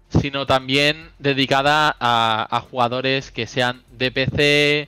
sino 0.09 0.45
también 0.45 1.09
dedicada 1.19 1.95
a, 1.99 2.47
a 2.49 2.59
jugadores 2.61 3.31
que 3.31 3.47
sean 3.47 3.83
de 3.91 4.11
PC, 4.11 4.87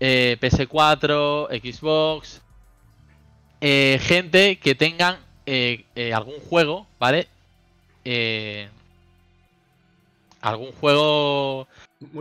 eh, 0.00 0.36
PS4, 0.40 1.48
Xbox, 1.60 2.42
eh, 3.60 3.98
gente 4.02 4.58
que 4.58 4.74
tengan 4.74 5.16
eh, 5.46 5.84
eh, 5.94 6.12
algún 6.12 6.38
juego, 6.40 6.86
¿vale? 6.98 7.28
Eh, 8.04 8.68
algún 10.40 10.72
juego 10.72 11.66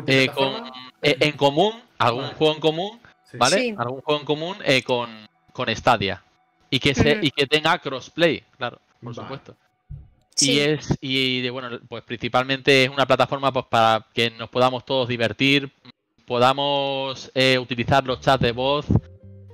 eh, 0.08 0.30
con, 0.34 0.54
eh, 1.02 1.18
en 1.20 1.34
común, 1.34 1.74
algún 1.98 2.24
Vale. 2.24 2.36
juego 2.36 2.54
en 2.56 2.60
común. 2.62 3.00
¿vale? 3.34 3.58
Sí. 3.58 3.76
Algún 3.78 4.02
juego 4.02 4.20
en 4.22 4.26
común 4.26 4.58
eh, 4.64 4.82
con, 4.84 5.10
con 5.56 5.74
Stadia. 5.74 6.22
Y 6.70 6.80
que, 6.80 6.94
se, 6.94 7.20
y 7.22 7.32
que 7.32 7.48
tenga 7.48 7.80
crossplay, 7.80 8.44
claro, 8.58 8.82
por 9.02 9.16
Vale. 9.16 9.26
supuesto. 9.28 9.56
Sí. 10.36 10.52
Y 10.52 10.60
es, 10.60 10.98
y 11.00 11.40
de- 11.42 11.50
bueno, 11.50 11.80
pues 11.88 12.04
principalmente 12.04 12.84
es 12.84 12.90
una 12.90 13.06
plataforma 13.06 13.54
pues 13.54 13.66
para 13.70 14.06
que 14.14 14.32
nos 14.32 14.50
podamos 14.50 14.84
todos 14.84 15.08
divertir, 15.08 15.72
podamos 16.26 17.32
eh, 17.34 17.58
utilizar 17.58 18.04
los 18.06 18.20
chats 18.20 18.44
de 18.44 18.52
voz, 18.52 18.86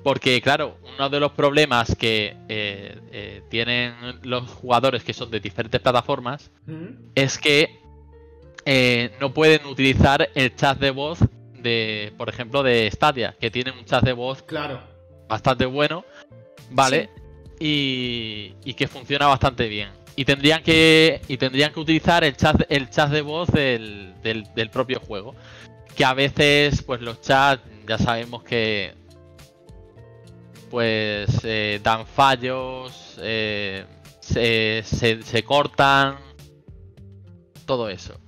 porque 0.03 0.41
claro, 0.41 0.79
uno 0.95 1.09
de 1.09 1.19
los 1.19 1.33
problemas 1.33 1.95
que 1.95 2.35
eh, 2.49 2.97
eh, 3.11 3.43
tienen 3.51 3.93
los 4.23 4.49
jugadores 4.49 5.03
que 5.03 5.13
son 5.13 5.29
de 5.29 5.39
diferentes 5.39 5.79
plataformas 5.79 6.49
¿Mm? 6.65 7.11
es 7.13 7.37
que 7.37 7.79
eh, 8.65 9.11
no 9.19 9.31
pueden 9.33 9.67
utilizar 9.67 10.29
el 10.33 10.55
chat 10.55 10.79
de 10.79 10.89
voz 10.89 11.19
de, 11.53 12.11
por 12.17 12.27
ejemplo, 12.29 12.63
de 12.63 12.89
Stadia, 12.91 13.35
que 13.39 13.51
tiene 13.51 13.69
un 13.71 13.85
chat 13.85 14.03
de 14.03 14.13
voz 14.13 14.41
Claro. 14.41 14.81
Bastante 15.31 15.65
bueno, 15.65 16.03
¿vale? 16.71 17.09
Y, 17.57 18.53
y 18.65 18.73
que 18.73 18.87
funciona 18.87 19.27
bastante 19.27 19.69
bien. 19.69 19.89
Y 20.17 20.25
tendrían 20.25 20.61
que 20.61 21.21
y 21.29 21.37
tendrían 21.37 21.71
que 21.71 21.79
utilizar 21.79 22.25
el 22.25 22.35
chat 22.35 22.63
el 22.67 22.89
chat 22.89 23.09
de 23.09 23.21
voz 23.21 23.49
del, 23.49 24.13
del, 24.21 24.43
del 24.53 24.69
propio 24.69 24.99
juego. 24.99 25.33
Que 25.95 26.03
a 26.03 26.13
veces, 26.13 26.83
pues 26.83 26.99
los 27.01 27.21
chats, 27.21 27.63
ya 27.87 27.97
sabemos 27.97 28.43
que 28.43 28.93
pues 30.69 31.29
eh, 31.43 31.79
dan 31.81 32.05
fallos, 32.05 33.17
eh, 33.21 33.85
se, 34.19 34.83
se, 34.83 35.21
se 35.21 35.43
cortan, 35.43 36.17
todo 37.65 37.89
eso. 37.89 38.19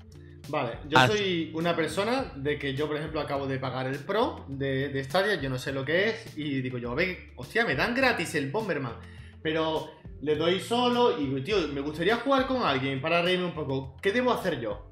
Vale, 0.50 0.74
yo 0.90 0.98
Ah, 1.00 1.08
soy 1.08 1.52
una 1.54 1.74
persona 1.76 2.34
de 2.36 2.60
que 2.60 2.74
yo, 2.76 2.88
por 2.88 2.98
ejemplo, 2.98 3.22
acabo 3.22 3.48
de 3.48 3.60
pagar 3.60 3.88
el 3.88 4.00
Pro 4.00 4.44
de, 4.50 4.90
de 4.90 5.04
Stadia, 5.04 5.40
yo 5.42 5.50
no 5.50 5.58
sé 5.58 5.72
lo 5.72 5.86
que 5.86 6.10
es, 6.10 6.38
y 6.38 6.62
digo 6.62 6.78
yo, 6.78 6.94
ve, 6.96 7.32
hostia, 7.38 7.66
me 7.66 7.76
dan 7.76 7.96
gratis 7.96 8.36
el 8.36 8.52
Bomberman, 8.52 8.94
pero 9.42 9.92
le 10.22 10.36
doy 10.36 10.60
solo 10.60 11.18
y 11.20 11.42
tío, 11.42 11.68
me 11.70 11.80
gustaría 11.82 12.18
jugar 12.18 12.46
con 12.46 12.62
alguien 12.62 13.02
para 13.02 13.22
reírme 13.22 13.46
un 13.46 13.54
poco, 13.54 13.96
¿qué 14.02 14.12
debo 14.12 14.34
hacer 14.34 14.60
yo? 14.60 14.86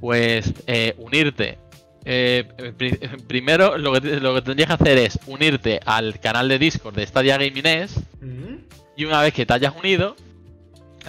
Pues 0.00 0.52
eh, 0.66 0.94
unirte. 0.98 1.58
Eh, 2.04 2.44
pri- 2.76 2.98
primero, 3.26 3.76
lo 3.76 3.92
que, 3.92 4.00
lo 4.20 4.34
que 4.34 4.42
tendrías 4.42 4.68
que 4.68 4.74
hacer 4.84 4.98
es 4.98 5.18
unirte 5.26 5.80
al 5.84 6.20
canal 6.20 6.48
de 6.48 6.58
Discord 6.58 6.94
de 6.94 7.06
Stadia 7.06 7.36
Gaming 7.36 7.66
Es, 7.66 7.96
Ujú. 7.96 8.60
y 8.96 9.04
una 9.04 9.20
vez 9.22 9.34
que 9.34 9.44
te 9.44 9.52
hayas 9.54 9.74
unido, 9.76 10.14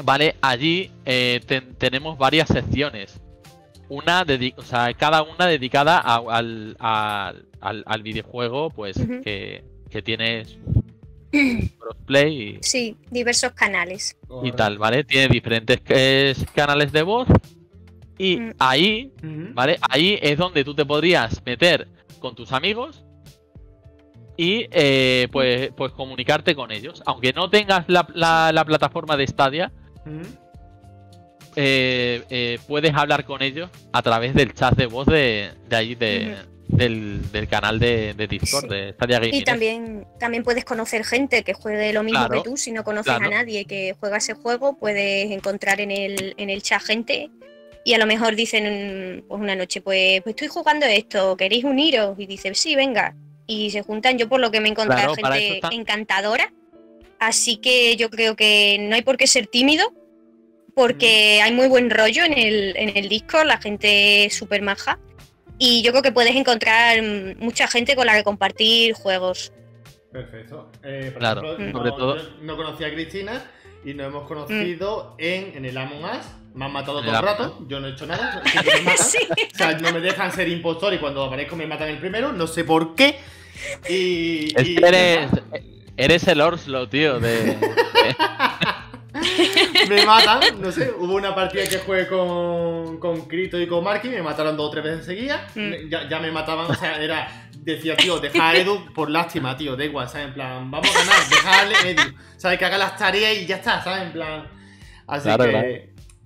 vale, 0.03 0.35
allí 0.41 0.91
eh, 1.05 1.41
ten- 1.45 1.75
tenemos 1.75 2.17
varias 2.17 2.47
secciones. 2.47 3.19
Una 3.89 4.23
o 4.57 4.61
sea, 4.61 4.93
cada 4.93 5.23
una 5.23 5.47
dedicada 5.47 5.97
a- 5.99 6.21
al, 6.29 6.75
al- 6.79 7.45
al- 7.59 7.83
al 7.85 8.03
videojuego, 8.03 8.69
pues 8.69 8.95
que, 9.23 9.63
que 9.89 10.01
tienes 10.03 10.57
crossplay 11.79 12.41
y, 12.41 12.57
Sí, 12.61 12.95
diversos 13.09 13.51
canales. 13.53 14.17
y 14.43 14.51
tal, 14.51 14.77
¿vale? 14.77 15.03
Tiene 15.03 15.27
diferentes 15.27 15.79
eh, 15.89 16.35
canales 16.53 16.91
de 16.91 17.01
voz. 17.03 17.27
Y 18.17 18.37
Mm. 18.37 18.51
ahí. 18.59 19.13
¿vale? 19.53 19.77
Ahí 19.89 20.19
es 20.21 20.37
donde 20.37 20.63
tú 20.63 20.75
te 20.75 20.85
podrías 20.85 21.41
meter 21.45 21.87
con 22.19 22.35
tus 22.35 22.51
amigos 22.51 23.03
y 24.35 24.67
eh, 24.71 25.27
pues, 25.31 25.71
pues 25.75 25.93
comunicarte 25.93 26.53
con 26.53 26.71
ellos. 26.71 27.01
Aunque 27.05 27.31
no 27.33 27.49
tengas 27.49 27.85
la, 27.87 28.07
la- 28.13 28.51
la 28.53 28.65
plataforma 28.65 29.15
de 29.17 29.25
Stadia, 29.27 29.71
Eh, 31.55 32.23
eh, 32.29 32.59
puedes 32.67 32.93
hablar 32.93 33.25
con 33.25 33.41
ellos 33.41 33.69
a 33.91 34.01
través 34.01 34.33
del 34.33 34.53
chat 34.53 34.75
de 34.75 34.85
voz 34.85 35.07
de, 35.07 35.51
de 35.67 35.75
allí, 35.75 35.95
de, 35.95 36.37
del, 36.67 37.31
del 37.31 37.47
canal 37.47 37.79
de, 37.79 38.13
de 38.13 38.27
Discord, 38.27 38.63
Sí. 38.65 38.69
de 38.69 38.93
Stadia 38.93 39.19
Gaming. 39.19 39.33
Y 39.35 39.43
también, 39.43 40.07
también 40.19 40.43
puedes 40.43 40.63
conocer 40.63 41.03
gente 41.03 41.43
que 41.43 41.53
juegue 41.53 41.91
lo 41.91 42.03
mismo 42.03 42.19
Claro, 42.27 42.43
que 42.43 42.49
tú. 42.49 42.55
Si 42.55 42.71
no 42.71 42.83
conoces 42.83 43.13
claro. 43.13 43.25
a 43.25 43.29
nadie 43.29 43.65
que 43.65 43.95
juega 43.99 44.17
ese 44.17 44.35
juego, 44.35 44.77
puedes 44.77 45.31
encontrar 45.31 45.81
en 45.81 45.91
el, 45.91 46.35
en 46.37 46.49
el 46.49 46.61
chat 46.61 46.81
gente. 46.81 47.29
Y 47.83 47.93
a 47.93 47.97
lo 47.97 48.05
mejor 48.05 48.35
dicen 48.35 49.25
pues 49.27 49.41
una 49.41 49.55
noche, 49.55 49.81
pues, 49.81 50.21
pues 50.21 50.35
estoy 50.35 50.49
jugando 50.49 50.85
esto, 50.85 51.35
¿queréis 51.35 51.63
uniros? 51.63 52.17
Y 52.19 52.27
dicen, 52.27 52.53
sí, 52.53 52.75
venga. 52.75 53.15
Y 53.47 53.71
se 53.71 53.81
juntan. 53.81 54.17
Yo 54.19 54.29
por 54.29 54.39
lo 54.39 54.51
que 54.51 54.59
me 54.61 54.67
he 54.67 54.71
encontrado 54.71 55.15
Claro, 55.15 55.33
gente 55.35 55.61
encantadora. 55.71 56.53
Así 57.19 57.57
que 57.57 57.95
yo 57.97 58.09
creo 58.09 58.35
que 58.35 58.77
no 58.79 58.95
hay 58.95 59.01
por 59.01 59.17
qué 59.17 59.27
ser 59.27 59.47
tímido. 59.47 59.93
Porque 60.75 61.41
hay 61.41 61.51
muy 61.51 61.67
buen 61.67 61.89
rollo 61.89 62.23
en 62.23 62.37
el, 62.37 62.77
en 62.77 62.95
el 62.95 63.09
Discord, 63.09 63.47
la 63.47 63.57
gente 63.59 64.25
es 64.25 64.35
súper 64.35 64.61
maja. 64.61 64.97
Y 65.57 65.81
yo 65.81 65.91
creo 65.91 66.01
que 66.03 66.11
puedes 66.13 66.33
encontrar 66.35 67.01
mm, 67.01 67.35
mucha 67.43 67.67
gente 67.67 67.95
con 67.97 68.05
la 68.05 68.15
que 68.15 68.23
compartir 68.23 68.93
juegos. 68.93 69.51
Perfecto. 70.11 70.71
Eh, 70.83 71.09
por 71.11 71.19
Claro, 71.19 71.53
ejemplo, 71.53 71.79
sobre 71.79 71.89
no, 71.91 71.95
todo- 71.97 72.29
no 72.41 72.55
conocía 72.55 72.87
a 72.87 72.91
Cristina 72.93 73.43
y 73.83 73.93
nos 73.93 74.07
hemos 74.07 74.25
conocido 74.27 75.15
en, 75.17 75.57
en 75.57 75.65
el 75.65 75.77
Among 75.77 76.03
Us. 76.05 76.25
Me 76.53 76.65
han 76.65 76.71
matado 76.71 77.01
todo 77.01 77.11
el 77.15 77.21
rato. 77.23 77.65
Yo 77.67 77.79
no 77.81 77.87
he 77.87 77.91
hecho 77.91 78.05
nada. 78.05 78.41
me 78.45 78.81
matan. 78.83 78.97
Sí. 79.05 79.17
O 79.53 79.57
sea, 79.57 79.73
no 79.77 79.91
me 79.91 79.99
dejan 79.99 80.31
ser 80.31 80.47
impostor 80.47 80.93
y 80.93 80.97
cuando 80.99 81.25
aparezco 81.25 81.55
me 81.57 81.67
matan 81.67 81.89
el 81.89 81.97
primero. 81.97 82.31
No 82.31 82.47
sé 82.47 82.63
por 82.63 82.95
qué. 82.95 83.17
Y. 83.89 84.53
Es 84.57 84.65
y- 84.67 84.75
que 84.75 84.87
eres, 84.87 85.29
eres 86.03 86.27
el 86.27 86.41
Orslo, 86.41 86.89
tío, 86.89 87.19
de... 87.19 87.57
me 89.89 90.05
matan, 90.05 90.61
no 90.61 90.71
sé, 90.71 90.91
hubo 90.97 91.15
una 91.15 91.33
partida 91.33 91.63
que 91.67 91.79
jugué 91.79 92.07
con, 92.07 92.99
con 92.99 93.21
Crito 93.27 93.59
y 93.59 93.67
con 93.67 93.83
Marky, 93.83 94.09
me 94.09 94.21
mataron 94.21 94.55
dos 94.55 94.67
o 94.67 94.71
tres 94.71 94.83
veces 94.83 95.05
seguidas, 95.05 95.41
Mm. 95.55 95.89
ya, 95.89 96.07
ya 96.07 96.19
me 96.19 96.31
mataban, 96.31 96.69
o 96.69 96.75
sea, 96.75 97.01
era, 97.01 97.27
decía, 97.55 97.97
tío, 97.97 98.19
deja 98.19 98.49
a 98.49 98.55
Edu 98.55 98.93
por 98.93 99.09
lástima, 99.09 99.57
tío, 99.57 99.75
da 99.75 99.83
igual, 99.85 100.07
¿sabes? 100.07 100.27
En 100.27 100.33
plan, 100.33 100.69
vamos 100.71 100.89
a 100.95 100.99
ganar, 100.99 101.29
dejarle 101.29 101.75
a 101.75 101.89
Edu, 101.89 102.15
¿sabes? 102.37 102.59
Que 102.59 102.65
haga 102.65 102.77
las 102.77 102.95
tareas 102.97 103.37
y 103.37 103.45
ya 103.45 103.57
está, 103.57 103.83
¿sabes? 103.83 104.03
En 104.03 104.11
plan, 104.13 104.47
así 105.07 105.23
Claro, 105.23 105.43
que... 105.45 105.49
claro. 105.51 105.67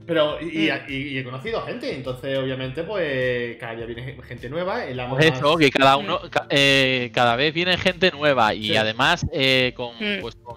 Pero, 0.06 0.40
y, 0.42 0.70
Mm. 0.70 0.86
y- 0.90 0.94
y 0.94 1.18
he 1.18 1.24
conocido 1.24 1.62
gente, 1.62 1.94
entonces 1.96 2.38
obviamente 2.38 2.84
pues 2.84 3.56
cada 3.58 3.76
día 3.76 3.86
viene 3.86 4.18
gente 4.24 4.50
nueva, 4.50 4.86
el 4.86 5.00
Among 5.00 5.18
Pues 5.18 5.32
Us- 5.32 5.38
eso, 5.38 5.58
que 5.58 5.72
cada 5.72 5.96
uno, 5.98 6.20
ca- 6.30 6.46
eh, 6.50 7.10
cada 7.14 7.36
vez 7.38 7.54
viene 7.54 7.78
gente 7.78 8.12
nueva 8.12 8.54
y 8.54 8.68
Sí. 8.68 8.76
además 8.76 9.26
eh, 9.32 9.72
con, 9.76 9.96
Mm. 9.96 10.20
pues, 10.22 10.36
con, 10.36 10.56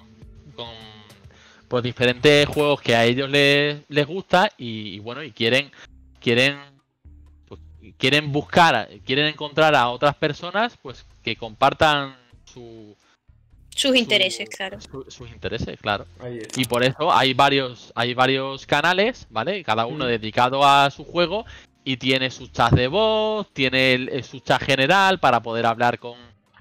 con, 0.57 0.69
pues, 1.69 1.83
diferentes 1.85 2.47
juegos 2.49 2.81
que 2.81 2.97
a 2.97 3.05
ellos 3.05 3.31
les, 3.31 3.79
les 3.89 4.07
gusta 4.07 4.51
y, 4.59 4.95
y 4.97 4.99
bueno, 4.99 5.23
y 5.23 5.31
quieren, 5.31 5.71
quieren, 6.21 6.57
pues, 7.47 7.61
quieren 7.99 8.33
buscar, 8.33 8.89
quieren 9.05 9.27
encontrar 9.27 9.77
a 9.77 9.89
otras 9.91 10.17
personas 10.17 10.77
pues 10.83 11.07
que 11.23 11.37
compartan 11.37 12.17
su, 12.45 12.97
Sus 13.77 13.91
su- 13.91 13.95
intereses, 13.97 14.49
claro. 14.49 14.81
su- 14.81 15.05
sus 15.11 15.29
intereses, 15.31 15.79
claro. 15.81 16.07
Y 16.57 16.65
por 16.65 16.83
eso 16.83 17.13
hay 17.13 17.35
varios, 17.35 17.93
hay 17.95 18.15
varios 18.15 18.67
canales, 18.67 19.27
¿vale? 19.31 19.63
Cada 19.63 19.85
uno 19.87 20.07
Mm. 20.07 20.09
dedicado 20.09 20.65
a 20.67 20.91
su 20.91 21.05
juego 21.05 21.45
y 21.85 21.99
tiene 21.99 22.31
su 22.31 22.49
chat 22.49 22.73
de 22.73 22.89
voz, 22.89 23.47
tiene 23.53 23.93
el- 23.95 24.09
eh, 24.09 24.23
su 24.23 24.41
chat 24.41 24.63
general 24.63 25.21
para 25.21 25.41
poder 25.41 25.67
hablar 25.67 25.99
con, 25.99 26.15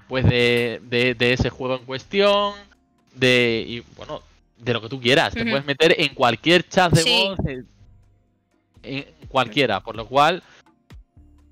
pues, 0.08 0.24
de, 0.28 0.80
de- 0.84 1.14
de 1.14 1.32
ese 1.32 1.48
juego 1.50 1.76
en 1.76 1.84
cuestión, 1.86 2.54
de, 3.14 3.64
y 3.66 3.80
bueno, 3.96 4.22
de 4.58 4.72
lo 4.74 4.82
que 4.82 4.88
tú 4.90 5.00
quieras. 5.00 5.32
Te 5.32 5.42
puedes 5.44 5.64
meter 5.64 5.94
en 5.98 6.14
cualquier 6.14 6.68
chat 6.68 6.92
de 6.92 7.02
Sí. 7.02 7.24
voz, 7.28 7.38
en, 7.46 7.66
en 8.82 9.06
cualquiera, 9.28 9.80
por 9.80 9.96
lo 9.96 10.06
cual, 10.06 10.42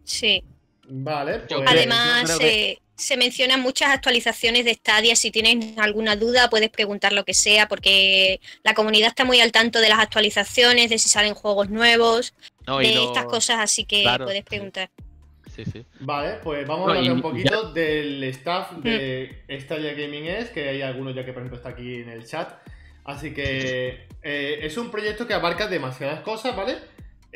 Sí. 0.05 0.45
Vale, 0.87 1.39
pues... 1.49 1.63
Además, 1.67 2.29
yo 2.31 2.37
creo 2.37 2.49
eh, 2.51 2.79
se 2.97 3.17
mencionan 3.17 3.61
muchas 3.61 3.91
actualizaciones 3.91 4.65
de 4.65 4.75
Stadia. 4.75 5.17
Si 5.17 5.31
tienes 5.31 5.77
alguna 5.79 6.17
duda, 6.17 6.49
puedes 6.51 6.71
preguntar 6.71 7.13
lo 7.13 7.25
que 7.25 7.35
sea, 7.35 7.69
porque 7.69 8.41
la 8.63 8.75
comunidad 8.75 9.09
está 9.09 9.25
muy 9.25 9.41
al 9.41 9.53
tanto 9.53 9.81
de 9.81 9.89
las 9.89 9.99
actualizaciones, 9.99 10.91
de 10.91 10.99
si 10.99 11.09
salen 11.09 11.35
juegos 11.35 11.71
nuevos, 11.71 12.35
no, 12.67 12.79
de 12.79 12.95
lo- 12.95 13.05
estas 13.05 13.25
cosas, 13.27 13.59
así 13.61 13.85
que 13.85 14.03
claro, 14.03 14.25
puedes 14.27 14.45
preguntar. 14.45 14.91
Sí, 15.55 15.65
sí. 15.65 15.85
Vale, 16.01 16.39
pues 16.43 16.67
vamos 16.67 16.89
No, 16.89 16.95
a 16.95 16.97
hablar 16.99 17.13
un 17.13 17.23
poquito 17.23 17.73
del 17.73 18.25
staff 18.25 18.73
de 18.79 19.45
Stadia 19.61 19.93
Gaming 19.95 20.25
es, 20.27 20.51
que 20.51 20.69
hay 20.69 20.83
algunos 20.83 21.15
ya 21.15 21.25
que 21.25 21.33
por 21.33 21.43
ejemplo 21.43 21.59
está 21.59 21.71
aquí 21.71 21.97
en 21.97 22.09
el 22.09 22.27
chat. 22.27 22.53
Así 23.05 23.35
que 23.35 24.09
eh, 24.23 24.59
es 24.63 24.77
un 24.79 24.91
proyecto 24.91 25.27
que 25.27 25.35
abarca 25.35 25.67
demasiadas 25.69 26.21
cosas, 26.23 26.57
¿vale? 26.57 26.79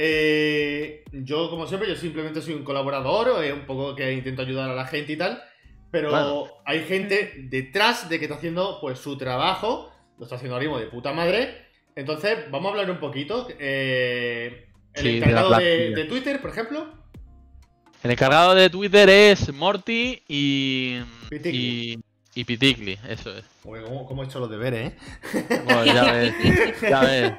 Eh, 0.01 1.03
yo, 1.11 1.51
como 1.51 1.66
siempre, 1.66 1.88
yo 1.88 1.96
simplemente 1.96 2.40
soy 2.40 2.55
un 2.55 2.62
colaborador, 2.62 3.44
eh, 3.44 3.53
un 3.53 3.66
poco 3.66 3.96
que 3.96 4.12
intento 4.12 4.42
ayudar 4.42 4.70
a 4.70 4.74
la 4.74 4.86
gente 4.86 5.14
y 5.14 5.16
tal. 5.16 5.42
Pero 5.90 6.46
hay 6.64 6.84
gente 6.84 7.32
detrás 7.49 8.09
de 8.09 8.18
que 8.18 8.26
está 8.26 8.36
haciendo 8.36 8.78
pues 8.80 9.01
su 9.01 9.18
trabajo, 9.18 9.90
lo 10.18 10.24
está 10.24 10.36
haciendo 10.36 10.55
ahora 10.55 10.66
mismo 10.66 10.78
de 10.78 10.86
puta 10.86 11.12
madre. 11.12 11.66
Entonces, 11.96 12.38
vamos 12.51 12.68
a 12.68 12.70
hablar 12.72 12.90
un 12.92 13.01
poquito. 13.01 13.49
eh, 13.59 14.68
el 14.94 15.03
Sí, 15.03 15.16
encargado 15.16 15.51
de, 15.59 16.07
Twitter, 16.09 16.40
por 16.40 16.51
ejemplo. 16.51 16.86
El 18.05 18.11
encargado 18.12 18.55
de 18.55 18.70
Twitter 18.70 19.09
es 19.09 19.53
Morty 19.53 20.22
y. 20.28 21.01
Piticli. 21.28 21.59
Y, 21.94 21.99
y 22.39 22.45
Piticli, 22.45 22.97
eso 23.09 23.36
es. 23.36 23.45
Uy, 23.64 23.80
¿cómo, 23.82 24.07
cómo 24.07 24.22
he 24.22 24.26
hecho 24.26 24.39
los 24.39 24.49
deberes, 24.49 24.93
eh? 24.93 25.61
Bueno, 25.64 25.84
ya 25.86 26.05
ves, 26.12 26.80
ya 26.80 27.01
ves. 27.01 27.32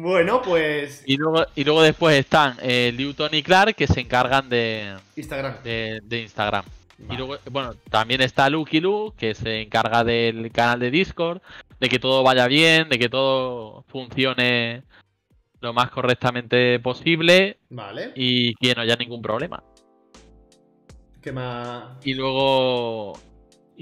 Bueno, 0.00 0.40
pues. 0.42 1.02
Y 1.06 1.16
luego, 1.16 1.44
y 1.56 1.64
luego 1.64 1.82
después 1.82 2.16
están 2.16 2.54
eh, 2.62 2.94
Newton 2.96 3.34
y 3.34 3.42
Clark 3.42 3.74
que 3.74 3.88
se 3.88 3.98
encargan 3.98 4.48
de, 4.48 4.96
Instagram. 5.16 5.60
de, 5.64 6.00
de 6.04 6.20
Instagram. 6.20 6.64
Y 7.10 7.16
luego, 7.16 7.38
bueno, 7.50 7.74
también 7.90 8.20
está 8.20 8.48
Lucky 8.48 8.78
Lu, 8.78 9.12
que 9.18 9.34
se 9.34 9.62
encarga 9.62 10.04
del 10.04 10.52
canal 10.52 10.78
de 10.78 10.92
Discord, 10.92 11.42
de 11.80 11.88
que 11.88 11.98
todo 11.98 12.22
vaya 12.22 12.46
bien, 12.46 12.88
de 12.90 12.96
que 12.96 13.08
todo 13.08 13.82
funcione 13.88 14.84
lo 15.60 15.72
más 15.72 15.90
correctamente 15.90 16.78
posible 16.78 17.58
Vale. 17.70 18.12
y 18.14 18.54
que 18.54 18.72
no 18.72 18.82
haya 18.82 18.94
ningún 18.94 19.20
problema. 19.20 19.64
¿Qué 21.20 21.32
más? 21.32 21.86
Y 22.04 22.14
luego. 22.14 23.29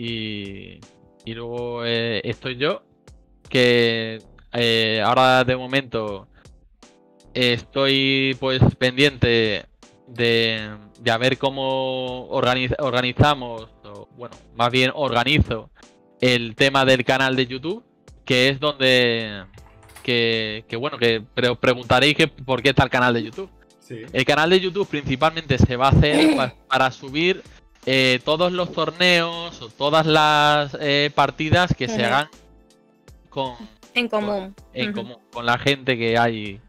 Y. 0.03 0.81
Y 1.25 1.35
luego 1.35 1.85
eh, 1.85 2.21
estoy 2.25 2.57
yo. 2.57 2.83
Que 3.49 4.19
eh, 4.53 5.03
ahora 5.05 5.43
de 5.45 5.57
momento 5.57 6.29
estoy 7.35 8.37
pues 8.41 8.61
pendiente 8.79 9.67
de, 10.07 10.71
de 11.01 11.11
a 11.11 11.19
ver 11.19 11.39
cómo 11.39 12.29
organiz- 12.31 12.75
organizamos, 12.79 13.69
o, 13.85 14.09
bueno, 14.17 14.37
más 14.55 14.71
bien 14.71 14.91
organizo 14.95 15.71
el 16.21 16.55
tema 16.57 16.85
del 16.85 17.05
canal 17.05 17.37
de 17.37 17.47
YouTube, 17.47 17.85
que 18.25 18.49
es 18.49 18.61
donde 18.61 19.45
que, 20.03 20.65
que 20.69 20.77
bueno, 20.77 20.99
que 20.99 21.21
pre- 21.21 21.55
preguntaréis 21.57 22.17
que 22.17 22.29
por 22.29 22.63
qué 22.63 22.71
está 22.71 22.85
el 22.85 22.91
canal 22.91 23.15
de 23.15 23.23
YouTube. 23.25 23.51
Sí. 23.81 24.03
El 24.13 24.25
canal 24.25 24.51
de 24.51 24.61
YouTube 24.61 24.89
principalmente 24.89 25.57
se 25.59 25.77
va 25.77 25.87
a 25.89 25.91
hacer 25.91 26.35
pa- 26.37 26.55
para 26.69 26.91
subir 26.91 27.43
eh, 27.91 28.21
todos 28.23 28.53
los 28.53 28.71
torneos 28.73 29.63
o 29.63 29.69
todas 29.71 30.05
las 30.05 30.77
eh, 30.81 31.11
partidas 31.15 31.75
que 31.75 31.89
se 31.89 32.05
hagan 32.05 32.29
con, 33.31 33.55
En 33.95 34.09
común. 34.09 34.55
en 34.75 34.91
Ujú. 34.91 35.01
común 35.01 35.17
con 35.33 35.47
la 35.47 35.57
gente 35.59 35.97
que 35.97 36.19
hay 36.19 36.61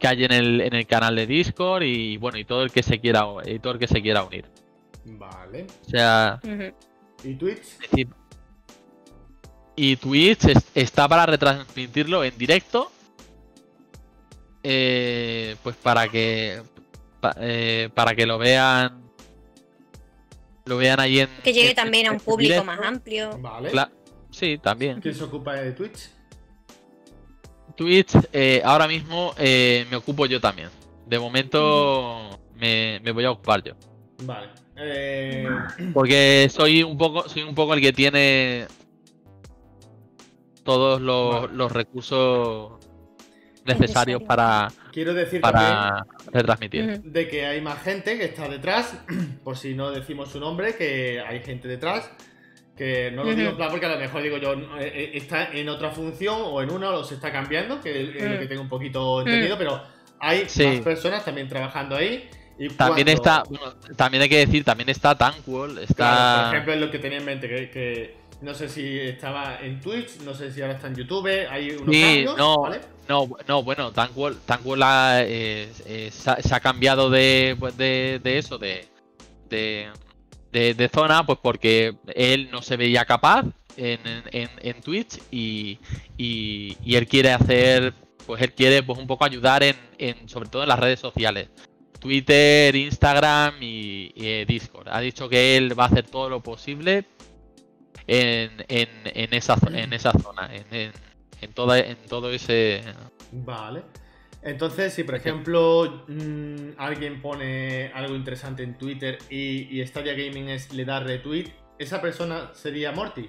que 0.00 0.08
hay 0.08 0.24
en 0.24 0.32
el, 0.32 0.60
en 0.62 0.74
el 0.74 0.86
canal 0.86 1.14
de 1.14 1.26
Discord 1.28 1.84
y 1.84 2.16
bueno 2.16 2.38
y 2.38 2.44
todo 2.44 2.62
el 2.64 2.72
que 2.72 2.82
se 2.82 2.98
quiera 2.98 3.24
y 3.46 3.58
todo 3.60 3.74
el 3.74 3.78
que 3.78 3.86
se 3.86 4.02
quiera 4.02 4.24
unir. 4.24 4.46
Vale. 5.04 5.66
O 5.86 5.90
sea. 5.90 6.40
¿Y 7.22 7.34
Twitch? 7.34 7.78
decir- 7.78 8.08
y 9.76 9.96
Twitch 9.96 10.44
es- 10.46 10.66
está 10.74 11.06
para 11.08 11.24
retransmitirlo 11.26 12.24
en 12.24 12.36
directo. 12.36 12.90
eh, 14.62 15.56
pues 15.62 15.76
para 15.76 16.08
que 16.08 16.62
pa- 17.20 17.36
eh, 17.38 17.90
para 17.94 18.14
que 18.14 18.24
lo 18.26 18.38
vean 18.38 19.03
lo 20.66 20.76
vean 20.76 21.00
ahí 21.00 21.20
en. 21.20 21.28
Que 21.42 21.52
llegue 21.52 21.70
en- 21.70 21.76
también 21.76 22.06
a 22.06 22.12
un 22.12 22.20
público 22.20 22.54
directo. 22.54 22.64
más 22.64 22.80
amplio. 22.80 23.38
Vale. 23.38 23.70
Cla- 23.70 23.90
Sí, 24.30 24.58
también. 24.58 25.00
¿Quién 25.00 25.14
se 25.14 25.22
ocupa 25.24 25.54
de 25.54 25.72
Twitch? 25.72 26.08
Twitch, 27.76 28.12
eh, 28.32 28.60
ahora 28.64 28.86
mismo 28.88 29.32
eh, 29.38 29.86
me 29.90 29.96
ocupo 29.96 30.26
yo 30.26 30.40
también. 30.40 30.68
De 31.06 31.18
momento 31.18 32.40
me, 32.56 33.00
me 33.04 33.12
voy 33.12 33.24
a 33.24 33.30
ocupar 33.30 33.62
yo. 33.62 33.74
Vale. 34.24 34.48
Eh, 34.76 35.46
Porque 35.92 36.48
soy 36.52 36.82
un 36.82 36.98
poco, 36.98 37.28
soy 37.28 37.42
un 37.42 37.54
poco 37.54 37.74
el 37.74 37.80
que 37.80 37.92
tiene 37.92 38.66
todos 40.64 41.00
los, 41.00 41.42
Vale. 41.42 41.54
los 41.54 41.70
recursos 41.72 42.72
necesarios 43.64 43.80
Necesario. 44.20 44.20
para, 44.26 44.72
quiero 44.94 45.12
decir 45.12 45.40
también 45.42 45.66
para 45.70 46.06
retransmitir. 46.32 47.02
De 47.02 47.26
que 47.28 47.44
hay 47.44 47.60
más 47.60 47.82
gente 47.82 48.16
que 48.16 48.24
está 48.26 48.48
detrás, 48.48 48.96
por 49.44 49.56
si 49.58 49.74
no 49.74 49.90
decimos 49.90 50.30
su 50.30 50.38
nombre, 50.38 50.76
que 50.76 51.20
hay 51.20 51.40
gente 51.40 51.66
detrás, 51.68 52.08
que 52.76 53.10
no 53.12 53.24
lo 53.24 53.34
digo 53.34 53.50
en 53.50 53.56
plan 53.56 53.70
porque 53.70 53.86
a 53.86 53.90
lo 53.94 53.98
mejor 53.98 54.22
digo 54.22 54.36
yo, 54.38 54.52
eh, 54.54 54.58
eh, 54.80 55.10
está 55.14 55.50
en 55.52 55.68
otra 55.68 55.90
función 55.90 56.38
o 56.42 56.62
en 56.62 56.70
una 56.70 56.90
o 56.90 57.02
se 57.04 57.14
está 57.16 57.30
cambiando, 57.32 57.80
que 57.80 58.02
es 58.16 58.30
lo 58.30 58.38
que 58.38 58.46
tengo 58.46 58.62
un 58.62 58.68
poquito 58.68 59.20
entendido, 59.20 59.58
pero 59.58 59.82
hay 60.20 60.44
Sí. 60.48 60.64
más 60.66 60.80
personas 60.80 61.24
también 61.24 61.48
trabajando 61.48 61.96
ahí. 61.96 62.28
Y 62.56 62.68
También 62.68 63.06
cuando- 63.06 63.12
está, 63.12 63.42
bueno, 63.48 63.74
también 63.96 64.22
hay 64.22 64.28
que 64.28 64.38
decir, 64.38 64.62
también 64.64 64.88
está 64.88 65.16
Tankwall, 65.18 65.78
está... 65.78 65.94
Claro, 65.94 66.44
por 66.46 66.54
ejemplo, 66.54 66.72
es 66.74 66.80
lo 66.80 66.90
que 66.92 66.98
tenía 67.00 67.18
en 67.18 67.24
mente, 67.24 67.48
que, 67.48 67.68
que 67.70 68.16
no 68.42 68.54
sé 68.54 68.68
si 68.68 69.00
estaba 69.00 69.58
en 69.60 69.80
Twitch, 69.80 70.20
no 70.20 70.34
sé 70.34 70.52
si 70.52 70.62
ahora 70.62 70.74
está 70.74 70.86
en 70.86 70.94
YouTube, 70.94 71.26
hay 71.50 71.70
unos 71.72 71.92
Sí, 71.94 72.00
cambios, 72.02 72.36
no, 72.38 72.60
¿vale? 72.60 72.80
No, 73.08 73.28
no, 73.46 73.62
bueno, 73.62 73.92
Tankwall, 73.92 74.38
eh, 75.20 75.70
eh, 75.86 76.10
se, 76.10 76.30
ha, 76.30 76.36
se 76.36 76.54
ha 76.54 76.60
cambiado 76.60 77.10
de, 77.10 77.54
pues 77.58 77.76
de, 77.76 78.20
de 78.22 78.38
eso, 78.38 78.56
de, 78.56 78.88
de, 79.50 79.90
de- 80.52 80.88
zona, 80.88 81.26
pues 81.26 81.38
porque 81.42 81.96
él 82.14 82.48
no 82.50 82.62
se 82.62 82.76
veía 82.76 83.04
capaz 83.04 83.44
en, 83.76 84.00
en, 84.30 84.48
en 84.58 84.80
Twitch 84.80 85.18
y, 85.30 85.78
y, 86.16 86.76
y 86.82 86.94
él 86.96 87.06
quiere 87.06 87.32
hacer, 87.32 87.92
pues 88.26 88.40
él 88.40 88.52
quiere 88.52 88.82
pues 88.82 88.98
un 88.98 89.06
poco 89.06 89.24
ayudar 89.24 89.62
en, 89.62 89.76
en 89.98 90.28
sobre 90.28 90.48
todo 90.48 90.62
en 90.62 90.68
las 90.70 90.78
redes 90.78 91.00
sociales. 91.00 91.50
Twitter, 91.98 92.74
Instagram 92.74 93.54
y, 93.62 94.12
eh, 94.16 94.44
Discord. 94.46 94.88
Ha 94.88 95.00
dicho 95.00 95.28
que 95.28 95.56
él 95.56 95.78
va 95.78 95.84
a 95.84 95.88
hacer 95.88 96.04
todo 96.06 96.28
lo 96.28 96.42
posible 96.42 97.04
en, 98.06 98.64
en, 98.68 98.88
en, 99.04 99.34
esa, 99.34 99.56
en 99.72 99.92
esa 99.92 100.12
zona, 100.12 100.50
en, 100.54 100.92
en, 101.40 101.52
toda, 101.52 101.78
en 101.78 101.96
todo 102.08 102.30
ese... 102.30 102.82
Vale. 103.32 103.82
Entonces, 104.42 104.92
si 104.92 105.04
por 105.04 105.14
ejemplo 105.14 106.04
mm, 106.06 106.72
alguien 106.76 107.22
pone 107.22 107.90
algo 107.94 108.14
interesante 108.14 108.62
en 108.62 108.76
Twitter 108.76 109.18
y, 109.30 109.80
y 109.80 109.86
Stadia 109.86 110.12
Gaming 110.12 110.48
es, 110.50 110.72
le 110.72 110.84
da 110.84 111.00
retweet, 111.00 111.46
esa 111.78 112.00
persona 112.02 112.50
sería 112.54 112.92
Morty, 112.92 113.28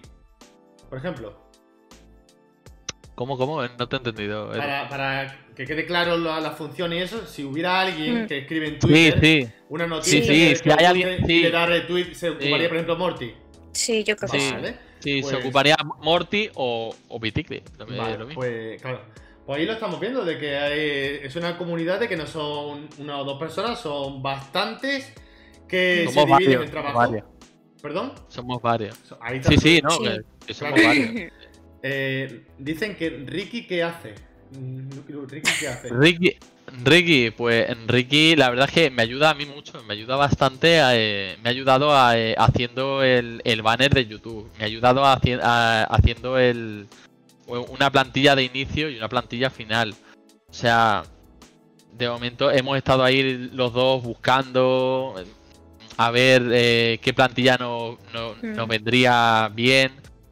por 0.89 0.97
ejemplo. 0.97 1.41
¿Cómo, 3.16 3.38
cómo? 3.38 3.62
No 3.66 3.88
te 3.88 3.95
he 3.95 3.99
entendido. 3.99 4.49
Para, 4.49 4.89
para 4.89 5.38
que 5.56 5.66
quede 5.66 5.86
claro 5.86 6.18
la, 6.18 6.41
la 6.41 6.51
función 6.51 6.91
y 6.91 6.97
eso, 6.97 7.26
si 7.26 7.45
hubiera 7.45 7.80
alguien 7.80 8.24
Mm. 8.24 8.28
que 8.28 8.39
escribe 8.39 8.68
en 8.68 8.80
Twitter 8.80 9.20
sí. 9.22 9.47
una 9.70 9.88
noticia 9.88 10.22
Sí, 10.22 10.28
que- 10.28 10.56
sí, 10.58 10.64
que 10.64 10.70
si 10.70 10.70
hay 10.72 10.78
le 10.80 10.86
alguien- 10.88 11.18
guste 11.20 11.34
y 11.34 11.38
sí. 11.38 11.43
le 11.43 11.51
da 11.51 11.66
retweet, 11.66 12.14
se 12.14 12.30
ocuparía, 12.32 12.68
por 12.68 12.76
ejemplo, 12.76 12.97
Morty. 12.97 13.34
Sí, 13.72 14.03
yo 14.03 14.18
creo 14.18 14.30
que 14.30 14.39
Sí. 14.39 14.47
sí. 14.47 14.53
Vale. 14.53 14.78
Sí, 15.06 15.22
se 15.22 15.32
Pues- 15.34 15.43
ocuparía 15.45 15.76
Morty 16.01 16.49
o, 16.56 16.93
o 17.10 17.20
Vale, 17.20 18.26
pues 18.34 18.82
claro. 18.82 19.01
Pues 19.45 19.60
ahí 19.60 19.66
lo 19.68 19.74
estamos 19.74 19.99
viendo, 19.99 20.26
de 20.26 20.39
que 20.39 20.58
hay- 20.58 21.20
es 21.28 21.36
una 21.36 21.56
comunidad 21.60 21.99
de 21.99 22.08
que 22.08 22.18
no 22.18 22.26
son 22.26 22.89
una 22.97 23.20
o 23.20 23.24
dos 23.24 23.38
personas, 23.39 23.80
son 23.80 24.24
bastantes 24.24 25.14
que 25.68 26.06
somos 26.12 26.14
se 26.14 26.20
dividen 26.22 26.30
varios, 26.30 26.51
el 26.53 26.58
somos 26.58 26.72
trabajo. 26.72 26.97
varios. 26.97 27.24
¿Perdón. 27.84 28.14
Somos 28.30 28.62
varios. 28.64 28.97
Ahí 29.22 29.41
Sí, 29.43 29.58
sí, 29.60 29.82
no, 29.84 29.91
Sí. 29.91 30.03
que, 30.03 30.22
que 30.47 30.53
somos 30.56 30.74
Claro. 30.74 30.88
varios. 30.99 31.32
Eh, 31.88 32.45
dicen 32.58 32.95
que 32.95 33.12
Ricky, 33.12 33.68
¿qué 33.68 33.84
hace? 33.84 34.16
Mm, 34.60 34.89
Ricky, 35.30 35.51
¿qué 35.60 35.68
hace? 35.68 35.89
Ricky, 35.93 36.36
Ricky, 36.84 37.32
pues 37.32 37.67
Ricky, 37.88 38.36
la 38.36 38.49
verdad 38.49 38.67
es 38.67 38.73
que 38.73 38.89
me 38.91 39.01
ayuda 39.03 39.30
a 39.32 39.34
mí 39.34 39.45
mucho, 39.45 39.84
me 39.84 39.93
ayuda 39.93 40.15
bastante, 40.15 40.80
a, 40.82 40.95
eh, 40.95 41.38
me 41.43 41.49
ha 41.49 41.51
ayudado 41.51 41.95
a, 41.95 42.17
eh, 42.17 42.36
haciendo 42.38 43.03
el, 43.03 43.41
el 43.45 43.61
banner 43.61 43.93
de 43.93 44.05
YouTube, 44.05 44.49
me 44.57 44.63
ha 44.63 44.67
ayudado 44.67 45.05
a, 45.05 45.19
haci- 45.19 45.39
a- 45.41 45.84
haciendo 45.86 46.38
el, 46.38 46.88
una 47.47 47.91
plantilla 47.91 48.36
de 48.36 48.43
inicio 48.43 48.89
y 48.89 48.97
una 48.97 49.07
plantilla 49.09 49.49
final. 49.49 49.95
O 50.49 50.53
sea, 50.53 51.03
de 51.93 52.09
momento 52.09 52.51
hemos 52.51 52.78
estado 52.78 53.03
ahí 53.03 53.49
los 53.53 53.71
dos 53.73 54.03
buscando 54.03 55.15
a 55.97 56.11
ver 56.11 56.43
eh, 56.51 56.99
qué 57.01 57.13
plantilla 57.13 57.57
nos, 57.57 57.97
nos- 58.13 58.36
Mm. 58.41 58.67
vendría 58.67 59.49
bien, 59.53 59.91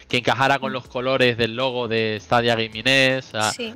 que 0.09 0.17
encajara 0.17 0.59
con 0.59 0.73
los 0.73 0.87
colores 0.87 1.37
del 1.37 1.55
logo 1.55 1.87
de 1.87 2.19
Stadia 2.21 2.55
Gaming 2.55 2.87
S, 2.87 3.29
o 3.37 3.41
sea, 3.41 3.51
Sí. 3.51 3.73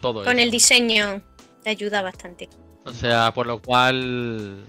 todo 0.00 0.22
Con 0.24 0.34
eso. 0.38 0.42
el 0.44 0.50
diseño 0.50 1.22
te 1.62 1.70
ayuda 1.70 2.02
bastante. 2.02 2.48
O 2.84 2.92
sea, 2.92 3.32
por 3.32 3.46
lo 3.46 3.60
cual, 3.60 4.64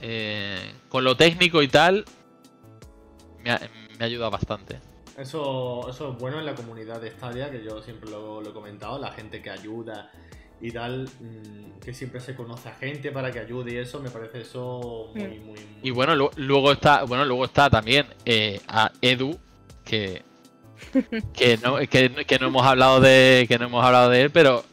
eh, 0.00 0.72
con 0.88 1.04
lo 1.04 1.16
técnico 1.16 1.62
y 1.62 1.68
tal, 1.68 2.04
me 3.42 3.50
ha, 3.50 3.60
me 3.98 4.04
ha 4.04 4.06
ayudado 4.06 4.30
bastante. 4.30 4.78
Eso, 5.18 5.88
eso 5.90 6.12
es 6.12 6.18
bueno 6.18 6.38
en 6.38 6.46
la 6.46 6.54
comunidad 6.54 7.00
de 7.00 7.10
Stadia, 7.10 7.50
que 7.50 7.62
yo 7.64 7.82
siempre 7.82 8.08
lo, 8.10 8.40
lo 8.40 8.50
he 8.50 8.52
comentado, 8.52 8.98
la 8.98 9.10
gente 9.12 9.42
que 9.42 9.50
ayuda 9.50 10.10
y 10.62 10.70
tal, 10.70 11.04
mm, 11.20 11.80
que 11.80 11.92
siempre 11.92 12.20
se 12.20 12.34
conoce 12.36 12.68
a 12.68 12.74
gente 12.74 13.10
para 13.10 13.30
que 13.30 13.40
ayude 13.40 13.72
y 13.72 13.76
eso, 13.78 13.98
me 14.00 14.10
parece 14.10 14.42
eso 14.42 15.10
muy, 15.14 15.28
muy, 15.28 15.40
muy... 15.40 15.58
Y 15.82 15.90
bueno, 15.90 16.14
lu- 16.14 16.30
luego 16.36 16.72
está, 16.72 17.02
bueno, 17.04 17.24
luego 17.24 17.44
está 17.46 17.68
también 17.68 18.06
eh, 18.24 18.60
a 18.68 18.92
Edu, 19.02 19.38
que, 19.84 20.22
que 21.34 21.56
no, 21.58 21.76
que, 21.78 22.24
que 22.26 22.38
no 22.38 22.46
hemos 22.48 22.64
hablado 22.66 23.00
de, 23.00 23.46
que 23.48 23.58
no 23.58 23.66
hemos 23.66 23.84
hablado 23.84 24.10
de 24.10 24.22
él, 24.22 24.30
pero 24.30 24.64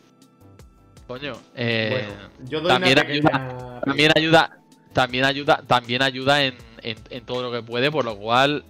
coño, 1.08 1.34
eh, 1.56 1.90
Bueno, 1.92 2.30
yo 2.50 2.60
doy 2.62 2.70
también 2.70 2.98
una 2.98 3.08
pequeña... 3.08 3.82
también 3.86 4.12
ayuda, 4.16 4.58
también 4.94 5.26
ayuda, 5.26 5.64
también 5.66 6.02
ayuda 6.02 6.44
en, 6.44 6.58
en, 6.82 6.98
en 7.10 7.26
todo 7.26 7.42
lo 7.44 7.52
que 7.52 7.64
puede, 7.66 7.90
por 7.92 8.04
lo 8.06 8.18
cual 8.18 8.66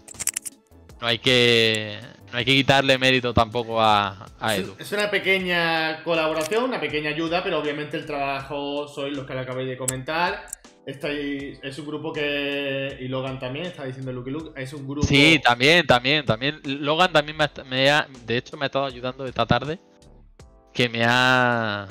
no 1.02 1.08
hay 1.08 1.20
que, 1.20 2.00
no 2.32 2.38
hay 2.38 2.46
que 2.46 2.54
quitarle 2.54 2.98
mérito 2.98 3.34
tampoco 3.34 3.82
a, 3.82 4.28
a 4.40 4.56
Es- 4.56 4.64
Edu. 4.64 4.76
Es 4.80 4.92
una 4.92 5.10
pequeña 5.10 6.04
colaboración, 6.04 6.64
una 6.66 6.80
pequeña 6.80 7.10
ayuda, 7.10 7.44
pero 7.44 7.60
obviamente 7.60 7.98
el 7.98 8.06
trabajo 8.06 8.88
sois 8.88 9.16
los 9.16 9.26
que 9.26 9.34
le 9.34 9.40
acabéis 9.42 9.70
de 9.70 9.78
comentar. 9.78 10.46
Estáis, 10.86 11.60
es 11.64 11.78
un 11.80 11.86
grupo 11.86 12.14
que. 12.14 12.98
Y 13.02 13.10
Logan 13.10 13.40
también, 13.40 13.66
está 13.66 13.84
diciendo 13.84 14.14
Lucky 14.14 14.32
Luke. 14.32 14.52
Es 14.62 14.72
un 14.72 14.88
grupo. 14.88 15.06
Sí, 15.06 15.38
también, 15.44 15.86
también, 15.86 16.26
también. 16.26 16.62
Logan 16.64 17.12
también 17.12 17.36
me 17.38 17.44
ha, 17.44 17.52
me 17.66 17.90
ha- 17.92 18.08
de 18.26 18.38
hecho 18.38 18.56
me 18.56 18.64
ha 18.64 18.68
estado 18.68 18.86
ayudando 18.86 19.26
esta 19.26 19.46
tarde. 19.46 19.80
Que 20.74 20.88
me 20.88 21.04
ha. 21.06 21.88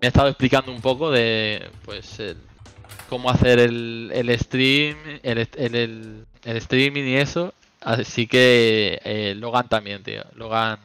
Me 0.00 0.06
ha 0.06 0.08
estado 0.08 0.28
explicando 0.28 0.70
un 0.72 0.80
poco 0.80 1.10
de. 1.10 1.70
Pues. 1.84 2.18
el- 2.20 2.36
cómo 3.08 3.30
hacer 3.30 3.58
el, 3.58 4.10
el 4.14 4.38
stream. 4.38 4.96
El, 5.22 5.38
el, 5.56 5.74
el- 5.74 6.26
el 6.44 6.56
streaming 6.58 7.04
y 7.04 7.16
eso. 7.16 7.54
Así 7.80 8.26
que. 8.26 9.00
eh, 9.04 9.34
Logan 9.36 9.68
también, 9.68 10.02
tío. 10.02 10.22
Logan. 10.34 10.78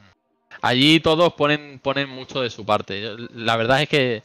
Allí 0.61 0.99
todos 1.01 1.33
ponen, 1.33 1.79
ponen 1.79 2.07
mucho 2.09 2.41
de 2.41 2.49
su 2.49 2.65
parte. 2.65 3.01
Yo- 3.01 3.17
La 3.35 3.57
verdad 3.57 3.81
es 3.81 3.89
que. 3.89 4.23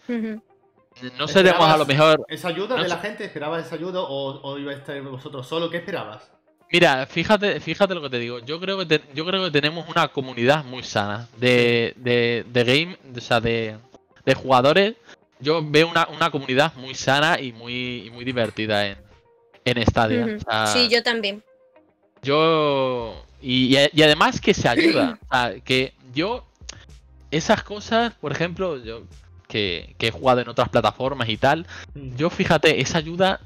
No 1.16 1.28
seremos 1.28 1.60
a 1.68 1.76
lo 1.76 1.82
¿Esperabas 1.84 1.88
mejor. 1.88 2.26
¿Esa 2.28 2.48
ayuda 2.48 2.76
no 2.76 2.82
de 2.82 2.88
la 2.88 2.98
gente? 2.98 3.24
¿Esperabas 3.24 3.66
esa 3.66 3.76
ayuda 3.76 4.00
o, 4.00 4.40
o 4.42 4.58
ibais 4.58 4.78
a 4.78 4.80
estar 4.80 5.00
vosotros 5.02 5.46
solo? 5.46 5.70
¿Qué 5.70 5.76
esperabas? 5.78 6.28
Mira, 6.72 7.06
fíjate, 7.06 7.60
fíjate 7.60 7.94
lo 7.94 8.02
que 8.02 8.10
te 8.10 8.18
digo. 8.18 8.40
Yo 8.40 8.58
creo 8.60 8.76
que 8.78 8.86
te- 8.86 9.02
yo 9.14 9.24
creo 9.24 9.44
que 9.44 9.50
tenemos 9.50 9.88
una 9.88 10.08
comunidad 10.08 10.64
muy 10.64 10.82
sana 10.82 11.28
de, 11.38 11.94
de, 11.96 12.44
de 12.48 12.64
game, 12.64 12.98
o 13.16 13.20
sea, 13.20 13.40
de, 13.40 13.76
de 14.24 14.34
jugadores. 14.34 14.94
Yo 15.40 15.62
veo 15.64 15.88
una, 15.88 16.08
una 16.08 16.30
comunidad 16.30 16.74
muy 16.74 16.94
sana 16.94 17.40
y 17.40 17.52
muy, 17.52 18.06
y 18.06 18.10
muy 18.10 18.24
divertida 18.24 18.86
en, 18.86 18.98
en 19.64 19.86
Stadia. 19.86 20.24
Ujú. 20.26 20.36
O 20.36 20.40
sea, 20.50 20.66
Sí, 20.66 20.88
yo 20.88 21.02
también. 21.02 21.42
yo 22.22 23.24
y, 23.40 23.76
y- 23.76 23.88
y 23.92 24.02
además 24.02 24.40
que 24.40 24.54
se 24.54 24.68
ayuda. 24.68 25.18
o 25.30 25.34
sea, 25.34 25.60
que 25.60 25.94
yo 26.14 26.44
esas 27.30 27.62
cosas, 27.62 28.14
por 28.14 28.32
ejemplo, 28.32 28.82
yo 28.82 29.02
que, 29.46 29.94
que 29.98 30.08
he 30.08 30.10
jugado 30.10 30.40
en 30.40 30.48
otras 30.48 30.68
plataformas 30.68 31.28
y 31.28 31.36
tal, 31.36 31.66
yo 31.94 32.30
fíjate, 32.30 32.80
esa 32.80 32.98
ayuda, 32.98 33.40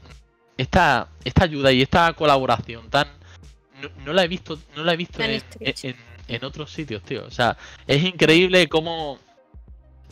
esta, 0.56 1.08
esta 1.24 1.44
ayuda 1.44 1.72
y 1.72 1.82
esta 1.82 2.12
colaboración 2.14 2.88
tan 2.90 3.06
no, 3.80 3.88
no 4.04 4.12
la 4.12 4.24
he 4.24 4.28
visto, 4.28 4.58
no 4.76 4.84
la 4.84 4.94
he 4.94 4.96
visto 4.96 5.22
en, 5.22 5.42
en- 5.60 5.96
en 6.28 6.44
otros 6.44 6.72
sitios, 6.72 7.02
tío. 7.02 7.24
O 7.26 7.30
sea, 7.30 7.56
es 7.86 8.02
increíble 8.02 8.68
cómo, 8.68 9.18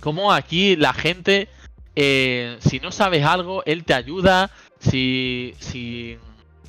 cómo 0.00 0.32
aquí 0.32 0.76
la 0.76 0.92
gente, 0.92 1.48
eh, 1.96 2.56
si 2.60 2.80
no 2.80 2.90
sabes 2.92 3.24
algo, 3.24 3.62
él 3.66 3.84
te 3.84 3.94
ayuda. 3.94 4.50
Si, 4.78 5.54
si, 5.58 6.16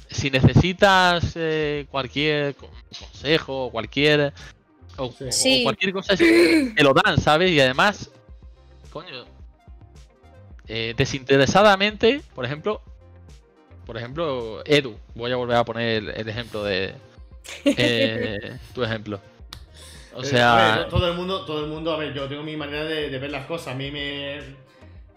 si 0.10 0.30
necesitas 0.30 1.32
eh, 1.36 1.86
cualquier 1.90 2.56
con- 2.56 2.70
consejo, 3.00 3.66
o 3.66 3.72
cualquier 3.72 4.34
o, 4.98 5.12
Sí. 5.30 5.62
o 5.62 5.64
cualquier 5.64 5.94
cosa, 5.94 6.16
te 6.18 6.84
lo 6.84 6.94
dan, 6.94 7.20
¿sabes? 7.20 7.52
Y 7.52 7.60
además, 7.62 8.10
coño, 8.92 9.26
eh, 10.68 10.94
desinteresadamente, 10.98 12.22
por 12.36 12.46
ejemplo, 12.46 12.82
por 13.86 13.98
ejemplo, 13.98 14.62
Edu. 14.66 14.96
Voy 15.16 15.32
a 15.32 15.36
volver 15.36 15.58
a 15.58 15.66
poner 15.66 15.98
el, 16.04 16.10
el 16.10 16.30
ejemplo 16.30 16.64
de 16.64 16.94
eh, 17.66 18.58
tu 18.74 18.84
ejemplo. 18.84 19.20
O 20.14 20.22
Eh, 20.22 20.26
sea, 20.26 20.78
ver, 20.80 20.89
todo 20.89 21.07
el 21.09 21.16
mundo, 21.18 21.45
todo 21.45 21.64
el 21.64 21.70
mundo, 21.72 21.91
a 21.93 21.97
ver, 21.97 22.14
yo 22.14 22.28
tengo 22.28 22.43
mi 22.43 22.55
manera 22.57 22.84
de, 22.86 23.09
de 23.09 23.20
ver 23.20 23.32
las 23.32 23.45
cosas. 23.45 23.74
A 23.74 23.78
mí 23.78 23.91
me. 23.91 24.39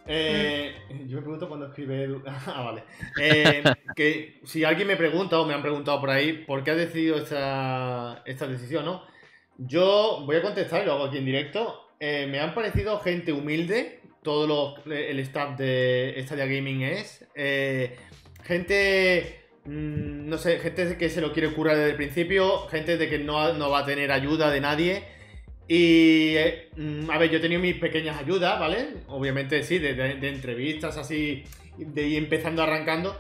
eh, 0.07 0.74
Yo 1.07 1.16
me 1.16 1.22
pregunto 1.22 1.49
cuando 1.49 1.66
escribe 1.66 2.05
Edu. 2.05 2.22
Ah, 2.47 2.62
vale. 2.62 2.84
Eh, 3.16 3.62
que 3.97 4.40
si 4.45 4.64
alguien 4.64 4.88
me 4.88 4.97
pregunta 4.97 5.38
o 5.40 5.47
me 5.47 5.55
han 5.55 5.62
preguntado 5.62 6.01
por 6.01 6.11
ahí 6.11 6.45
por 6.45 6.62
qué 6.64 6.72
has 6.72 6.76
decidido 6.76 7.16
esta, 7.16 8.22
esta 8.26 8.47
decisión, 8.47 8.84
¿no? 8.84 9.03
Yo 9.59 10.22
voy 10.26 10.36
a 10.36 10.42
contestar 10.42 10.82
y 10.82 10.86
lo 10.86 10.92
hago 10.95 11.05
aquí 11.05 11.18
en 11.18 11.24
directo. 11.26 11.88
Eh, 12.01 12.26
me 12.30 12.40
han 12.40 12.55
parecido 12.55 12.99
gente 13.01 13.32
humilde. 13.32 14.01
Todo 14.22 14.47
lo- 14.47 14.92
el 14.92 15.18
staff 15.20 15.57
de 15.59 16.14
Stadia 16.26 16.47
Gaming 16.47 16.82
es. 16.82 17.26
Gente. 18.42 19.43
Mm, 19.65 20.29
No 20.29 20.39
sé, 20.39 20.59
gente 20.59 20.97
que 20.97 21.09
se 21.09 21.21
lo 21.21 21.33
quiere 21.33 21.53
curar 21.53 21.77
desde 21.77 21.91
el 21.91 21.97
principio. 21.97 22.67
Gente 22.69 22.97
de 22.97 23.09
que 23.09 23.19
no, 23.19 23.53
no 23.55 23.71
va 23.71 23.81
a 23.81 23.85
tener 23.85 24.11
ayuda 24.12 24.51
de 24.51 24.61
nadie. 24.61 25.03
Y. 25.69 26.35
eh, 26.37 26.69
mm, 26.77 27.11
a 27.11 27.19
ver, 27.19 27.31
yo 27.31 27.39
he 27.39 27.41
tenido 27.41 27.61
mis 27.61 27.77
pequeñas 27.77 28.19
ayudas, 28.21 28.59
¿vale? 28.61 28.89
Obviamente 29.09 29.62
sí, 29.62 29.79
de, 29.79 29.95
de- 29.95 30.15
de 30.17 30.29
entrevistas 30.29 30.97
así. 30.99 31.45
De 31.79 32.07
ir 32.07 32.19
empezando 32.19 32.62
arrancando. 32.62 33.17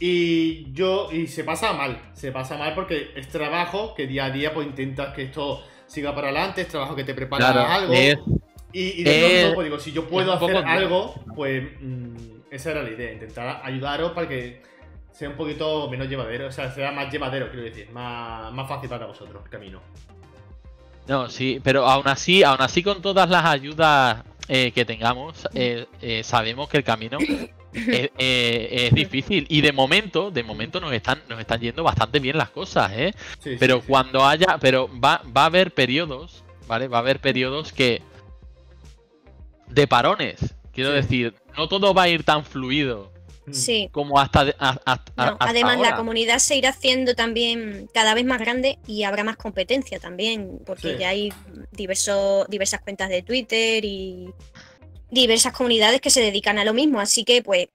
Y 0.00 0.72
yo. 0.72 1.08
Y 1.12 1.26
se 1.26 1.44
pasa 1.44 1.72
mal. 1.72 2.10
Se 2.14 2.32
pasa 2.32 2.56
mal 2.56 2.74
porque 2.74 3.10
es 3.16 3.28
trabajo 3.28 3.94
que 3.94 4.06
día 4.06 4.26
a 4.26 4.30
día 4.30 4.52
pues 4.54 4.66
intentas 4.66 5.14
que 5.14 5.22
esto 5.24 5.62
siga 5.86 6.14
para 6.14 6.28
adelante. 6.28 6.62
Es 6.62 6.68
trabajo 6.68 6.96
que 6.96 7.04
te 7.04 7.14
prepara 7.14 7.52
claro, 7.52 7.70
algo. 7.70 7.92
es- 7.94 8.16
Y, 8.74 9.02
y 9.02 9.04
de 9.04 9.18
pronto, 9.20 9.54
pues 9.56 9.64
digo, 9.66 9.78
si 9.78 9.92
yo 9.92 10.08
puedo 10.08 10.34
es 10.34 10.40
hacer 10.42 10.56
algo, 10.56 11.14
pues 11.36 11.62
mm, 11.78 12.14
esa 12.50 12.70
era 12.70 12.82
la 12.82 12.88
idea, 12.90 13.12
intentar 13.12 13.60
ayudaros 13.62 14.12
para 14.12 14.26
que 14.26 14.62
sea 15.12 15.28
un 15.28 15.36
poquito 15.36 15.88
menos 15.88 16.08
llevadero, 16.08 16.48
o 16.48 16.52
sea, 16.52 16.70
sea 16.70 16.90
más 16.92 17.12
llevadero, 17.12 17.48
quiero 17.50 17.64
decir, 17.64 17.90
más, 17.90 18.52
más 18.52 18.68
fácil 18.68 18.88
para 18.88 19.06
vosotros 19.06 19.42
el 19.44 19.50
camino. 19.50 19.80
No, 21.06 21.28
sí, 21.28 21.60
pero 21.62 21.86
aún 21.86 22.08
así, 22.08 22.42
aún 22.42 22.60
así 22.60 22.82
con 22.82 23.02
todas 23.02 23.28
las 23.28 23.44
ayudas 23.44 24.24
eh, 24.48 24.72
que 24.72 24.84
tengamos, 24.84 25.46
eh, 25.54 25.86
eh, 26.00 26.22
sabemos 26.22 26.68
que 26.68 26.78
el 26.78 26.84
camino 26.84 27.18
es, 27.72 28.10
es 28.16 28.94
difícil 28.94 29.46
y 29.48 29.60
de 29.60 29.72
momento, 29.72 30.30
de 30.30 30.42
momento 30.42 30.80
nos 30.80 30.92
están, 30.92 31.20
nos 31.28 31.40
están 31.40 31.60
yendo 31.60 31.82
bastante 31.82 32.18
bien 32.20 32.38
las 32.38 32.50
cosas, 32.50 32.92
¿eh? 32.92 33.14
Sí, 33.40 33.56
Pero 33.58 33.80
sí. 33.80 33.84
cuando 33.88 34.24
haya, 34.24 34.58
pero 34.60 34.88
va, 35.00 35.22
va 35.36 35.42
a 35.42 35.46
haber 35.46 35.72
periodos, 35.72 36.44
¿vale? 36.66 36.88
Va 36.88 36.98
a 36.98 37.00
haber 37.00 37.20
periodos 37.20 37.72
que 37.72 38.02
de 39.68 39.86
parones, 39.86 40.54
quiero 40.72 40.90
decir, 40.90 41.34
no 41.56 41.68
todo 41.68 41.94
va 41.94 42.04
a 42.04 42.08
ir 42.08 42.24
tan 42.24 42.44
fluido. 42.44 43.11
Sí. 43.50 43.88
como 43.90 44.20
hasta, 44.20 44.44
de- 44.44 44.54
a- 44.58 44.78
a- 44.86 44.92
a- 44.92 45.26
No, 45.26 45.32
hasta 45.32 45.50
además, 45.50 45.80
la 45.80 45.96
comunidad 45.96 46.38
se 46.38 46.56
irá 46.56 46.68
haciendo 46.68 47.14
también 47.14 47.88
cada 47.92 48.14
vez 48.14 48.24
más 48.24 48.38
grande 48.38 48.78
y 48.86 49.02
habrá 49.02 49.24
más 49.24 49.36
competencia 49.36 49.98
también, 49.98 50.60
porque 50.64 50.92
Sí. 50.92 50.98
ya 51.00 51.08
hay 51.08 51.32
diversos, 51.72 52.46
diversas 52.48 52.80
cuentas 52.82 53.08
de 53.08 53.22
Twitter 53.22 53.84
y 53.84 54.32
diversas 55.10 55.52
comunidades 55.52 56.00
que 56.00 56.10
se 56.10 56.20
dedican 56.20 56.58
a 56.58 56.64
lo 56.64 56.72
mismo, 56.72 57.00
así 57.00 57.24
que 57.24 57.42
pues 57.42 57.66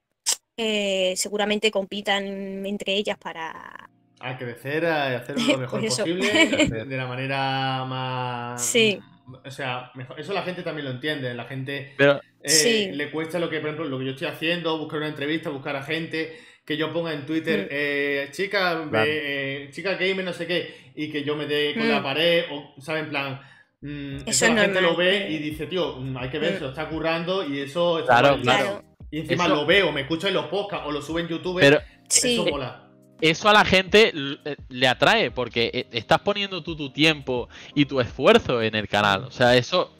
eh, 0.56 1.14
seguramente 1.16 1.70
compitan 1.70 2.66
entre 2.66 2.94
ellas 2.94 3.16
para... 3.18 3.88
A 4.20 4.36
crecer, 4.36 4.84
a 4.86 5.18
hacer 5.18 5.40
lo 5.40 5.58
mejor 5.58 5.80
Pues 5.80 5.96
posible, 5.98 6.26
de 6.86 6.96
la 6.96 7.06
manera 7.06 7.84
más... 7.84 8.64
Sí. 8.64 8.98
O 9.44 9.50
sea, 9.50 9.90
mejor- 9.94 10.18
eso 10.18 10.32
la 10.32 10.42
gente 10.42 10.62
también 10.62 10.86
lo 10.86 10.90
entiende, 10.92 11.34
la 11.34 11.44
gente 11.44 11.94
Pero 11.96 12.20
eh, 12.42 12.48
Sí. 12.48 12.90
le 12.92 13.10
cuesta 13.10 13.38
lo 13.38 13.50
que, 13.50 13.58
por 13.60 13.68
ejemplo, 13.70 13.88
lo 13.88 13.98
que 13.98 14.04
yo 14.06 14.10
estoy 14.12 14.28
haciendo, 14.28 14.78
buscar 14.78 14.98
una 14.98 15.08
entrevista, 15.08 15.50
buscar 15.50 15.74
a 15.76 15.82
gente, 15.82 16.38
que 16.64 16.76
yo 16.76 16.92
ponga 16.92 17.12
en 17.12 17.26
Twitter, 17.26 17.60
Mm. 17.64 17.68
eh, 17.70 18.28
chica, 18.30 18.74
ve- 18.74 18.90
Claro. 18.90 19.10
eh, 19.10 19.68
chica 19.72 19.94
gamer, 19.94 20.24
no 20.24 20.32
sé 20.32 20.46
qué, 20.46 20.92
y 20.94 21.10
que 21.10 21.24
yo 21.24 21.34
me 21.36 21.46
dé 21.46 21.74
con 21.74 21.86
Mm. 21.86 21.90
la 21.90 22.02
pared, 22.02 22.44
o, 22.52 22.74
¿sabes? 22.80 23.04
En 23.04 23.08
plan, 23.10 23.40
mm, 23.80 24.16
Eso 24.16 24.24
eso 24.28 24.44
es 24.46 24.54
la 24.54 24.60
gente 24.62 24.80
lo 24.82 24.94
ve 24.96 25.28
y 25.30 25.38
dice, 25.38 25.66
tío, 25.66 25.96
mm, 25.96 26.16
hay 26.16 26.28
que 26.30 26.38
ver, 26.38 26.52
Mm. 26.52 26.56
se 26.56 26.60
lo 26.62 26.68
está 26.68 26.88
currando 26.88 27.44
y 27.46 27.60
eso 27.60 27.98
está 28.00 28.20
Claro, 28.20 28.40
claro. 28.42 28.84
Y 29.10 29.20
encima 29.20 29.46
Eso- 29.46 29.54
lo 29.54 29.66
veo, 29.66 29.90
me 29.92 30.02
escucho 30.02 30.28
en 30.28 30.34
los 30.34 30.46
podcasts 30.46 30.86
o 30.86 30.92
lo 30.92 31.00
subo 31.02 31.18
en 31.18 31.28
YouTube, 31.28 31.60
Pero 31.60 31.78
Sí, 32.08 32.34
eso 32.34 32.46
mola. 32.46 32.87
Eso 33.20 33.48
a 33.48 33.52
la 33.52 33.64
gente 33.64 34.12
eh, 34.14 34.56
le 34.68 34.88
atrae 34.88 35.30
porque 35.30 35.70
eh, 35.74 35.86
estás 35.92 36.20
poniendo 36.20 36.62
tú 36.62 36.76
tu 36.76 36.90
tiempo 36.90 37.48
y 37.74 37.84
tu 37.86 38.00
esfuerzo 38.00 38.62
en 38.62 38.74
el 38.74 38.88
canal. 38.88 39.24
O 39.24 39.30
sea, 39.30 39.56
eso. 39.56 39.94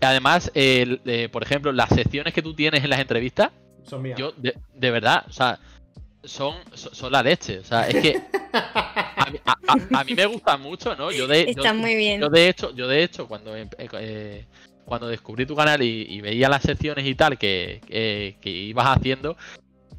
Además, 0.00 0.50
el- 0.54 1.00
eh, 1.04 1.28
por 1.30 1.42
ejemplo, 1.42 1.72
las 1.72 1.88
secciones 1.90 2.32
que 2.34 2.42
tú 2.42 2.54
tienes 2.54 2.82
en 2.82 2.90
las 2.90 3.00
entrevistas, 3.00 3.50
Son 3.84 4.02
mías. 4.02 4.18
yo 4.18 4.32
de, 4.36 4.54
de 4.74 4.90
verdad, 4.90 5.24
o 5.28 5.32
sea, 5.32 5.58
son, 6.24 6.56
son, 6.74 6.94
son 6.94 7.12
la 7.12 7.22
leche. 7.22 7.58
O 7.58 7.64
sea, 7.64 7.88
es 7.88 7.94
que 8.02 8.16
a, 8.52 9.28
mí- 9.30 9.38
a- 9.44 9.56
a- 9.68 10.00
a 10.00 10.04
mí 10.04 10.14
me 10.14 10.26
gustan 10.26 10.60
mucho, 10.60 10.96
¿no? 10.96 11.10
Yo 11.12 11.26
de, 11.26 11.54
yo- 11.54 11.74
muy 11.74 11.94
bien. 11.96 12.20
Yo 12.20 12.28
de 12.28 12.48
hecho, 12.48 12.74
yo 12.74 12.88
de 12.88 13.02
hecho, 13.02 13.28
cuando 13.28 13.54
em- 13.56 13.68
eh, 13.78 13.88
eh, 13.92 14.44
cuando 14.84 15.06
descubrí 15.06 15.46
tu 15.46 15.54
canal 15.54 15.82
y, 15.82 16.06
y 16.08 16.20
veía 16.20 16.48
las 16.48 16.62
secciones 16.62 17.06
y 17.06 17.14
tal 17.14 17.38
que, 17.38 17.80
que- 17.86 18.36
que 18.40 18.50
ibas 18.50 18.86
haciendo, 18.96 19.36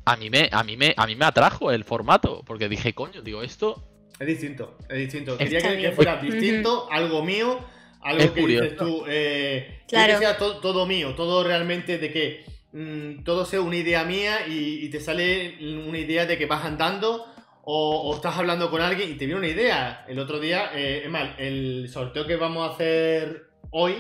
a 0.06 0.16
mí 0.18 0.30
me, 0.30 0.50
a 0.52 0.64
mí 0.64 0.78
me, 0.78 0.94
a 0.98 1.06
mí 1.08 1.16
me 1.16 1.26
atrajo 1.26 1.72
el 1.72 1.84
formato, 1.84 2.44
porque 2.46 2.68
dije, 2.70 2.94
coño, 2.94 3.22
digo, 3.22 3.44
esto 3.44 3.84
Es 4.20 4.28
distinto, 4.28 4.78
es 4.90 4.98
distinto. 4.98 5.38
Quería 5.38 5.62
que, 5.62 5.78
que 5.80 5.92
fuera 5.92 6.18
distinto, 6.18 6.88
algo 6.92 7.24
mío, 7.24 7.60
algo 8.02 8.24
Es 8.24 8.32
que 8.32 8.42
curioso. 8.42 8.64
dices 8.64 8.78
tú. 8.78 9.04
Eh, 9.08 9.84
Claro. 9.88 10.14
Que 10.14 10.20
sea 10.20 10.38
to- 10.38 10.58
todo 10.60 10.86
mío, 10.86 11.16
todo 11.16 11.44
realmente 11.44 11.98
de 11.98 12.12
que 12.12 12.46
mm, 12.72 13.24
todo 13.24 13.46
sea 13.46 13.62
una 13.62 13.76
idea 13.76 14.04
mía 14.06 14.48
y, 14.48 14.86
y 14.86 14.90
te 14.90 15.00
sale 15.00 15.58
una 15.88 15.98
idea 16.00 16.26
de 16.26 16.38
que 16.38 16.46
vas 16.46 16.64
andando 16.66 17.26
o, 17.64 18.02
o 18.10 18.16
estás 18.16 18.38
hablando 18.38 18.72
con 18.72 18.82
alguien 18.82 19.12
y 19.12 19.16
te 19.16 19.26
viene 19.26 19.40
una 19.40 19.50
idea. 19.50 20.06
El 20.08 20.18
otro 20.20 20.40
día, 20.40 20.72
eh, 20.74 21.02
es 21.06 21.10
más, 21.12 21.32
el 21.38 21.90
sorteo 21.90 22.26
que 22.26 22.38
vamos 22.38 22.68
a 22.70 22.74
hacer 22.74 23.50
hoy 23.72 23.96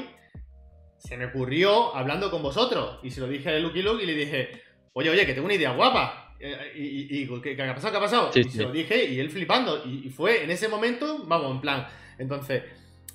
se 0.97 1.17
me 1.17 1.25
ocurrió 1.25 1.95
hablando 1.95 2.29
con 2.31 2.41
vosotros 2.43 2.99
y 3.03 3.09
se 3.11 3.21
lo 3.21 3.27
dije 3.27 3.49
a 3.49 3.59
Lucky 3.59 3.81
Luke 3.81 4.03
y 4.03 4.05
le 4.07 4.13
dije, 4.15 4.61
oye, 4.93 5.09
oye, 5.09 5.25
que 5.25 5.33
tengo 5.33 5.45
una 5.45 5.55
idea 5.55 5.71
guapa. 5.71 6.35
Eh, 6.39 6.55
y, 6.75 6.81
y- 7.19 7.21
y, 7.23 7.41
¿qué, 7.41 7.55
qué 7.55 7.61
ha 7.63 7.75
pasado? 7.75 7.91
¿Qué 7.91 7.97
ha 7.97 8.01
pasado? 8.01 8.31
Sí, 8.33 8.39
y 8.39 8.43
sí. 8.45 8.49
se 8.57 8.63
lo 8.63 8.71
dije 8.71 9.05
y 9.05 9.19
él 9.19 9.29
flipando. 9.29 9.83
Y, 9.85 10.07
y 10.07 10.09
fue 10.09 10.43
en 10.43 10.49
ese 10.51 10.67
momento, 10.67 11.23
vamos, 11.25 11.51
en 11.51 11.61
plan. 11.61 11.87
Entonces, 12.17 12.63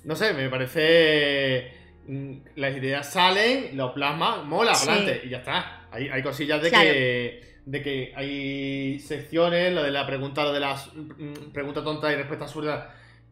no 0.05 0.15
sé, 0.15 0.33
me 0.33 0.49
parece. 0.49 1.71
mm, 2.07 2.33
Las 2.55 2.75
ideas 2.77 3.11
salen, 3.11 3.75
lo 3.75 3.93
plasma, 3.93 4.43
mola, 4.43 4.73
Sí. 4.75 4.87
adelante 4.89 5.21
y 5.25 5.29
ya 5.29 5.37
está. 5.39 5.87
Hay, 5.91 6.07
hay 6.09 6.21
cosillas 6.23 6.61
de 6.61 6.69
Claro. 6.69 6.89
que. 6.89 7.47
De 7.65 7.81
que 7.83 8.13
hay 8.15 8.97
secciones, 8.99 9.73
lo 9.73 9.83
de 9.83 9.91
la 9.91 10.07
pregunta, 10.07 10.41
lo 10.45 10.53
de 10.53 10.61
las 10.61 10.89
mm, 10.95 11.51
preguntas 11.51 11.83
tontas 11.83 12.13
y 12.13 12.15
respuestas 12.15 12.47
absurdas. 12.47 12.85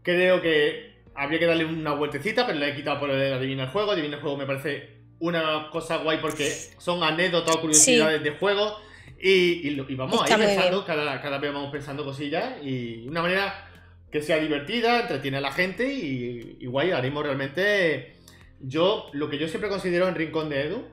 Creo 0.04 0.42
que 0.42 0.96
habría 1.16 1.40
que 1.40 1.46
darle 1.46 1.64
una 1.64 1.94
vueltecita, 1.94 2.46
pero 2.46 2.60
le 2.60 2.68
he 2.72 2.76
quitado 2.76 3.00
por 3.00 3.10
el 3.12 3.32
adivina 3.34 3.64
el 3.64 3.70
juego. 3.70 3.92
Adivina 3.92 4.16
el 4.18 4.22
juego 4.22 4.36
me 4.36 4.46
parece 4.46 4.90
una 5.20 5.70
cosa 5.72 5.98
guay 5.98 6.20
porque 6.22 6.50
son 6.78 7.04
anécdotas 7.04 7.56
o 7.56 7.62
curiosidades 7.62 8.24
de 8.24 8.32
juego. 8.32 8.78
Y, 9.20 9.70
y 9.70 9.96
vamos 9.96 10.22
Está 10.22 10.36
ahí 10.36 10.42
pensando, 10.42 10.86
cada, 10.86 11.22
cada 11.22 11.38
vez 11.38 11.54
vamos 11.54 11.72
pensando 11.72 12.04
cosillas 12.04 12.62
y 12.64 13.08
una 13.08 13.22
manera 13.22 13.70
que 14.12 14.22
sea 14.22 14.38
divertida, 14.38 15.02
entretiene 15.02 15.38
a 15.38 15.42
la 15.42 15.52
gente 15.52 15.92
y, 15.92 16.58
y 16.60 16.66
guay, 16.68 16.92
haremos 16.92 17.24
realmente. 17.24 18.16
Yo, 18.60 19.10
lo 19.14 19.30
que 19.30 19.38
yo 19.38 19.48
siempre 19.48 19.70
considero 19.70 20.08
en 20.08 20.16
Rincón 20.16 20.50
de 20.50 20.62
Edu 20.64 20.86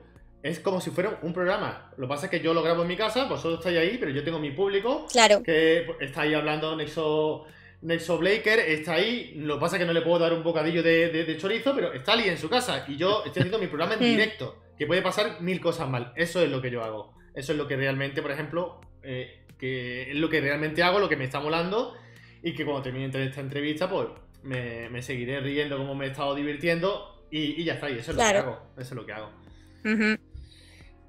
es 0.43 0.59
como 0.59 0.81
si 0.81 0.89
fuera 0.89 1.19
un 1.21 1.33
programa. 1.33 1.91
Lo 1.97 2.05
que 2.05 2.09
pasa 2.09 2.25
es 2.25 2.31
que 2.31 2.41
yo 2.41 2.53
lo 2.53 2.61
grabo 2.61 2.81
en 2.81 2.89
mi 2.89 2.97
casa, 2.97 3.25
vosotros 3.25 3.59
estáis 3.59 3.77
ahí, 3.77 3.97
pero 3.97 4.11
yo 4.11 4.23
tengo 4.23 4.39
mi 4.39 4.51
público 4.51 5.07
Claro, 5.09 5.41
que 5.41 5.87
está 6.01 6.21
ahí 6.21 6.33
hablando 6.33 6.75
Nexo, 6.75 7.45
Nexo 7.83 8.17
Blaker, 8.17 8.59
está 8.59 8.93
ahí. 8.93 9.33
Lo 9.37 9.55
que 9.55 9.61
pasa 9.61 9.75
es 9.75 9.81
que 9.81 9.85
no 9.85 9.93
le 9.93 10.01
puedo 10.01 10.19
dar 10.19 10.33
un 10.33 10.43
bocadillo 10.43 10.81
de, 10.81 11.09
de- 11.09 11.25
de 11.25 11.37
chorizo, 11.37 11.73
pero 11.75 11.93
está 11.93 12.13
ahí 12.13 12.29
en 12.29 12.37
su 12.37 12.49
casa 12.49 12.85
y 12.87 12.97
yo 12.97 13.23
estoy 13.25 13.41
haciendo 13.41 13.59
mi 13.59 13.67
programa 13.67 13.93
en 13.95 13.99
directo, 13.99 14.61
que 14.77 14.85
puede 14.87 15.01
pasar 15.01 15.41
mil 15.41 15.59
cosas 15.59 15.89
mal. 15.89 16.11
Eso 16.15 16.41
es 16.41 16.49
lo 16.49 16.61
que 16.61 16.71
yo 16.71 16.83
hago. 16.83 17.13
Eso 17.35 17.51
es 17.51 17.57
lo 17.57 17.67
que 17.67 17.75
realmente, 17.75 18.21
por 18.21 18.31
ejemplo, 18.31 18.79
eh, 19.03 19.45
que 19.57 20.11
es 20.11 20.15
lo 20.17 20.29
que 20.29 20.39
realmente 20.41 20.81
hago, 20.83 20.99
lo 20.99 21.09
que 21.09 21.17
me 21.17 21.25
está 21.25 21.39
molando 21.39 21.93
y 22.41 22.53
que 22.53 22.63
cuando 22.65 22.81
termine 22.83 23.05
esta 23.05 23.41
entrevista, 23.41 23.89
pues 23.89 24.07
me, 24.43 24.89
me 24.89 25.01
seguiré 25.01 25.39
riendo 25.39 25.77
como 25.77 25.95
me 25.95 26.05
he 26.05 26.09
estado 26.09 26.35
divirtiendo 26.35 27.25
y, 27.31 27.61
y 27.61 27.63
ya 27.63 27.73
está. 27.73 27.89
Y 27.89 27.97
eso 27.99 28.11
es 28.11 28.17
Claro. 28.17 28.37
lo 28.39 28.43
que 28.45 28.49
hago. 28.51 28.61
Eso 28.77 28.81
es 28.81 28.91
lo 28.93 29.05
que 29.05 29.13
hago. 29.13 29.29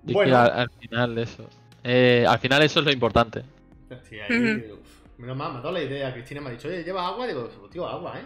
y 0.06 0.12
Bueno. 0.12 0.36
al, 0.38 0.50
al 0.50 0.70
final 0.70 1.18
eso. 1.18 1.48
eh, 1.82 2.24
al 2.28 2.38
final 2.38 2.62
eso 2.62 2.80
es 2.80 2.86
lo 2.86 2.92
importante. 2.92 3.42
Sí, 4.08 4.16
ahí, 4.18 4.36
Ujú. 4.38 4.74
uf, 4.74 4.83
menos 5.18 5.36
mal, 5.36 5.52
me 5.52 5.58
ha 5.58 5.62
dado 5.62 5.72
la 5.72 5.82
idea. 5.82 6.12
Cristina 6.12 6.40
me 6.40 6.48
ha 6.48 6.52
dicho, 6.52 6.68
oye, 6.68 6.82
¿llevas 6.84 7.06
agua? 7.06 7.26
Digo, 7.26 7.48
tío, 7.70 7.86
agua, 7.86 8.18
¿eh? 8.18 8.24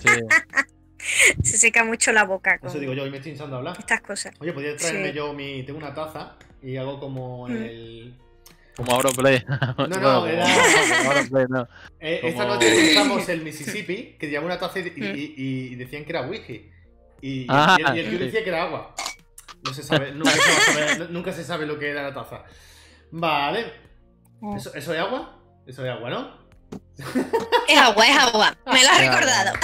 Sí. 0.00 0.08
se 1.42 1.58
seca 1.58 1.84
mucho 1.84 2.12
la 2.12 2.24
boca 2.24 2.58
con 2.58 2.68
Eso 2.70 2.78
digo 2.78 2.92
yo, 2.92 3.06
y 3.06 3.10
me 3.10 3.16
estoy 3.16 3.32
hinchando 3.32 3.56
a 3.56 3.58
hablar. 3.58 3.76
estas 3.78 4.00
cosas. 4.00 4.34
Oye, 4.40 4.52
podría 4.52 4.76
traerme 4.76 5.08
Sí. 5.10 5.14
yo 5.16 5.32
mi. 5.32 5.62
Tengo 5.64 5.78
una 5.78 5.92
taza 5.94 6.36
y 6.62 6.76
hago 6.76 6.98
como 7.00 7.48
Mm. 7.48 7.52
el. 7.56 8.14
Como 8.76 8.92
Auronplay. 8.92 9.44
No, 9.78 9.86
no, 9.86 10.26
era- 10.26 10.44
como 10.98 11.10
Auronplay, 11.10 11.44
no. 11.48 11.68
Eh, 12.00 12.20
esta 12.24 12.46
noche 12.46 12.90
usamos 12.92 13.28
el 13.28 13.42
Mississippi, 13.42 14.16
que 14.18 14.28
llevaba 14.28 14.46
una 14.46 14.58
taza 14.58 14.78
y, 14.80 14.82
y- 14.82 15.00
Mm. 15.00 15.14
y- 15.16 15.74
decían 15.76 16.04
que 16.04 16.10
era 16.10 16.22
whisky. 16.22 16.70
Y, 17.20 17.46
Ah, 17.48 17.76
el, 17.78 17.96
y 17.96 18.00
el 18.00 18.08
tío 18.10 18.18
sí. 18.18 18.24
decía 18.24 18.42
que 18.42 18.48
era 18.50 18.62
agua. 18.64 18.94
No 19.64 19.72
se 19.74 19.82
sabe, 19.84 20.08
se, 20.12 20.98
nunca 21.10 21.32
se 21.32 21.44
sabe 21.44 21.66
lo 21.66 21.78
que 21.78 21.90
era 21.90 22.02
la 22.02 22.12
taza. 22.14 22.42
Vale. 23.12 23.66
Mm. 24.40 24.56
¿Eso, 24.56 24.74
¿Eso 24.74 24.92
es 24.94 24.98
agua? 25.00 25.38
Eso 25.66 25.84
es 25.84 25.90
agua, 25.90 26.10
¿no? 26.10 26.42
Es 27.68 27.78
agua, 27.78 28.06
es 28.06 28.16
agua. 28.18 28.56
Me 28.66 28.82
lo 28.82 28.88
has 28.90 29.00
recordado. 29.00 29.52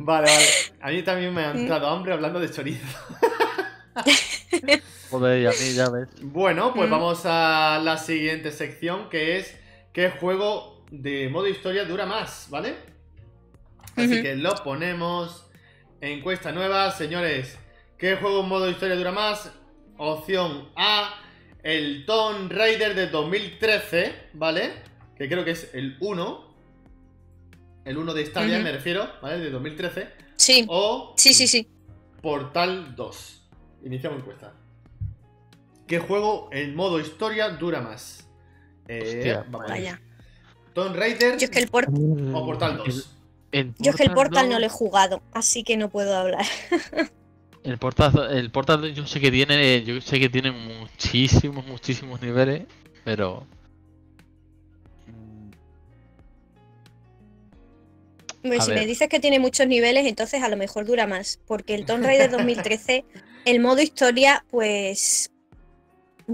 Vale, 0.00 0.30
vale. 0.30 0.46
A 0.80 0.90
mí 0.90 1.02
también 1.02 1.34
me 1.34 1.44
ha 1.44 1.52
Mm. 1.52 1.58
entrado 1.58 1.88
hambre 1.88 2.12
hablando 2.12 2.38
de 2.38 2.48
chorizo. 2.50 2.86
Joder, 5.10 5.42
y 5.42 5.46
a 5.46 5.50
mí 5.50 5.74
ya 5.74 5.88
ves. 5.90 6.08
Bueno, 6.22 6.72
pues 6.72 6.88
Mm. 6.88 6.92
vamos 6.92 7.22
a 7.24 7.80
la 7.82 7.96
siguiente 7.98 8.52
sección 8.52 9.08
que 9.10 9.38
es 9.38 9.56
¿qué 9.92 10.10
juego 10.10 10.84
de 10.92 11.28
modo 11.28 11.48
historia 11.48 11.84
dura 11.84 12.06
más? 12.06 12.46
¿Vale? 12.48 12.76
Así 13.96 14.22
que 14.22 14.36
lo 14.36 14.54
ponemos. 14.62 15.46
Encuesta 16.00 16.52
nueva, 16.52 16.92
señores. 16.92 17.58
¿Qué 17.98 18.14
juego 18.14 18.42
en 18.42 18.48
modo 18.48 18.70
historia 18.70 18.94
dura 18.94 19.10
más? 19.10 19.50
Opción 19.96 20.68
A, 20.76 21.12
el 21.62 22.04
Tomb 22.06 22.50
Raider 22.52 22.94
de 22.94 23.08
2013, 23.08 24.14
¿vale? 24.34 24.72
Que 25.16 25.28
creo 25.28 25.44
que 25.44 25.52
es 25.52 25.70
el 25.74 25.96
1. 26.00 26.48
El 27.84 27.98
1 27.98 28.14
de 28.14 28.26
Stadia, 28.26 28.56
Ujú. 28.56 28.64
me 28.64 28.72
refiero, 28.72 29.08
¿vale? 29.22 29.38
De 29.38 29.50
2013. 29.50 30.08
Sí, 30.36 30.64
O 30.68 31.14
sí, 31.16 31.34
sí, 31.34 31.46
sí. 31.48 31.68
Portal 32.22 32.94
2. 32.94 33.42
Iniciamos 33.84 34.20
encuesta. 34.20 34.52
¿Qué 35.86 35.98
juego 35.98 36.48
en 36.52 36.74
modo 36.76 37.00
historia 37.00 37.48
dura 37.50 37.80
más? 37.80 38.28
Eh, 38.88 39.02
Hostia, 39.16 39.46
vamos. 39.48 39.68
Vaya. 39.68 40.00
Tomb 40.74 40.94
Raider 40.94 41.38
Yo 41.38 41.44
es 41.46 41.50
que 41.50 41.58
el, 41.60 41.68
por- 41.68 41.86
o 41.88 42.44
Portal 42.46 42.76
2. 42.78 43.14
El 43.52 43.74
yo 43.78 43.90
es 43.90 43.96
que 43.96 44.02
el 44.02 44.12
Portal 44.12 44.46
no 44.48 44.52
dos- 44.52 44.60
lo 44.60 44.66
he 44.66 44.70
jugado, 44.70 45.22
así 45.32 45.64
que 45.64 45.76
no 45.78 45.88
puedo 45.88 46.14
hablar. 46.16 46.44
El 47.64 47.78
Portal, 47.78 48.28
el 48.30 48.50
Portal 48.50 48.94
yo 48.94 49.06
sé 49.06 49.20
que 49.20 49.30
tiene, 49.30 49.82
yo 49.84 50.00
sé 50.00 50.18
que 50.18 50.28
tiene 50.28 50.50
muchísimos, 50.52 51.66
muchísimos 51.66 52.22
niveles, 52.22 52.62
pero 53.04 53.46
si 58.42 58.70
ver. 58.70 58.80
me 58.80 58.86
dices 58.86 59.08
que 59.08 59.20
tiene 59.20 59.38
muchos 59.38 59.66
niveles, 59.66 60.06
entonces 60.06 60.42
a 60.42 60.48
lo 60.48 60.56
mejor 60.56 60.86
dura 60.86 61.06
más. 61.06 61.40
Porque 61.46 61.74
el 61.74 61.84
Tomb 61.84 62.04
Raider 62.04 62.30
2013, 62.30 63.04
el 63.44 63.60
modo 63.60 63.80
historia, 63.80 64.44
pues 64.50 65.30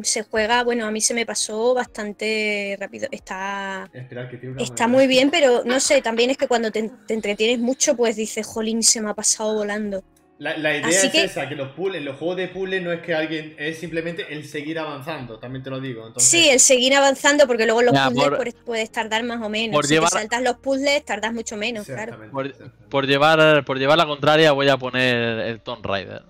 se 0.03 0.23
juega, 0.25 0.65
bueno, 0.65 0.87
a 0.87 0.91
mí 0.91 1.01
se 1.01 1.15
me 1.15 1.25
pasó 1.25 1.75
bastante 1.75 2.77
rápido. 2.81 3.09
Está, 3.11 3.89
Esperad 3.93 4.29
que 4.29 4.39
tiene 4.39 4.55
una 4.55 4.63
está 4.63 4.89
muy 4.89 5.07
bien, 5.07 5.31
pero 5.31 5.63
no 5.65 5.79
sé, 5.81 6.03
también 6.03 6.31
es 6.31 6.37
que 6.37 6.49
cuando 6.49 6.71
te, 6.71 6.91
te 7.07 7.15
entretienes 7.15 7.59
mucho, 7.61 7.97
pues 7.97 8.17
dices, 8.17 8.47
jolín, 8.47 8.83
se 8.83 9.01
me 9.01 9.11
ha 9.11 9.15
pasado 9.15 9.55
volando. 9.55 10.03
La, 10.39 10.57
la 10.59 10.77
idea 10.77 10.89
Así 10.89 11.07
es 11.07 11.13
que- 11.13 11.25
esa, 11.25 11.49
que 11.49 11.55
los 11.55 11.71
puzzles, 11.75 12.03
los 12.03 12.17
juegos 12.17 12.37
de 12.39 12.49
puzzle 12.49 12.81
no 12.81 12.91
es 12.91 13.01
que 13.03 13.15
alguien, 13.15 13.55
es 13.57 13.79
simplemente 13.79 14.33
el 14.35 14.45
seguir 14.45 14.81
avanzando, 14.81 15.39
también 15.39 15.63
te 15.63 15.71
lo 15.71 15.81
digo. 15.81 16.07
Entonces, 16.09 16.29
Sí, 16.29 16.49
el 16.51 16.59
seguir 16.59 16.93
avanzando, 16.97 17.47
porque 17.47 17.67
luego 17.67 17.83
los 17.83 17.95
Ya, 17.95 18.07
puzzles 18.09 18.25
por- 18.29 18.37
puedes, 18.39 18.55
puedes 18.55 18.91
tardar 18.91 19.23
más 19.23 19.41
o 19.41 19.49
menos. 19.49 19.73
por 19.77 19.87
si 19.87 19.95
llevar- 19.95 20.11
te 20.11 20.19
saltas 20.19 20.43
los 20.43 20.57
puzzles, 20.57 21.05
tardas 21.05 21.33
mucho 21.33 21.57
menos, 21.57 21.87
claro. 21.87 22.19
Por- 22.33 23.07
llevar, 23.07 23.65
por 23.65 23.79
llevar 23.79 23.97
la 23.99 24.07
contraria 24.07 24.51
voy 24.51 24.69
a 24.69 24.77
poner 24.77 25.39
el 25.41 25.61
Tomb 25.61 25.87
Raider. 25.87 26.23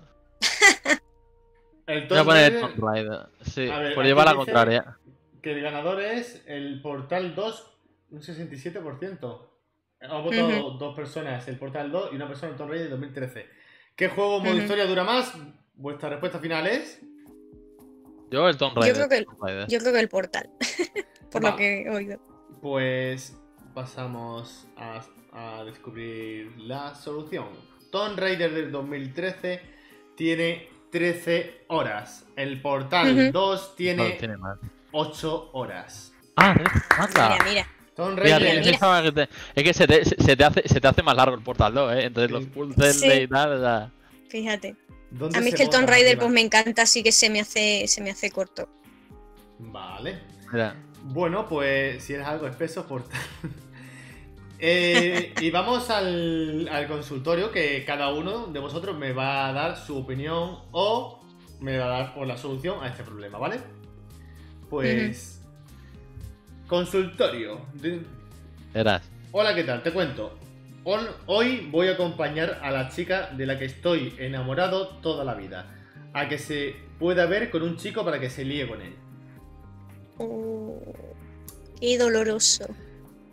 El 1.87 2.07
Voy 2.07 2.17
a 2.17 2.23
poner 2.23 2.53
el 2.53 2.59
Tomb 2.61 2.79
Raider. 2.83 3.19
Sí, 3.41 3.67
ver, 3.67 3.93
por 3.95 4.05
llevar 4.05 4.25
la 4.25 4.35
contraria. 4.35 4.97
que 5.41 5.51
el 5.51 5.61
ganador 5.61 6.01
es 6.01 6.41
el 6.47 6.81
Portal 6.81 7.35
2, 7.35 7.71
un 8.09 8.21
67%. 8.21 9.51
Han 10.01 10.23
votado 10.23 10.71
dos 10.77 10.95
personas, 10.95 11.47
el 11.47 11.57
Portal 11.57 11.91
2 11.91 12.09
y 12.11 12.15
una 12.15 12.27
persona 12.27 12.51
el 12.51 12.57
Tomb 12.57 12.69
Raider 12.69 12.85
de 12.87 12.91
2013. 12.91 13.45
¿Qué 13.95 14.09
juego 14.09 14.39
modo 14.39 14.51
Ujú. 14.51 14.61
historia 14.61 14.85
dura 14.85 15.03
más? 15.03 15.33
Vuestra 15.75 16.09
respuesta 16.09 16.39
final 16.39 16.67
es... 16.67 16.99
Yo 18.31 18.49
el 18.49 18.57
Tomb 18.57 18.75
Yo 18.75 18.81
Raider. 18.81 18.95
creo 18.95 19.09
que 19.09 19.17
el- 19.17 19.25
Tomb 19.25 19.43
Raider. 19.43 19.67
Yo 19.67 19.79
creo 19.79 19.93
que 19.93 19.99
el 19.99 20.09
portal, 20.09 20.49
por 21.31 21.45
Va. 21.45 21.51
lo 21.51 21.55
que 21.55 21.81
he 21.83 21.89
oído. 21.89 22.19
Pues 22.61 23.37
pasamos 23.73 24.67
a, 24.77 25.01
a 25.31 25.63
descubrir 25.63 26.51
la 26.57 26.95
solución. 26.95 27.47
Tomb 27.91 28.17
Raider 28.19 28.53
del 28.53 28.71
2013 28.71 29.61
tiene 30.17 30.67
13 30.91 31.65
horas. 31.67 32.25
El 32.35 32.61
Portal 32.61 33.13
Ujú. 33.27 33.31
2 33.31 33.61
No, 33.69 33.75
tiene 33.75 34.11
tiene 34.13 34.37
más. 34.37 34.57
8 34.91 35.51
horas. 35.53 36.11
Ah, 36.35 36.53
anda. 36.97 37.29
Mira, 37.29 37.45
mira. 37.45 37.67
Tomb 37.95 38.19
Fíjate, 38.19 38.43
Raider... 38.43 38.53
yo 38.55 38.59
mira. 38.59 38.71
pensaba 38.71 39.03
que 39.03 39.11
te- 39.11 39.29
es 39.55 39.63
que 39.63 39.73
se 39.73 39.87
te, 39.87 40.05
se, 40.05 40.15
se 40.23 40.35
te 40.35 40.43
hace, 40.43 40.67
se 40.67 40.81
te 40.81 40.87
hace 40.87 41.01
más 41.03 41.15
largo 41.15 41.35
el 41.35 41.41
Portal 41.43 41.73
2, 41.73 41.93
¿eh? 41.93 42.03
Entonces 42.05 42.31
los 42.31 42.45
puzzles 42.45 42.99
Sí. 42.99 43.07
y 43.11 43.27
tal, 43.27 43.61
ya. 43.61 43.91
Fíjate. 44.29 44.75
¿dónde 45.11 45.37
A 45.37 45.41
mí 45.41 45.49
es 45.49 45.55
que 45.55 45.63
el 45.63 45.69
Tomb 45.69 45.87
Raider 45.87 46.17
pues 46.17 46.29
me 46.29 46.41
encanta, 46.41 46.81
así 46.81 47.01
que 47.03 47.11
se 47.13 47.29
me 47.29 47.39
hace, 47.39 47.85
se 47.87 48.01
me 48.01 48.09
hace 48.11 48.31
corto. 48.31 48.67
Vale. 49.59 50.19
Mira. 50.51 50.75
Bueno, 51.03 51.47
pues 51.47 52.03
si 52.03 52.13
eres 52.13 52.25
algo 52.27 52.47
espeso, 52.47 52.85
Portal. 52.85 53.19
Eh, 54.57 55.33
y 55.41 55.51
vamos 55.51 55.89
al, 55.89 56.69
al 56.71 56.87
consultorio 56.87 57.51
que 57.51 57.83
cada 57.85 58.13
uno 58.13 58.47
de 58.47 58.59
vosotros 58.59 58.97
me 58.97 59.11
va 59.11 59.49
a 59.49 59.53
dar 59.53 59.75
su 59.77 59.97
opinión 59.97 60.59
o 60.71 61.21
me 61.59 61.77
va 61.77 61.85
a 61.85 61.89
dar 61.89 62.13
por 62.15 62.25
la 62.25 62.37
solución 62.37 62.81
a 62.81 62.87
este 62.87 63.03
problema, 63.03 63.37
¿vale? 63.37 63.59
Pues... 64.69 65.34
Consultorio. 66.67 67.61
De- 67.73 68.01
Verás. 68.73 69.03
Hola, 69.31 69.53
¿qué 69.55 69.63
tal? 69.63 69.83
Te 69.83 69.91
cuento. 69.91 70.37
Hoy 71.25 71.67
voy 71.71 71.87
a 71.87 71.93
acompañar 71.93 72.59
a 72.61 72.69
la 72.71 72.89
chica 72.89 73.29
de 73.35 73.45
la 73.45 73.57
que 73.57 73.65
estoy 73.65 74.13
enamorado 74.19 74.89
toda 75.01 75.23
la 75.23 75.33
vida. 75.33 75.71
A 76.13 76.27
que 76.29 76.37
se 76.37 76.75
pueda 76.99 77.25
ver 77.25 77.49
con 77.49 77.63
un 77.63 77.77
chico 77.77 78.05
para 78.05 78.19
que 78.19 78.29
se 78.29 78.45
líe 78.45 78.67
con 78.67 78.81
él. 78.81 78.93
Oh, 80.17 80.79
qué 81.79 81.97
doloroso. 81.97 82.67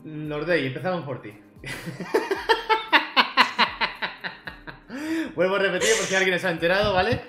Nordey, 0.05 0.67
empezamos 0.67 1.05
por 1.05 1.23
ti. 1.23 1.33
Vuelvo 5.35 5.57
a 5.57 5.59
repetir 5.61 5.89
por 5.97 6.07
si 6.07 6.15
alguien 6.15 6.39
se 6.39 6.47
ha 6.47 6.51
enterado, 6.51 6.93
¿vale? 6.93 7.21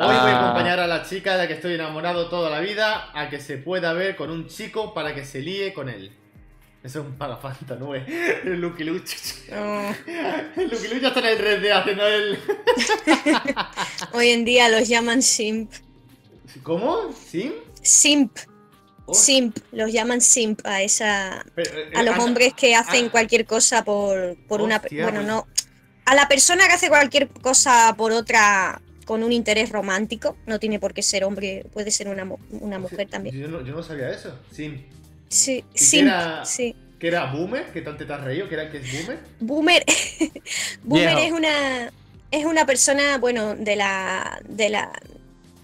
Hoy 0.00 0.06
voy 0.06 0.14
a 0.14 0.38
Ah. 0.38 0.44
acompañar 0.44 0.78
a 0.78 0.86
la 0.86 1.02
chica 1.02 1.32
de 1.32 1.38
la 1.38 1.48
que 1.48 1.54
estoy 1.54 1.74
enamorado 1.74 2.28
toda 2.28 2.50
la 2.50 2.60
vida 2.60 3.10
a 3.14 3.28
que 3.28 3.40
se 3.40 3.56
pueda 3.58 3.92
ver 3.92 4.14
con 4.14 4.30
un 4.30 4.46
chico 4.46 4.94
para 4.94 5.12
que 5.14 5.24
se 5.24 5.40
líe 5.40 5.72
con 5.72 5.88
él. 5.88 6.12
Eso 6.84 7.00
es 7.00 7.06
un 7.06 7.18
pagafanta, 7.18 7.74
¿no? 7.74 7.94
es? 7.96 8.04
El 8.08 8.60
Lucky 8.60 8.84
Luch. 8.84 9.10
Oh, 9.52 9.90
El 10.56 10.68
Lucky 10.70 10.86
Luch 10.88 11.00
ya 11.02 11.08
está 11.08 11.20
en 11.20 11.26
el 11.26 11.38
3D 11.38 11.72
haciendo 11.72 12.06
el. 12.06 12.38
hoy 14.12 14.28
en 14.30 14.44
día 14.44 14.68
los 14.68 14.86
llaman 14.88 15.20
simp. 15.20 15.72
¿Cómo? 16.62 17.12
¿Sí? 17.12 17.52
Simp, 17.82 18.36
Oh, 19.10 19.14
simp, 19.14 19.56
los 19.72 19.90
llaman 19.90 20.20
simp 20.20 20.60
a 20.66 20.82
esa 20.82 21.42
pero, 21.54 21.70
eh, 21.78 21.90
a 21.94 22.02
los 22.02 22.12
anda- 22.12 22.24
hombres 22.26 22.52
que 22.52 22.74
hacen 22.76 23.06
ah. 23.06 23.10
cualquier 23.10 23.46
cosa 23.46 23.82
por, 23.82 24.36
por 24.46 24.60
una 24.60 24.82
bueno 24.90 25.10
pues- 25.12 25.26
no 25.26 25.46
a 26.04 26.14
la 26.14 26.28
persona 26.28 26.66
que 26.68 26.74
hace 26.74 26.88
cualquier 26.90 27.28
cosa 27.30 27.94
por 27.96 28.12
otra 28.12 28.82
con 29.08 29.22
un 29.24 29.32
interés 29.32 29.70
romántico 29.70 30.36
no 30.46 30.58
tiene 30.60 30.78
por 30.78 30.92
qué 30.92 31.02
ser 31.02 31.24
hombre 31.24 31.64
puede 31.72 31.90
ser 31.90 32.08
una, 32.08 32.28
una 32.60 32.78
mujer 32.78 33.08
también 33.08 33.34
Yo 33.34 33.48
no, 33.48 33.64
yo 33.64 33.72
no 33.74 33.82
sabía 33.82 34.10
eso. 34.10 34.38
Sí. 34.52 34.84
sí 35.30 35.64
qué 35.74 36.00
era? 36.00 36.44
sí 36.44 36.76
¿Que 36.98 37.08
era 37.08 37.24
boomer? 37.32 37.64
¿Qué 37.72 37.80
tanto 37.80 38.04
te 38.06 38.12
has 38.12 38.20
reído? 38.22 38.48
¿Que 38.48 38.54
era 38.56 38.70
que 38.70 38.76
es 38.78 38.92
boomer? 38.92 39.18
boomer 39.40 39.84
boomer 40.82 41.18
es 41.18 41.32
una 41.32 41.90
es 42.30 42.44
una 42.44 42.66
persona 42.66 43.16
bueno 43.18 43.54
de 43.54 43.76
la 43.76 44.40
de 44.46 44.68
la 44.68 44.92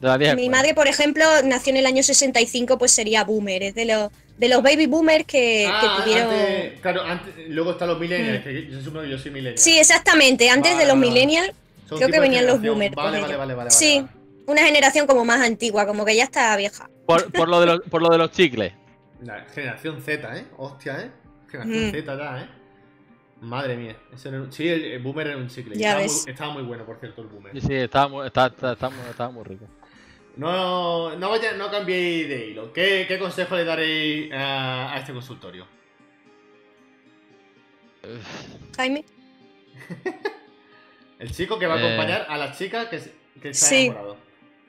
De 0.01 0.09
la 0.09 0.17
vieja 0.17 0.35
mi 0.37 0.49
madre 0.49 0.73
por 0.75 0.89
ejemplo 0.89 1.25
nació 1.45 1.71
en 1.73 1.77
el 1.77 1.87
año 1.87 2.03
65 2.03 2.79
pues 2.79 2.93
sería 2.93 3.25
boomer 3.25 3.63
es 3.63 3.75
de 3.75 3.85
los 3.85 4.11
de 4.39 4.49
los 4.49 4.63
baby 4.63 4.87
boomers 4.87 5.27
que, 5.27 5.39
que 5.39 5.69
Ah, 5.71 6.03
tuvieron 6.03 6.35
antes- 6.35 6.81
claro, 6.81 7.03
antes, 7.03 7.35
luego 7.49 7.73
están 7.73 7.89
los 7.89 8.01
millennials, 8.01 8.41
Mm. 8.41 8.45
que 8.45 8.67
yo 8.71 8.81
supongo 8.81 9.03
que 9.05 9.11
yo 9.11 9.19
soy 9.19 9.31
millennial. 9.31 9.59
sí 9.59 9.79
exactamente 9.79 10.49
antes 10.51 10.77
de 10.79 10.87
los 10.87 10.97
millennials 10.97 11.53
Son 11.87 11.99
creo 11.99 12.11
que 12.11 12.20
venían 12.20 12.47
los 12.47 12.61
boomers, 12.61 12.95
Vale, 12.95 13.20
vale, 13.20 13.37
vale, 13.37 13.55
vale, 13.55 13.70
Sí. 13.70 14.01
vale. 14.01 14.24
una 14.47 14.62
generación 14.62 15.07
como 15.07 15.24
más 15.24 15.41
antigua, 15.47 15.87
como 15.87 16.05
que 16.05 16.16
ya 16.16 16.24
está 16.24 16.57
vieja. 16.57 16.89
Por, 17.07 17.30
por 17.32 17.49
lo 17.49 17.61
de 17.61 17.66
los, 17.66 17.80
por 17.91 18.03
lo 18.03 18.09
de 18.11 18.18
los 18.18 18.30
chicles. 18.30 18.72
La 19.22 19.41
generación 19.47 20.01
Z, 20.03 20.37
¿eh? 20.39 20.47
Hostia, 20.59 21.01
¿eh? 21.01 21.11
Generación 21.51 21.89
Mm. 21.89 21.93
Z 21.93 22.16
ya, 22.18 22.43
¿eh? 22.43 22.49
Madre 23.41 23.76
mía. 23.76 23.97
Eso 24.14 24.28
era 24.30 24.41
un- 24.41 24.53
Sí, 24.53 24.66
el, 24.68 24.85
el 24.85 25.03
boomer 25.03 25.26
era 25.28 25.37
un 25.37 25.49
chicle. 25.49 25.76
Ya 25.76 25.89
estaba, 25.91 26.03
ves. 26.03 26.22
Muy, 26.24 26.32
estaba 26.32 26.53
muy 26.53 26.62
bueno, 26.62 26.85
por 26.87 26.99
cierto, 26.99 27.22
el 27.22 27.28
boomer. 27.28 27.53
Sí, 27.53 27.61
sí, 27.61 27.66
muy, 28.11 28.26
estaba 28.26 29.30
muy 29.30 29.45
rico. 29.45 29.66
No, 30.37 31.14
no, 31.16 31.30
vaya, 31.30 31.53
no 31.53 31.70
cambiéis 31.70 32.28
de 32.28 32.47
hilo. 32.49 32.72
¿Qué, 32.72 33.05
qué 33.07 33.18
consejo 33.18 33.55
le 33.57 33.64
daréis 33.64 34.32
a, 34.32 34.93
a 34.95 34.99
este 34.99 35.12
consultorio? 35.12 35.66
Jaime. 38.76 39.05
El 41.25 41.33
chico 41.35 41.59
que 41.59 41.66
va 41.66 41.75
a 41.77 41.81
Eh. 41.81 41.87
acompañar 41.87 42.27
a 42.29 42.37
la 42.37 42.53
chica 42.53 42.91
que, 42.91 43.01
se- 43.01 43.12
que 43.41 43.55
se 43.55 43.64
ha 43.64 43.68
Sí. 43.68 43.85
enamorado. 43.87 44.16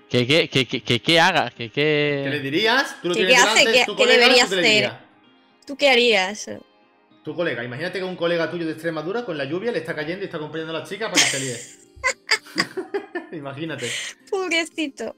Que, 0.10 0.26
que, 0.26 0.47
que, 0.49 0.66
que, 0.68 0.82
que, 0.84 1.01
que 1.01 1.20
haga, 1.20 1.49
que, 1.49 1.70
¿Qué 1.70 2.24
le 2.30 2.38
que... 2.38 2.39
dirías? 2.39 2.95
¿Tú 3.01 3.10
lo 3.10 3.14
¿Qué- 3.16 3.26
tienes 3.26 3.36
qué 3.36 3.41
hace? 3.49 3.60
delante, 3.60 3.80
¿Qué- 3.80 3.86
qué 3.86 3.95
colega, 3.97 4.20
debería 4.22 4.43
¿tú 4.45 4.49
qué 4.49 4.56
le 4.56 4.86
hacer? 4.86 4.91
¿Tú 5.68 5.76
qué 5.78 5.89
harías? 5.89 6.49
Tu 7.24 7.36
colega, 7.36 7.64
imagínate 7.64 7.99
que 7.99 8.06
un 8.06 8.16
colega 8.16 8.49
tuyo 8.51 8.66
de 8.66 8.72
Extremadura 8.74 9.26
con 9.26 9.38
la 9.38 9.45
lluvia 9.45 9.72
le 9.72 9.80
está 9.80 9.93
cayendo 9.95 10.22
y 10.22 10.26
está 10.26 10.38
acompañando 10.38 10.76
a 10.78 10.80
la 10.80 10.86
chica 10.86 11.12
para 11.12 11.24
que 11.24 11.30
se 11.30 11.39
líe. 11.39 11.58
imagínate. 13.38 13.89
Pobrecito. 14.30 15.16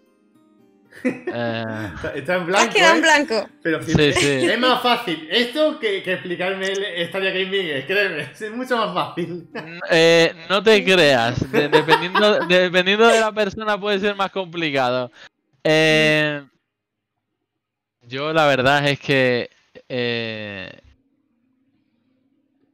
Eh, 1.03 1.63
Está, 1.95 2.13
está 2.15 2.35
en 2.35 2.41
Has 2.41 2.47
blanco. 2.47 2.73
quedado 2.73 2.93
en 2.93 2.97
¿eh? 2.97 3.01
blanco. 3.01 3.49
Pero 3.61 3.83
Sí, 3.83 3.91
es, 3.97 4.15
sí. 4.15 4.45
es 4.45 4.59
más 4.59 4.81
fácil 4.81 5.27
esto 5.31 5.79
que, 5.79 6.01
que 6.03 6.13
explicarme 6.13 6.67
el 6.71 7.07
Stadia 7.07 7.31
Gaming. 7.31 7.67
Es, 7.67 7.85
créeme, 7.85 8.21
es 8.33 8.51
mucho 8.51 8.77
más 8.77 8.93
fácil. 8.93 9.47
eh, 9.91 10.33
no 10.49 10.61
te 10.63 10.83
creas. 10.83 11.51
de- 11.51 11.69
dependiendo, 11.69 12.39
dependiendo 12.47 13.07
de 13.07 13.19
la 13.19 13.31
persona 13.31 13.79
puede 13.79 13.99
ser 13.99 14.15
más 14.15 14.31
complicado. 14.31 15.11
Eh, 15.63 16.43
yo 18.01 18.31
la 18.33 18.45
verdad 18.47 18.87
es 18.87 18.99
que 18.99 19.49
eh, 19.89 20.71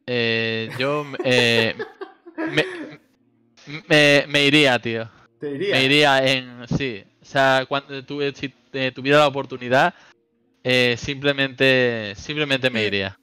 eh, 0.06 0.70
yo 0.78 1.06
eh, 1.24 1.76
me, 2.38 2.66
me- 3.88 4.26
me 4.28 4.44
iría, 4.46 4.78
tío. 4.80 5.10
Te. 5.40 5.52
Me 5.58 5.84
iría 5.84 6.26
en. 6.26 6.66
Sí. 6.78 7.04
O 7.24 7.26
sea, 7.26 7.66
cuando 7.68 8.04
tuve, 8.06 8.34
si 8.36 8.54
eh, 8.74 8.92
tuviera 8.94 9.20
la 9.20 9.28
oportunidad, 9.28 9.94
eh, 10.64 10.98
simplemente, 11.00 12.14
simplemente 12.16 12.70
me 12.70 12.84
Mm. 12.84 12.88
iría. 12.88 13.20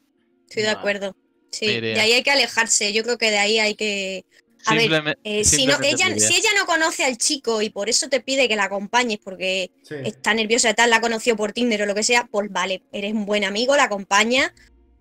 Estoy 0.49 0.63
de 0.63 0.71
acuerdo. 0.71 1.15
Sí, 1.53 1.81
de 1.81 2.01
ahí 2.01 2.13
hay 2.13 2.23
que 2.23 2.31
alejarse. 2.31 2.93
Yo 2.93 3.03
creo 3.03 3.19
que 3.19 3.31
de 3.31 3.39
ahí 3.39 3.59
hay 3.59 3.75
que. 3.75 4.25
A 4.67 4.75
ver, 4.75 5.17
Eh, 5.25 5.45
si, 5.45 5.67
no, 5.67 5.79
ella, 5.83 6.07
si 6.19 6.35
ella 6.35 6.51
no 6.59 6.67
conoce 6.67 7.05
al 7.05 7.17
chico 7.17 7.63
y 7.63 7.71
por 7.71 7.89
eso 7.89 8.09
te 8.09 8.21
pide 8.21 8.47
que 8.47 8.57
la 8.57 8.65
acompañes 8.65 9.19
porque 9.23 9.71
Sí. 9.83 9.95
está 10.05 10.35
nerviosa 10.35 10.71
y 10.71 10.75
tal, 10.75 10.91
la 10.91 10.97
ha 10.97 11.01
conocido 11.01 11.35
por 11.37 11.53
Tinder 11.53 11.83
o 11.83 11.87
lo 11.87 11.95
que 11.95 12.03
sea, 12.03 12.27
pues 12.31 12.51
vale, 12.51 12.83
eres 12.93 13.13
un 13.15 13.25
buen 13.27 13.45
amigo, 13.45 13.75
la 13.77 13.85
acompaña. 13.85 14.53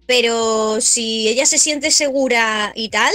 Pero 0.08 0.80
si 0.82 1.28
ella 1.28 1.46
se 1.46 1.58
siente 1.58 1.92
segura 1.92 2.72
y 2.76 2.90
tal, 2.90 3.14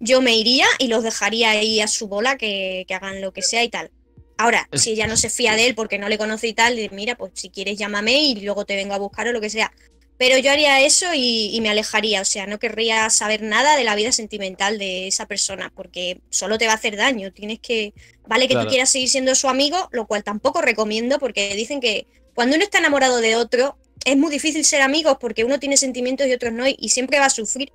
yo 0.00 0.20
me 0.22 0.34
iría 0.34 0.66
y 0.78 0.88
los 0.88 1.04
dejaría 1.04 1.50
ahí 1.50 1.80
a 1.80 1.86
su 1.88 2.08
bola 2.08 2.36
que, 2.36 2.84
que 2.88 2.94
hagan 2.94 3.20
lo 3.20 3.32
que 3.32 3.42
sea 3.42 3.62
y 3.62 3.68
tal. 3.68 3.90
Ahora, 4.38 4.68
Es- 4.72 4.82
si 4.82 4.90
ella 4.92 5.06
no 5.06 5.16
se 5.16 5.30
fía 5.30 5.54
de 5.54 5.66
él 5.66 5.74
porque 5.74 5.98
no 5.98 6.08
le 6.08 6.18
conoce 6.18 6.48
y 6.48 6.52
tal, 6.54 6.76
mira, 6.92 7.16
pues 7.16 7.32
si 7.34 7.50
quieres 7.50 7.78
llámame 7.78 8.22
y 8.22 8.40
luego 8.40 8.64
te 8.64 8.76
vengo 8.76 8.94
a 8.94 8.98
buscar 8.98 9.28
o 9.28 9.32
lo 9.32 9.40
que 9.40 9.50
sea. 9.50 9.72
Pero 10.18 10.38
yo 10.38 10.52
haría 10.52 10.80
eso 10.82 11.06
y, 11.14 11.50
y 11.54 11.60
me 11.60 11.68
alejaría, 11.70 12.20
o 12.20 12.24
sea, 12.24 12.46
no 12.46 12.58
querría 12.60 13.10
saber 13.10 13.42
nada 13.42 13.76
de 13.76 13.82
la 13.84 13.96
vida 13.96 14.12
sentimental 14.12 14.78
de 14.78 15.08
esa 15.08 15.26
persona, 15.26 15.72
porque 15.74 16.20
solo 16.30 16.58
te 16.58 16.66
va 16.66 16.72
a 16.72 16.76
hacer 16.76 16.96
daño. 16.96 17.32
Tienes 17.32 17.58
que, 17.60 17.92
vale 18.26 18.46
que 18.46 18.54
Claro. 18.54 18.66
tú 18.66 18.70
quieras 18.70 18.90
seguir 18.90 19.08
siendo 19.08 19.34
su 19.34 19.48
amigo, 19.48 19.88
lo 19.90 20.06
cual 20.06 20.22
tampoco 20.22 20.60
recomiendo, 20.62 21.18
porque 21.18 21.54
dicen 21.56 21.80
que 21.80 22.06
cuando 22.34 22.54
uno 22.56 22.64
está 22.64 22.78
enamorado 22.78 23.20
de 23.20 23.34
otro, 23.36 23.76
es 24.04 24.16
muy 24.16 24.30
difícil 24.30 24.64
ser 24.64 24.82
amigos 24.82 25.16
porque 25.20 25.44
uno 25.44 25.58
tiene 25.58 25.76
sentimientos 25.76 26.26
y 26.26 26.32
otros 26.32 26.52
no, 26.52 26.68
y, 26.68 26.76
y 26.78 26.90
siempre 26.90 27.18
va 27.18 27.26
a 27.26 27.30
sufrir. 27.30 27.72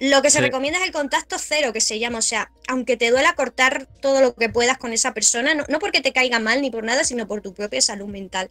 Lo 0.00 0.22
que 0.22 0.30
se 0.30 0.38
Sí. 0.38 0.44
recomienda 0.44 0.78
es 0.78 0.86
el 0.86 0.92
contacto 0.92 1.36
cero, 1.38 1.72
que 1.72 1.80
se 1.80 1.98
llama, 1.98 2.18
o 2.18 2.22
sea, 2.22 2.52
aunque 2.68 2.96
te 2.96 3.10
duela 3.10 3.34
cortar 3.34 3.86
todo 4.00 4.20
lo 4.20 4.34
que 4.36 4.48
puedas 4.48 4.78
con 4.78 4.92
esa 4.92 5.12
persona, 5.12 5.54
no, 5.54 5.64
no 5.68 5.78
porque 5.80 6.00
te 6.00 6.12
caiga 6.12 6.38
mal 6.38 6.62
ni 6.62 6.70
por 6.70 6.84
nada, 6.84 7.02
sino 7.04 7.26
por 7.26 7.40
tu 7.40 7.52
propia 7.52 7.80
salud 7.82 8.06
mental. 8.06 8.50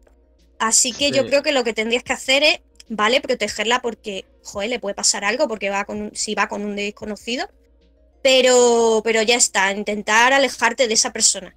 Así 0.59 0.91
que 0.91 1.11
yo 1.11 1.25
creo 1.27 1.43
que 1.43 1.51
lo 1.53 1.63
que 1.63 1.73
tendrías 1.73 2.03
que 2.03 2.13
hacer 2.13 2.43
es, 2.43 2.59
vale, 2.89 3.21
protegerla 3.21 3.81
porque, 3.81 4.25
joder, 4.43 4.69
le 4.71 4.79
puede 4.79 4.95
pasar 4.95 5.23
algo 5.23 5.47
porque 5.47 5.69
va 5.69 5.85
con 5.85 6.01
un- 6.01 6.15
si 6.15 6.35
va 6.35 6.47
con 6.49 6.63
un 6.65 6.75
desconocido. 6.75 7.47
Pero, 8.23 9.01
pero 9.05 9.21
ya 9.21 9.35
está, 9.35 9.71
intentar 9.71 10.33
alejarte 10.33 10.87
de 10.87 10.93
esa 10.95 11.13
persona. 11.13 11.55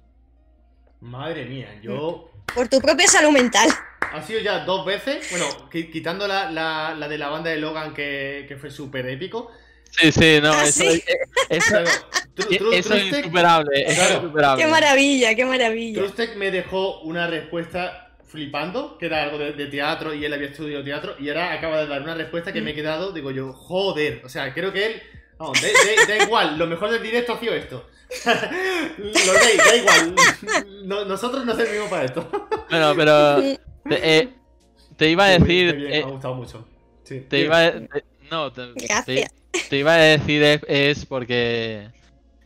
Madre 1.01 1.45
mía, 1.45 1.79
yo. 1.81 2.29
Por 2.53 2.67
tu 2.69 2.79
propia 2.79 3.07
salud 3.07 3.31
mental. 3.31 3.69
Ha 4.13 4.21
sido 4.25 4.39
ya 4.39 4.59
dos 4.65 4.85
veces. 4.85 5.27
Bueno, 5.31 5.45
qui- 5.71 5.91
quitando 5.91 6.27
la, 6.27 6.49
la, 6.51 6.93
la 6.97 7.07
de 7.07 7.17
la 7.17 7.29
banda 7.29 7.49
de 7.49 7.57
Logan 7.57 7.93
que, 7.93 8.45
que 8.47 8.55
fue 8.57 8.69
súper 8.69 9.07
épico. 9.07 9.51
Sí, 9.91 10.11
sí, 10.11 10.39
no, 10.41 10.51
¿Ah, 10.53 10.63
eso, 10.65 10.83
sí? 10.83 11.03
eh, 11.07 11.17
eso, 11.49 11.77
eso 12.71 12.93
es 12.95 13.05
insuperable. 13.13 13.81
Eso 13.83 13.95
Claro. 13.95 14.13
es 14.17 14.21
insuperable. 14.23 14.63
Qué 14.63 14.69
maravilla, 14.71 15.35
qué 15.35 15.45
maravilla. 15.45 15.99
Trustec 16.01 16.35
me 16.37 16.49
dejó 16.51 17.01
una 17.01 17.27
respuesta 17.27 18.07
flipando, 18.25 18.97
que 18.97 19.07
era 19.07 19.23
algo 19.23 19.37
de, 19.37 19.51
de 19.53 19.65
teatro 19.67 20.13
y 20.13 20.23
él 20.23 20.33
había 20.33 20.47
estudiado 20.47 20.83
teatro, 20.83 21.15
y 21.19 21.27
ahora 21.27 21.51
acaba 21.53 21.79
de 21.81 21.87
dar 21.87 22.01
una 22.01 22.15
respuesta 22.15 22.53
que 22.53 22.61
me 22.61 22.71
he 22.71 22.73
quedado, 22.73 23.11
digo 23.11 23.31
yo, 23.31 23.51
joder, 23.51 24.21
o 24.23 24.29
sea, 24.29 24.53
creo 24.53 24.71
que 24.71 24.85
él, 24.85 25.01
vamos, 25.37 25.61
da, 25.61 25.67
da- 25.67 26.17
da 26.17 26.23
igual, 26.23 26.57
lo 26.57 26.65
mejor 26.67 26.89
del 26.91 27.03
directo 27.03 27.33
ha 27.33 27.39
sido 27.41 27.53
esto. 27.53 27.85
lo 28.25 29.33
da, 29.33 29.39
da 29.65 29.75
igual, 29.75 30.15
No- 30.85 31.05
nosotros 31.05 31.45
no 31.45 31.55
servimos 31.55 31.89
para 31.89 32.05
esto. 32.05 32.29
Bueno, 32.69 32.93
pero 32.95 33.41
te, 33.89 34.19
eh, 34.19 34.29
te 34.95 35.09
iba 35.09 35.25
a 35.25 35.29
decir. 35.37 35.75
bien, 35.75 35.93
eh, 35.93 35.99
me 35.99 36.09
ha 36.09 36.13
gustado 36.13 36.35
mucho. 36.35 36.65
Sí. 37.03 37.25
te 37.27 37.39
iba 37.39 37.65
a, 37.65 37.71
te- 37.73 38.03
no, 38.31 38.51
te, 38.51 38.73
te- 38.73 38.87
Gracias. 38.87 39.33
te 39.69 39.77
iba 39.77 39.93
a 39.93 39.97
decir 39.97 40.41
es, 40.43 40.61
es 40.67 41.05
porque 41.05 41.89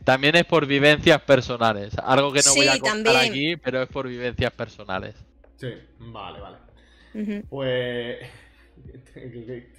también 0.04 0.36
es 0.36 0.44
por 0.44 0.66
vivencias 0.66 1.20
personales. 1.22 1.94
Algo 1.98 2.32
que 2.32 2.40
no 2.44 2.54
voy 2.54 2.68
a 2.68 2.74
Sí, 2.74 2.80
contar 2.80 3.12
también. 3.14 3.32
aquí, 3.32 3.56
pero 3.56 3.82
es 3.82 3.88
por 3.88 4.08
vivencias 4.08 4.52
personales. 4.52 5.14
Sí, 5.56 5.68
vale, 5.98 6.40
vale. 6.40 6.56
Pues. 7.48 8.18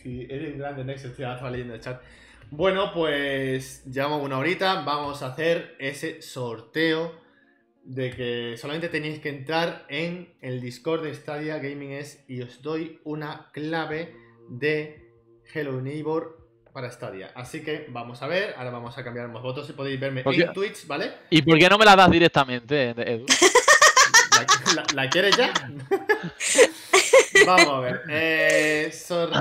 Si 0.01 0.24
eres 0.30 0.58
grande, 0.58 0.84
Nexus, 0.84 1.16
ya 1.18 1.34
estaba 1.34 1.51
leyendo 1.51 1.76
el 1.76 1.80
chat. 1.82 2.01
Bueno, 2.49 2.91
pues 2.93 3.86
llevamos 3.86 4.24
una 4.24 4.38
horita. 4.39 4.82
Vamos 4.82 5.22
a 5.22 5.28
hacer 5.28 5.76
ese 5.80 6.22
sorteo 6.24 7.14
de 7.84 8.10
que 8.12 8.55
solamente 8.58 8.89
tenéis 8.89 9.20
que 9.20 9.30
entrar 9.30 9.86
en 9.89 10.34
el 10.41 10.60
Discord 10.62 11.03
de 11.03 11.14
Stadia 11.14 11.60
Gaming 11.60 11.91
S 11.91 12.24
y 12.28 12.41
os 12.41 12.62
doy 12.64 12.99
una 13.03 13.51
clave 13.53 14.16
de 14.49 15.07
Hello 15.54 15.82
Neighbor 15.82 16.38
para 16.74 16.91
Stadia. 16.91 17.32
Así 17.36 17.64
que 17.64 17.88
vamos 17.89 18.22
a 18.22 18.28
ver. 18.28 18.54
Ahora 18.58 18.70
vamos 18.72 18.98
a 18.98 19.04
cambiar 19.04 19.30
los 19.30 19.41
votos. 19.41 19.66
Si 19.68 19.74
podéis 19.74 20.00
verme 20.00 20.24
en 20.26 20.54
Twitch, 20.54 20.86
¿vale? 20.88 21.14
¿Y 21.30 21.41
por 21.41 21.58
qué 21.58 21.70
no 21.70 21.78
me 21.78 21.86
la 21.86 21.95
das 21.95 22.12
directamente, 22.12 22.89
Edu? 22.91 23.26
¿La, 24.76 24.76
la- 24.76 24.86
la 25.04 25.10
quieres 25.10 25.36
ya? 25.36 25.52
Vamos 27.45 27.68
a 27.70 27.80
ver. 27.80 28.02
Eh, 28.10 28.91
sor- 28.93 29.32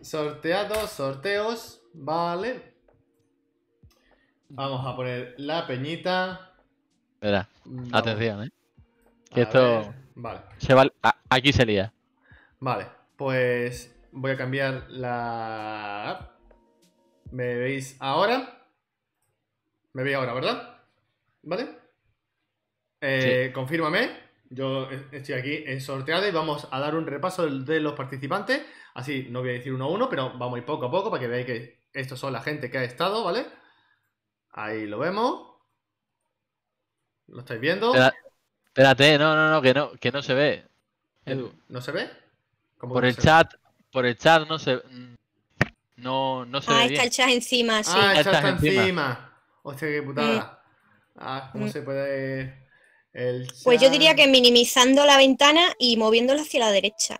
sorteados, 0.00 0.90
sorteos. 0.90 1.82
Vale. 1.92 2.74
Vamos 4.48 4.84
a 4.86 4.96
poner 4.96 5.34
la 5.38 5.66
peñita. 5.66 6.52
Espera, 7.14 7.48
Vamos. 7.64 7.90
atención, 7.92 8.44
¿eh? 8.44 8.50
Que 9.32 9.40
A 9.40 9.42
esto 9.44 9.60
ver. 9.80 9.94
Vale. 10.16 10.40
se 10.58 10.74
va, 10.74 10.86
a- 11.02 11.16
aquí 11.28 11.52
se 11.52 11.64
lía. 11.66 11.92
Vale. 12.58 12.86
Pues 13.16 13.94
voy 14.12 14.32
a 14.32 14.36
cambiar 14.36 14.86
la 14.90 16.10
app. 16.10 16.30
¿Me 17.32 17.54
veis 17.56 17.96
ahora? 18.00 18.66
Me 19.92 20.02
veis 20.02 20.16
ahora, 20.16 20.34
¿verdad? 20.34 20.80
¿Vale? 21.42 21.76
Eh, 23.00 23.50
Confírmame. 23.54 24.28
Yo 24.50 24.88
estoy 25.12 25.34
aquí 25.34 25.62
en 25.66 25.80
sorteado 25.80 26.26
y 26.26 26.32
vamos 26.32 26.66
a 26.70 26.80
dar 26.80 26.96
un 26.96 27.06
repaso 27.06 27.46
de 27.48 27.80
los 27.80 27.92
participantes. 27.94 28.62
Así, 28.94 29.28
no 29.30 29.40
voy 29.40 29.50
a 29.50 29.52
decir 29.54 29.72
uno 29.72 29.84
a 29.84 29.90
uno, 29.90 30.08
pero 30.10 30.30
vamos 30.36 30.56
a 30.56 30.58
ir 30.58 30.64
poco 30.64 30.86
a 30.86 30.90
poco 30.90 31.10
para 31.10 31.20
que 31.20 31.28
veáis 31.28 31.46
que 31.46 31.80
estos 31.92 32.18
son 32.18 32.32
la 32.32 32.42
gente 32.42 32.68
que 32.70 32.78
ha 32.78 32.84
estado, 32.84 33.22
¿vale? 33.22 33.46
Ahí 34.52 34.86
lo 34.86 34.98
vemos. 35.00 35.56
¿Lo 37.28 37.40
estáis 37.40 37.60
viendo? 37.62 37.88
Espera- 37.92 38.14
Espérate, 38.68 39.18
no, 39.18 39.34
no, 39.36 39.50
no, 39.50 39.62
que 39.62 39.74
no, 39.74 39.92
que 40.00 40.12
no 40.12 40.22
se 40.22 40.34
ve. 40.34 40.66
Edu, 41.24 41.52
¿No 41.68 41.80
se 41.80 41.92
ve? 41.92 42.10
¿Cómo 42.78 42.96
por 42.96 43.04
no 43.04 43.06
el 43.06 43.16
ve? 43.16 43.16
chat, 43.16 43.54
por 43.92 44.06
el 44.06 44.16
chat 44.16 44.48
no 44.48 44.58
se 44.58 44.76
mm, 44.76 45.14
no, 45.98 46.44
no 46.46 46.62
se 46.62 46.74
Ah, 46.74 46.80
ve 46.80 46.86
está 46.86 47.02
bien. 47.02 47.04
el 47.04 47.10
chat 47.10 47.28
encima, 47.28 47.82
sí. 47.82 47.90
Ah, 47.92 48.12
Estás 48.12 48.26
está, 48.26 48.32
está 48.36 48.48
encima. 48.48 48.82
encima. 48.84 49.32
Hostia, 49.62 49.88
qué 49.88 50.02
putada. 50.02 50.62
Ah, 51.16 51.50
¿cómo 51.52 51.66
Mm. 51.66 51.68
se 51.68 51.82
puede...? 51.82 52.68
El 53.12 53.48
Pues 53.62 53.80
yo 53.80 53.88
chat? 53.88 53.90
diría 53.90 54.14
que 54.14 54.26
minimizando 54.26 55.06
la 55.06 55.16
ventana 55.16 55.72
y 55.78 55.96
moviéndola 55.96 56.42
hacia 56.42 56.60
la 56.60 56.70
derecha. 56.72 57.16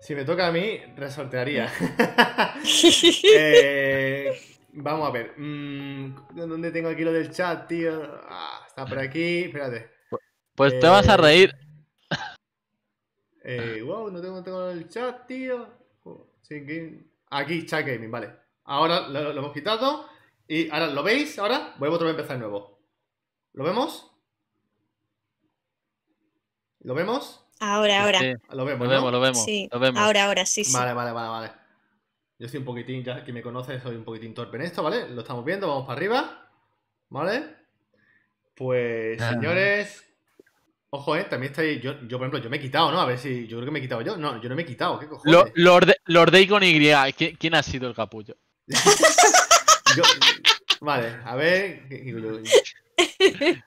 Si 0.00 0.14
me 0.14 0.24
toca 0.24 0.46
a 0.48 0.52
mí, 0.52 0.78
resortearía. 0.96 1.70
Eh, 3.28 4.32
vamos 4.72 5.08
a 5.08 5.12
ver. 5.12 5.34
mm, 5.38 6.34
¿Dónde 6.34 6.70
tengo 6.72 6.88
aquí 6.88 7.04
lo 7.04 7.12
del 7.12 7.30
chat, 7.30 7.68
tío? 7.68 7.92
Ah, 8.28 8.64
está 8.66 8.88
por 8.88 8.98
aquí. 8.98 9.44
Espérate. 9.44 9.90
Pues 10.54 10.78
te 10.78 10.86
vas 10.86 11.08
a 11.08 11.16
Eh, 11.16 11.16
reír. 11.16 11.52
Eh, 13.56 13.82
wow, 13.82 14.10
no 14.10 14.20
tengo, 14.20 14.42
tengo 14.42 14.70
el 14.70 14.88
chat, 14.88 15.26
tío. 15.26 15.66
Oh, 16.04 16.26
Aquí, 17.30 17.64
chat 17.66 17.86
gaming, 17.86 18.10
vale. 18.10 18.30
Ahora 18.64 19.08
lo, 19.08 19.32
lo 19.32 19.38
hemos 19.40 19.52
quitado. 19.52 20.06
Y 20.48 20.68
ahora, 20.70 20.88
¿lo 20.88 21.02
veis? 21.02 21.38
Ahora, 21.38 21.74
voy 21.78 21.88
a 21.88 21.92
otra 21.92 22.06
vez 22.06 22.14
a 22.16 22.18
empezar 22.18 22.36
de 22.36 22.40
nuevo. 22.40 22.80
¿Lo 23.52 23.64
vemos? 23.64 24.10
¿Lo 26.80 26.94
vemos? 26.94 27.46
Ahora, 27.60 28.04
ahora. 28.04 28.18
Sí, 28.20 28.32
Lo 28.50 28.64
vemos, 28.64 28.86
lo 28.88 28.92
¿no? 28.94 28.96
vemos, 28.98 29.12
lo 29.12 29.20
vemos, 29.20 29.44
Sí, 29.44 29.68
lo 29.70 29.78
vemos. 29.78 30.00
ahora, 30.00 30.24
ahora, 30.26 30.46
sí, 30.46 30.64
sí. 30.64 30.72
Vale, 30.72 30.94
vale, 30.94 31.12
vale, 31.12 31.28
vale. 31.28 31.52
Yo 32.38 32.46
estoy 32.46 32.58
un 32.60 32.64
poquitín, 32.64 33.04
ya 33.04 33.22
que 33.22 33.32
me 33.34 33.42
conoce, 33.42 33.78
soy 33.80 33.96
un 33.96 34.04
poquitín 34.04 34.32
torpe 34.32 34.56
en 34.56 34.62
esto, 34.62 34.82
¿vale? 34.82 35.08
Lo 35.10 35.20
estamos 35.20 35.44
viendo, 35.44 35.68
vamos 35.68 35.86
para 35.86 35.96
arriba. 35.98 36.50
¿Vale? 37.10 37.56
Pues, 38.56 39.20
Ah. 39.20 39.30
señores. 39.30 40.06
Ojo, 40.92 41.16
eh, 41.16 41.24
también 41.24 41.52
estáis. 41.52 41.80
Yo, 41.80 41.92
yo, 42.02 42.18
por 42.18 42.26
ejemplo, 42.26 42.38
yo 42.40 42.50
me 42.50 42.56
he 42.56 42.60
quitado, 42.60 42.90
¿no? 42.90 43.00
A 43.00 43.06
ver 43.06 43.18
si. 43.18 43.46
Yo 43.46 43.58
creo 43.58 43.66
que 43.66 43.70
me 43.70 43.78
he 43.78 43.82
quitado 43.82 44.02
yo. 44.02 44.16
No, 44.16 44.40
yo 44.42 44.48
no 44.48 44.56
me 44.56 44.62
he 44.62 44.66
quitado, 44.66 44.98
¿qué 44.98 45.06
cojones? 45.06 45.32
Lo- 45.32 45.50
Lord, 45.54 45.92
Lord 46.06 46.32
Day 46.32 46.48
con 46.48 46.62
Y. 46.64 46.78
¿Qui- 46.80 47.36
¿Quién 47.38 47.54
ha 47.54 47.62
sido 47.62 47.88
el 47.88 47.94
capullo? 47.94 48.36
Yo- 49.96 50.02
Vale, 50.80 51.16
a 51.24 51.36
ver. 51.36 51.82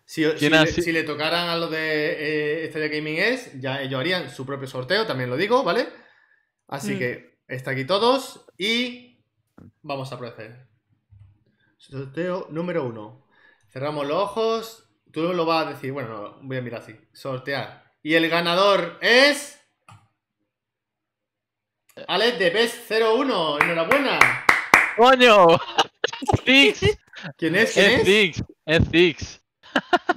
Si, 0.06 0.24
si 0.26 0.32
¿Quién 0.38 0.52
le, 0.52 0.58
ha 0.58 0.66
si- 0.66 0.82
si 0.82 0.92
le 0.92 1.04
tocaran 1.04 1.48
a 1.50 1.56
los 1.56 1.70
de 1.72 2.66
eh, 2.66 2.70
Stadia 2.70 2.88
Gaming 2.90 3.18
es, 3.18 3.60
ya 3.62 3.82
ellos 3.82 4.00
harían 4.00 4.30
su 4.30 4.46
propio 4.46 4.68
sorteo, 4.68 5.06
también 5.06 5.30
lo 5.30 5.38
digo, 5.38 5.64
¿vale? 5.64 5.88
Así 6.68 6.96
Mm. 6.96 7.00
que 7.00 7.40
está 7.48 7.72
aquí 7.72 7.86
todos 7.86 8.46
y 8.58 9.24
vamos 9.82 10.12
a 10.12 10.18
proceder. 10.18 10.68
Sorteo 11.78 12.48
número 12.50 12.84
uno. 12.86 13.28
Cerramos 13.70 14.08
los 14.08 14.18
ojos. 14.18 14.90
Tú 15.14 15.32
lo 15.34 15.46
vas 15.46 15.68
a 15.68 15.70
decir, 15.70 15.92
bueno, 15.94 16.10
no, 16.10 16.38
voy 16.42 16.58
a 16.58 16.62
mirar 16.62 16.82
así. 16.82 17.00
Sortear. 17.14 17.84
Y 18.02 18.16
el 18.16 18.28
ganador 18.30 18.98
es. 19.02 19.60
Alex 22.08 22.40
de 22.40 22.50
Best 22.50 22.92
01. 22.92 23.60
Enhorabuena. 23.62 24.20
¡Coño! 24.98 25.48
Zix, 26.46 26.98
¿Quién 27.38 27.56
es? 27.56 27.74
¿Quién 27.74 27.86
es 27.92 28.00
es? 28.00 28.06
Zix, 28.06 28.44
es 28.66 28.90
Zix. 28.90 29.42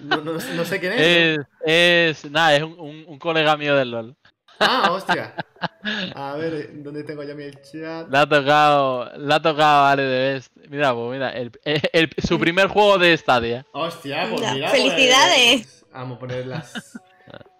No, 0.01 0.16
no- 0.18 0.32
no 0.32 0.64
sé 0.64 0.80
quién 0.80 0.92
es. 0.92 1.01
Es, 1.01 2.24
es, 2.24 2.30
nada, 2.30 2.57
es 2.57 2.62
un, 2.62 2.78
un- 2.78 3.05
un 3.07 3.18
colega 3.18 3.57
mío 3.57 3.76
del 3.76 3.90
LOL. 3.90 4.16
Ah, 4.59 4.88
hostia. 4.90 5.34
A 6.14 6.34
ver, 6.36 6.82
¿dónde 6.82 7.04
tengo 7.04 7.22
ya 7.22 7.34
mi 7.34 7.50
chat? 7.50 8.08
Le 8.10 8.18
ha 8.18 8.26
tocado, 8.28 9.10
le 9.18 9.34
ha 9.34 9.40
tocado 9.40 9.84
a 9.84 9.90
Ale 9.92 10.02
de 10.02 10.32
Best. 10.34 10.56
Mira, 10.68 10.94
pues 10.94 11.10
mira, 11.12 11.30
el, 11.30 11.52
el- 11.64 11.82
el- 11.92 12.10
su 12.26 12.38
primer 12.38 12.68
juego 12.68 12.98
de 12.98 13.16
Stadia. 13.16 13.64
Hostia, 13.72 14.26
pues 14.30 14.52
mira. 14.52 14.68
felicidades. 14.70 15.62
pues, 15.82 15.84
vamos 15.92 16.16
a 16.16 16.20
poner 16.20 16.46
las. 16.46 17.00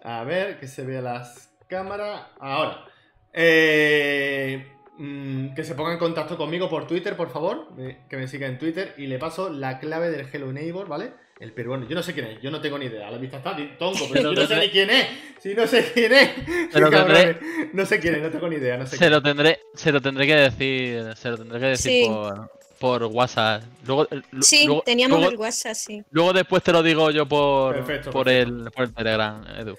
A 0.03 0.23
ver, 0.23 0.59
que 0.59 0.67
se 0.67 0.85
vea 0.85 1.01
las 1.01 1.49
cámaras. 1.67 2.21
Ahora. 2.39 2.85
Eh, 3.33 4.67
mm, 4.97 5.53
que 5.53 5.63
se 5.63 5.75
ponga 5.75 5.93
en 5.93 5.99
contacto 5.99 6.37
conmigo 6.37 6.69
por 6.69 6.87
Twitter, 6.87 7.15
por 7.15 7.29
favor. 7.31 7.67
eh, 7.77 7.99
Que 8.09 8.17
me 8.17 8.27
siga 8.27 8.47
en 8.47 8.57
Twitter 8.57 8.93
y 8.97 9.07
le 9.07 9.19
paso 9.19 9.49
la 9.49 9.79
clave 9.79 10.09
del 10.09 10.27
Hello 10.31 10.51
Neighbor, 10.51 10.87
¿vale? 10.87 11.13
El 11.39 11.53
peruano. 11.53 11.87
Yo 11.87 11.95
no 11.95 12.01
sé 12.01 12.13
quién 12.13 12.25
es, 12.27 12.41
yo 12.41 12.49
no 12.49 12.59
tengo 12.59 12.79
ni 12.79 12.85
idea. 12.87 13.07
A 13.07 13.11
la 13.11 13.17
vista 13.19 13.37
está 13.37 13.55
tongo, 13.77 14.07
pero 14.13 14.33
yo 14.33 14.41
no 14.41 14.47
sé 14.47 14.59
ni 14.59 14.69
quién 14.69 14.89
es. 14.89 15.07
Si 15.39 15.53
no 15.53 15.67
sé 15.67 15.91
quién 15.93 16.11
es. 16.13 16.29
Se 16.73 16.79
lo 16.79 16.89
Cabrones. 16.89 17.37
No 17.73 17.85
sé 17.85 17.99
quién 17.99 18.15
es, 18.15 18.21
no 18.23 18.29
tengo 18.31 18.49
ni 18.49 18.55
idea. 18.55 18.77
No 18.77 18.85
sé 18.85 18.91
Se 18.91 18.97
quién 18.97 19.11
lo 19.11 19.21
tendré, 19.21 19.59
se 19.75 19.91
lo 19.91 20.01
tendré 20.01 20.25
que 20.25 20.35
decir, 20.35 21.15
se 21.15 21.29
lo 21.29 21.37
tendré 21.37 21.59
que 21.59 21.65
decir 21.67 21.91
Sí. 21.91 22.05
por, 22.07 22.51
por 22.79 23.03
WhatsApp. 23.03 23.63
Luego, 23.85 24.07
eh, 24.09 24.21
Sí, 24.41 24.65
luego, 24.65 24.81
teníamos 24.83 25.19
luego, 25.19 25.31
el 25.33 25.37
WhatsApp, 25.39 25.75
sí. 25.75 26.03
luego 26.09 26.33
después 26.33 26.63
te 26.63 26.71
lo 26.71 26.81
digo 26.81 27.11
yo 27.11 27.27
por, 27.27 27.75
Perfecto, 27.75 28.11
por, 28.11 28.25
perfecto. 28.25 28.65
El, 28.65 28.71
por 28.71 28.83
el 28.85 28.93
Telegram, 28.93 29.43
Edu. 29.59 29.77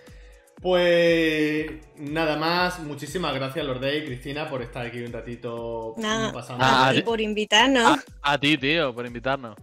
Pues 0.61 1.71
nada 1.97 2.37
más, 2.37 2.81
muchísimas 2.81 3.33
gracias 3.35 3.65
Lordey 3.65 3.99
y 3.99 4.05
Cristina 4.07 4.49
por 4.51 4.61
estar 4.63 4.87
aquí 4.87 5.01
un 5.03 5.13
ratito 5.13 5.95
Nada, 5.99 6.33
pasando. 6.33 6.65
Ah, 6.65 6.89
a 6.89 6.93
ti 6.93 7.03
por 7.03 7.21
invitarnos. 7.21 7.99
A, 8.23 8.33
a 8.33 8.39
ti, 8.39 8.59
tío, 8.59 8.93
por 8.93 9.07
invitarnos. 9.07 9.57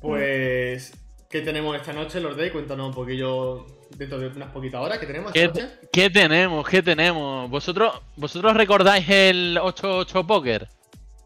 Pues, 0.00 0.92
¿qué 1.34 1.40
tenemos 1.40 1.74
esta 1.74 1.92
noche, 1.92 2.20
Lordey? 2.20 2.50
Cuéntanos 2.52 2.86
un 2.90 2.94
poquillo 2.94 3.66
dentro 3.96 4.20
de 4.20 4.28
unas 4.28 4.52
poquitas 4.52 4.80
horas 4.80 4.98
que 4.98 5.06
tenemos 5.06 5.32
¿Qué, 5.32 5.42
esta 5.46 5.62
noche. 5.62 5.78
qué 5.92 6.08
tenemos? 6.08 6.68
¿Qué 6.68 6.80
tenemos? 6.80 7.50
¿Vosotros, 7.50 8.00
¿Vosotros 8.14 8.54
recordáis 8.54 9.04
el 9.08 9.58
88 9.60 10.24
Poker? 10.28 10.68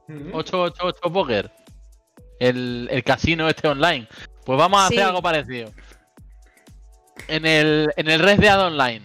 Ujú. 0.09 0.31
888 0.39 1.13
Poker. 1.13 1.51
El, 2.41 2.89
el 2.91 3.05
casino 3.05 3.51
este 3.51 3.69
online. 3.69 4.09
Pues 4.47 4.59
vamos 4.59 4.81
a 4.81 4.87
hacer 4.87 5.03
algo 5.03 5.21
parecido. 5.21 5.71
En 7.27 7.45
el, 7.45 7.91
en 7.95 8.09
el 8.09 8.21
Red 8.21 8.41
Dead 8.41 8.59
Online, 8.67 9.03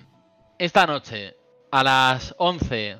esta 0.58 0.88
noche, 0.88 1.36
a 1.70 1.84
las 1.84 2.34
11 2.38 2.96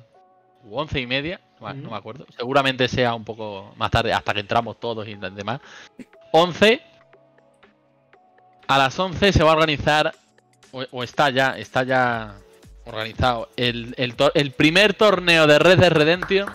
u 0.64 0.76
11 0.78 1.00
y 1.00 1.06
media, 1.06 1.40
no, 1.58 1.68
me- 1.68 1.74
no 1.80 1.90
me 1.92 1.96
acuerdo, 1.96 2.26
seguramente 2.36 2.86
sea 2.86 3.14
un 3.14 3.24
poco 3.24 3.72
más 3.76 3.90
tarde, 3.90 4.12
hasta 4.12 4.34
que 4.34 4.40
entramos 4.40 4.78
todos 4.78 5.08
y 5.08 5.14
demás. 5.14 5.60
11, 6.32 6.82
a 8.66 8.78
las 8.78 8.98
11 8.98 9.32
se 9.32 9.42
va 9.42 9.50
a 9.50 9.54
organizar, 9.54 10.14
o, 10.72 10.84
o 10.90 11.02
está 11.02 11.30
ya, 11.30 11.58
está 11.58 11.82
ya 11.84 12.34
organizado, 12.86 13.48
el, 13.56 13.94
el 13.96 14.50
primer 14.52 14.94
torneo 14.94 15.46
de 15.46 15.58
Red 15.58 15.78
Dead 15.78 15.92
Redemption 15.92 16.48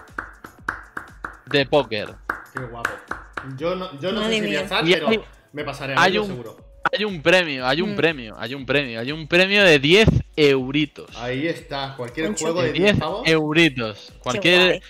de 1.48 1.66
póker. 1.66 2.10
Qué 2.54 2.60
guapo. 2.62 2.90
Yo 3.58 3.76
no, 3.76 4.00
yo 4.00 4.12
no 4.12 4.24
sé 4.26 4.34
si 4.34 4.40
voy 4.42 4.48
a 4.48 4.52
mía. 4.52 4.62
estar, 4.62 4.88
Y 4.88 4.94
pero 4.94 5.08
hay- 5.10 5.22
me 5.54 5.64
pasaré 5.64 5.94
a 5.96 6.02
hay 6.02 6.18
un- 6.18 6.28
seguro. 6.28 6.58
Hay 6.98 7.04
un 7.06 7.22
premio, 7.22 7.68
hay 7.68 7.82
un 7.82 7.94
Mm. 7.94 7.96
premio, 7.96 8.36
hay 8.40 8.56
un 8.56 8.66
premio, 8.66 9.00
hay 9.00 9.12
un 9.12 9.28
premio 9.28 9.64
de 9.64 9.80
10 9.80 10.08
euritos. 10.36 11.16
Ahí 11.18 11.46
está, 11.48 11.94
cualquier 11.96 12.34
juego 12.36 12.62
de 12.62 12.72
10 12.72 12.84
10 12.94 12.98
pavos. 13.00 13.28
euritos. 13.28 14.12
Qué 14.14 14.20
Cualquier. 14.20 14.82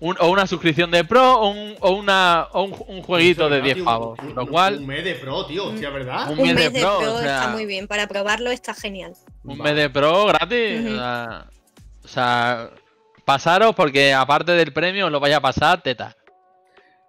Un- 0.00 0.16
o 0.20 0.30
una 0.30 0.46
suscripción 0.46 0.90
de 0.90 1.04
pro 1.04 1.40
o 1.40 1.48
un, 1.50 1.74
o 1.80 1.90
una, 1.92 2.48
o 2.52 2.62
un, 2.64 2.74
un 2.88 3.02
jueguito 3.02 3.44
de 3.44 3.56
¿verdad, 3.56 3.64
10 3.64 3.74
tío? 3.76 3.84
pavos. 3.84 4.18
Un- 4.20 4.34
Lo 4.34 4.46
cual, 4.46 4.78
Un 4.78 4.86
mes 4.86 5.04
de 5.04 5.14
pro, 5.16 5.46
tío, 5.46 5.66
hostia, 5.66 5.90
¿verdad? 5.90 6.30
un 6.30 6.38
Un 6.38 6.46
mes 6.46 6.56
de 6.56 6.62
mes 6.64 6.72
de 6.72 6.80
pro, 6.80 6.98
pro 7.00 7.14
o 7.14 7.18
sea- 7.20 7.36
está 7.38 7.48
muy 7.50 7.66
bien. 7.66 7.86
Para 7.88 8.06
probarlo 8.06 8.50
está 8.50 8.74
genial. 8.74 9.14
un 9.44 9.58
Vale. 9.58 9.70
mes 9.74 9.82
de 9.82 9.90
pro 9.90 10.26
gratis. 10.26 10.80
O, 10.86 10.94
sea, 10.94 11.46
o 12.04 12.08
sea, 12.08 12.70
pasaros 13.24 13.74
porque 13.74 14.12
aparte 14.14 14.52
del 14.52 14.72
premio 14.72 15.06
os 15.06 15.12
lo 15.12 15.20
vaya 15.20 15.38
a 15.38 15.40
pasar 15.40 15.82
teta. 15.82 16.16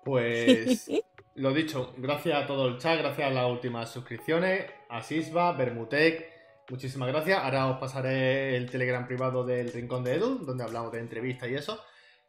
Pues 0.03 0.89
lo 1.35 1.53
dicho, 1.53 1.93
gracias 1.97 2.43
a 2.43 2.47
todo 2.47 2.67
el 2.67 2.77
chat, 2.77 2.97
gracias 2.99 3.27
a 3.27 3.33
las 3.33 3.45
últimas 3.47 3.91
suscripciones, 3.91 4.65
a 4.89 5.01
Sisba, 5.03 5.51
Bermutec, 5.53 6.25
muchísimas 6.69 7.09
gracias. 7.09 7.39
Ahora 7.43 7.67
os 7.67 7.79
pasaré 7.79 8.55
el 8.57 8.69
Telegram 8.69 9.05
privado 9.05 9.43
del 9.45 9.71
Rincón 9.71 10.03
de 10.03 10.15
Edu, 10.15 10.39
donde 10.45 10.63
hablamos 10.63 10.91
de 10.91 10.99
entrevistas 10.99 11.49
y 11.49 11.55
eso. 11.55 11.79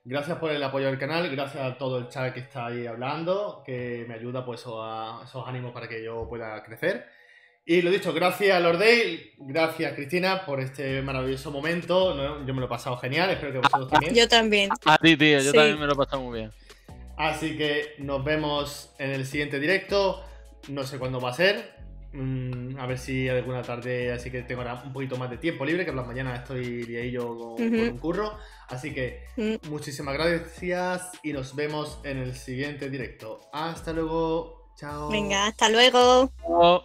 Gracias 0.04 0.38
por 0.38 0.50
el 0.50 0.62
apoyo 0.62 0.86
del 0.86 0.98
canal, 0.98 1.28
gracias 1.30 1.62
a 1.62 1.76
todo 1.76 1.98
el 1.98 2.08
chat 2.08 2.32
que 2.32 2.40
está 2.40 2.66
ahí 2.66 2.86
hablando, 2.86 3.62
que 3.66 4.06
me 4.08 4.14
ayuda 4.14 4.44
pues 4.46 4.64
a 4.66 5.20
esos 5.24 5.46
ánimos 5.46 5.72
para 5.72 5.88
que 5.88 6.02
yo 6.02 6.26
pueda 6.28 6.62
crecer. 6.62 7.06
Y 7.66 7.82
lo 7.82 7.90
dicho, 7.90 8.14
gracias 8.14 8.56
a 8.56 8.60
Lordale, 8.60 9.34
gracias 9.38 9.92
Cristina 9.92 10.46
por 10.46 10.58
este 10.60 11.02
maravilloso 11.02 11.50
momento. 11.50 12.14
¿no? 12.14 12.46
Yo 12.46 12.54
me 12.54 12.60
lo 12.60 12.66
he 12.66 12.68
pasado 12.70 12.96
genial, 12.96 13.28
espero 13.30 13.52
que 13.52 13.58
vosotros 13.58 13.90
también. 13.90 14.14
Yo 14.14 14.26
también. 14.26 14.70
A 14.86 14.96
ti, 14.96 15.16
tío, 15.18 15.38
yo 15.38 15.50
Sí. 15.50 15.56
también 15.56 15.78
me 15.78 15.86
lo 15.86 15.92
he 15.92 15.96
pasado 15.96 16.22
muy 16.22 16.38
bien. 16.38 16.50
Así 17.18 17.58
que 17.58 17.94
nos 17.98 18.24
vemos 18.24 18.94
en 18.98 19.10
el 19.10 19.26
siguiente 19.26 19.60
directo. 19.60 20.24
No 20.68 20.82
sé 20.84 20.98
cuándo 20.98 21.20
va 21.20 21.30
a 21.30 21.34
ser. 21.34 21.78
Mm, 22.12 22.76
a 22.78 22.86
ver 22.86 22.98
si 22.98 23.28
alguna 23.28 23.62
tarde, 23.62 24.10
así 24.10 24.32
que 24.32 24.42
tengo 24.42 24.62
ahora 24.62 24.82
un 24.84 24.92
poquito 24.92 25.16
más 25.16 25.30
de 25.30 25.36
tiempo 25.36 25.64
libre, 25.64 25.84
que 25.84 25.92
por 25.92 25.98
las 26.00 26.06
mañanas 26.08 26.40
estoy 26.40 26.82
liadillo 26.84 27.28
con, 27.36 27.56
con 27.56 27.66
Ujú. 27.74 27.82
un 27.82 27.98
curro. 27.98 28.36
Así 28.70 28.94
que 28.94 29.24
Mm. 29.36 29.68
muchísimas 29.68 30.14
gracias 30.14 31.02
y 31.22 31.32
nos 31.32 31.54
vemos 31.54 31.98
en 32.04 32.18
el 32.18 32.34
siguiente 32.36 32.88
directo. 32.88 33.40
Hasta 33.52 33.92
luego. 33.92 34.72
Chao. 34.76 35.10
Venga, 35.10 35.46
hasta 35.48 35.68
luego. 35.68 36.30
Oh. 36.44 36.82